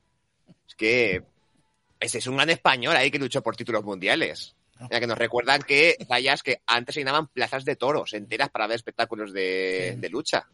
[0.66, 1.22] es que
[2.00, 4.54] ese es un gran español ahí que luchó por títulos mundiales.
[4.80, 4.88] No.
[4.90, 8.66] Ya que nos recuerdan que tallas que antes se llenaban plazas de toros enteras para
[8.66, 10.00] ver espectáculos de, Sí.
[10.00, 10.46] de lucha.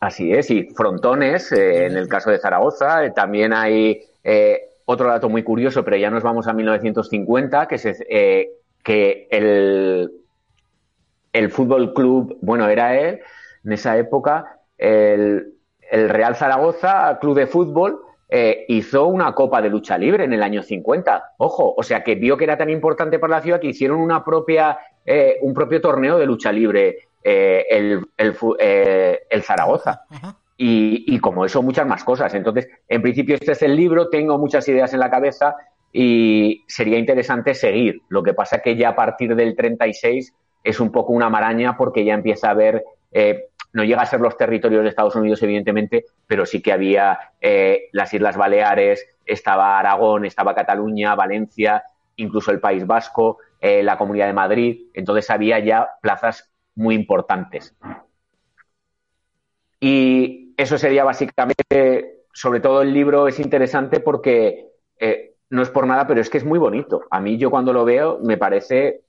[0.00, 5.08] Así es, y frontones, eh, en el caso de Zaragoza, eh, también hay eh, otro
[5.08, 8.50] dato muy curioso, pero ya nos vamos a 1950, que, se, eh,
[8.82, 10.10] que el,
[11.32, 13.20] el Fútbol Club, bueno, era él,
[13.64, 15.54] en esa época, el,
[15.90, 18.00] el Real Zaragoza, Club de Fútbol,
[18.34, 21.34] eh, hizo una copa de lucha libre en el año 50.
[21.36, 24.24] Ojo, o sea que vio que era tan importante para la ciudad que hicieron una
[24.24, 30.00] propia, eh, un propio torneo de lucha libre, eh, el, el, fu- el Zaragoza.
[30.56, 32.32] Y, y como eso, muchas más cosas.
[32.34, 35.54] Entonces, en principio, este es el libro, tengo muchas ideas en la cabeza
[35.92, 38.00] y sería interesante seguir.
[38.08, 40.32] Lo que pasa que ya a partir del 36
[40.64, 42.82] es un poco una maraña porque ya empieza a haber,
[43.72, 47.88] no llega a ser los territorios de Estados Unidos, evidentemente, pero sí que había eh,
[47.92, 51.84] las Islas Baleares, estaba Aragón, estaba Cataluña, Valencia,
[52.16, 54.86] incluso el País Vasco, eh, la Comunidad de Madrid.
[54.94, 57.74] Entonces había ya plazas muy importantes.
[59.80, 64.68] Y eso sería básicamente, sobre todo el libro es interesante porque
[64.98, 67.02] eh, no es por nada, pero es que es muy bonito.
[67.10, 69.02] A mí yo cuando lo veo me parece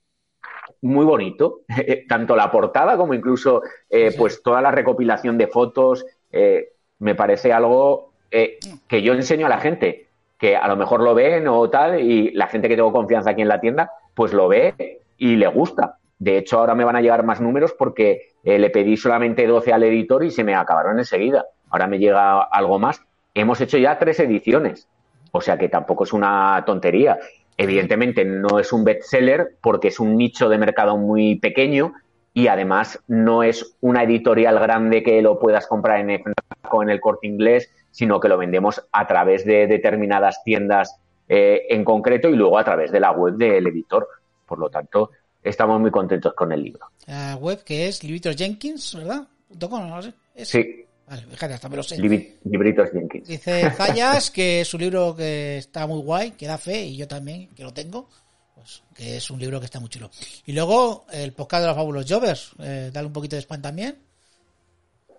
[0.84, 1.60] muy bonito,
[2.08, 4.18] tanto la portada como incluso eh, Sí.
[4.18, 8.58] pues toda la recopilación de fotos, eh, me parece algo eh,
[8.88, 10.08] que yo enseño a la gente,
[10.38, 13.42] que a lo mejor lo ven o tal, y la gente que tengo confianza aquí
[13.42, 15.98] en la tienda, pues lo ve y le gusta.
[16.18, 19.72] De hecho, ahora me van a llegar más números porque eh, le pedí solamente 12
[19.72, 21.44] al editor y se me acabaron enseguida.
[21.70, 23.02] Ahora me llega algo más.
[23.34, 24.88] Hemos hecho ya tres ediciones,
[25.32, 27.18] o sea que tampoco es una tontería.
[27.56, 31.94] Evidentemente no es un bestseller porque es un nicho de mercado muy pequeño
[32.32, 36.22] y además no es una editorial grande que lo puedas comprar en
[36.70, 40.96] o en el corte inglés, sino que lo vendemos a través de determinadas tiendas
[41.28, 44.08] eh, en concreto y luego a través de la web del editor.
[44.46, 45.10] Por lo tanto,
[45.42, 46.86] estamos muy contentos con el libro.
[47.06, 49.22] La web que es Jenkins, ¿verdad?
[49.48, 50.12] Punto com, no sé.
[50.34, 51.98] Es- Sí, Vale, fíjate, hasta me lo sé.
[51.98, 53.28] Libri- libritos Jenkins.
[53.28, 57.06] Dice Zayas que es un libro que está muy guay, que da fe, y yo
[57.06, 58.08] también, que lo tengo,
[58.54, 60.10] pues que es un libro que está muy chulo.
[60.46, 63.96] Y luego el podcast de los Fabulous Jovers, eh, dale un poquito de spam también.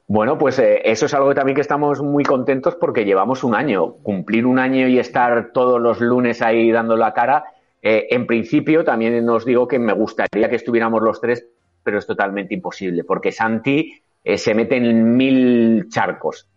[0.08, 3.94] Bueno, pues eh, eso es algo también que estamos muy contentos porque llevamos un año.
[4.04, 7.44] Cumplir un año y estar todos los lunes ahí dando la cara.
[7.82, 11.46] eh, en principio, también os digo que me gustaría que estuviéramos los tres,
[11.84, 16.48] pero es totalmente imposible porque Santi eh, se mete en mil charcos.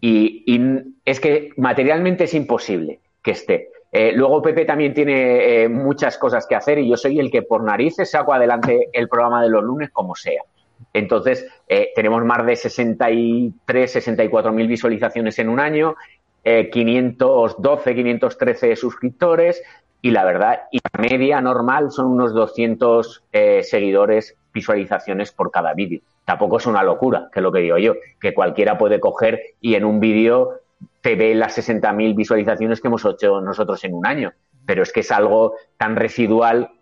[0.00, 0.44] Y,
[1.06, 3.70] es que materialmente es imposible que esté.
[3.90, 7.42] Eh, luego Pepe también tiene eh, muchas cosas que hacer y yo soy el que
[7.42, 10.42] por narices saco adelante el programa de los lunes como sea.
[10.92, 11.46] Entonces,
[11.94, 15.94] tenemos más de 63, 64 mil visualizaciones en un año,
[16.48, 19.60] eh, 512, 513 suscriptores
[20.00, 25.74] y la verdad, y la media normal son unos 200 eh, seguidores, visualizaciones por cada
[25.74, 26.02] vídeo.
[26.26, 29.76] Tampoco es una locura, que es lo que digo yo, que cualquiera puede coger y
[29.76, 30.60] en un vídeo
[31.00, 34.32] te ve las 60.000 visualizaciones que hemos hecho nosotros en un año.
[34.66, 36.72] Pero es que es algo tan residual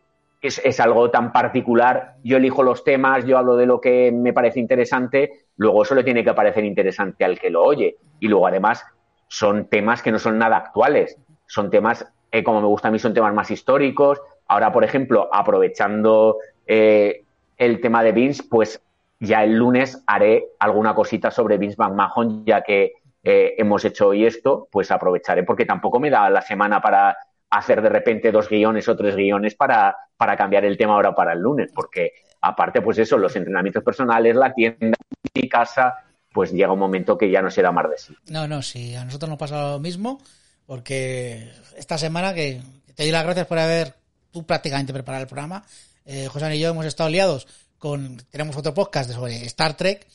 [0.40, 2.16] es, es, algo tan particular.
[2.22, 6.04] Yo elijo los temas, yo hablo de lo que me parece interesante, luego eso le
[6.04, 7.96] tiene que parecer interesante al que lo oye.
[8.20, 8.84] Y luego, además,
[9.28, 11.18] son temas que no son nada actuales.
[11.46, 14.20] Son temas, eh, como me gusta a mí, son temas más históricos.
[14.46, 17.24] Ahora, por ejemplo, aprovechando eh,
[17.56, 18.82] el tema de Vince, pues
[19.24, 22.92] ya el lunes haré alguna cosita sobre Vince McMahon, ya que
[23.22, 27.16] eh, hemos hecho hoy esto, pues aprovecharé, porque tampoco me da la semana para
[27.51, 31.32] hacer de repente dos guiones o tres guiones para, para cambiar el tema ahora para
[31.32, 34.96] el lunes, porque aparte, pues eso, los entrenamientos personales, la tienda,
[35.34, 35.94] mi casa,
[36.32, 38.16] pues llega un momento que ya no será más de sí.
[38.28, 40.20] No, no, sí, a nosotros nos pasa lo mismo,
[40.66, 42.60] porque esta semana que
[42.94, 43.94] te doy las gracias por haber
[44.32, 45.64] tú prácticamente preparado el programa,
[46.05, 47.46] eh, José y yo hemos estado liados
[47.85, 50.06] con, tenemos otro podcast sobre Star Trek,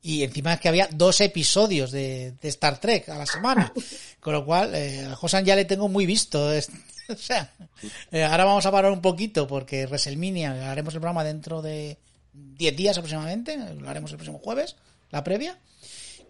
[0.00, 3.70] y encima es que había dos episodios de, de Star Trek a la semana.
[4.20, 6.50] Con lo cual, eh, a Josan ya le tengo muy visto.
[6.50, 6.70] Es,
[7.10, 7.52] o sea,
[8.10, 11.98] eh, ahora vamos a parar un poquito porque WrestleMania haremos el programa dentro de
[12.32, 13.58] 10 días aproximadamente.
[13.78, 14.76] Lo haremos el próximo jueves,
[15.10, 15.58] la previa.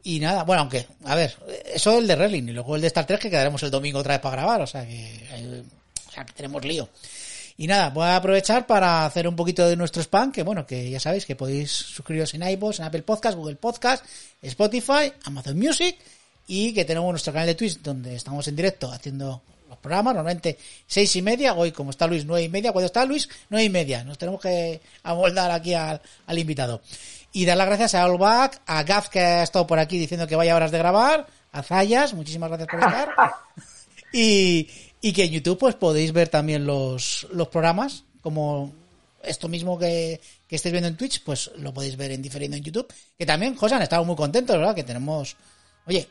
[0.02, 1.36] Y nada, bueno, aunque, a ver,
[1.72, 4.00] eso es el de Wrestling y luego el de Star Trek que quedaremos el domingo
[4.00, 4.62] otra vez para grabar.
[4.62, 5.62] O sea que, eh,
[6.08, 6.88] o sea, que tenemos lío.
[7.60, 10.88] Y nada, voy a aprovechar para hacer un poquito de nuestro spam, que bueno, que
[10.88, 14.04] ya sabéis que podéis suscribiros en iVoox, en Apple Podcast, Google Podcast,
[14.40, 15.98] Spotify, Amazon Music
[16.46, 20.56] y que tenemos nuestro canal de Twitch donde estamos en directo haciendo los programas, normalmente
[20.86, 23.70] seis y media, hoy como está Luis nueve y media, cuando está Luis nueve y
[23.70, 26.80] media, nos tenemos que amoldar aquí al, al invitado.
[27.32, 30.36] Y dar las gracias a Allback, a Gaf que ha estado por aquí diciendo que
[30.36, 33.08] vaya horas de grabar, a Zayas, muchísimas gracias por estar.
[34.12, 34.68] y,
[35.00, 38.72] y que en YouTube pues podéis ver también los, los programas, como
[39.22, 42.62] esto mismo que, que estáis viendo en Twitch, pues lo podéis ver en diferido en
[42.62, 42.92] YouTube.
[43.18, 44.74] Que también, José, han estado muy contentos, ¿verdad?
[44.74, 45.36] Que tenemos,
[45.86, 46.08] oye,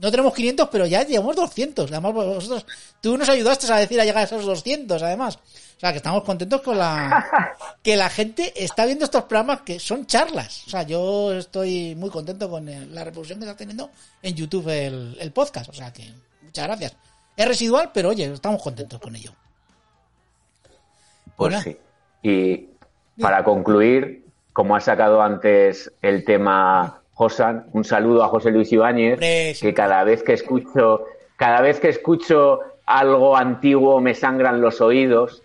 [0.00, 1.90] no tenemos 500, pero ya llevamos 200.
[1.90, 2.66] Además, vosotros,
[3.00, 5.36] tú nos ayudaste a decir a llegar a esos 200, además.
[5.76, 7.26] O sea, que estamos contentos con la,
[7.82, 10.62] que la gente está viendo estos programas que son charlas.
[10.66, 13.90] O sea, yo estoy muy contento con el- la reproducción que está teniendo
[14.22, 15.68] en YouTube el, el podcast.
[15.70, 16.10] O sea, que
[16.42, 16.92] muchas gracias.
[17.36, 19.32] Es residual, pero oye, estamos contentos con ello.
[21.36, 21.76] Pues sí.
[22.22, 22.68] Y
[23.20, 29.18] para concluir, como ha sacado antes el tema Josan, un saludo a José Luis Ibáñez,
[29.60, 31.04] que cada vez que escucho,
[31.36, 35.42] cada vez que escucho algo antiguo me sangran los oídos,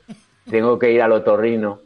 [0.50, 1.82] tengo que ir al otorrino.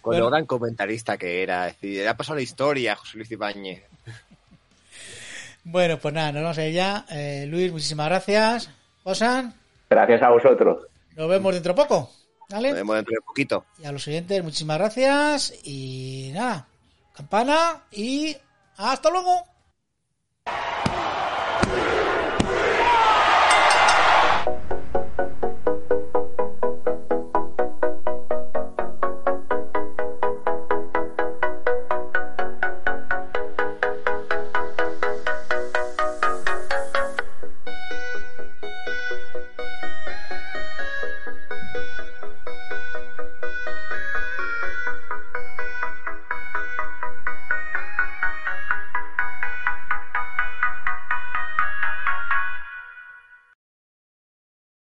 [0.00, 0.24] Con Bueno.
[0.24, 1.68] lo gran comentarista que era.
[1.68, 3.82] Es decir, le ha pasado la historia José Luis Ibáñez.
[5.64, 7.04] Bueno, pues nada, nos vamos a ir ya.
[7.10, 8.70] Eh, Luis, muchísimas gracias.
[9.04, 9.54] Josan,
[9.90, 10.86] Gracias a vosotros.
[11.16, 12.10] nos vemos dentro de poco.
[12.50, 12.68] ¿Vale?
[12.68, 13.64] Nos vemos dentro de poquito.
[13.78, 15.54] Y a los siguientes, muchísimas gracias.
[15.64, 16.66] Y nada,
[17.14, 18.36] campana y
[18.76, 19.44] hasta luego.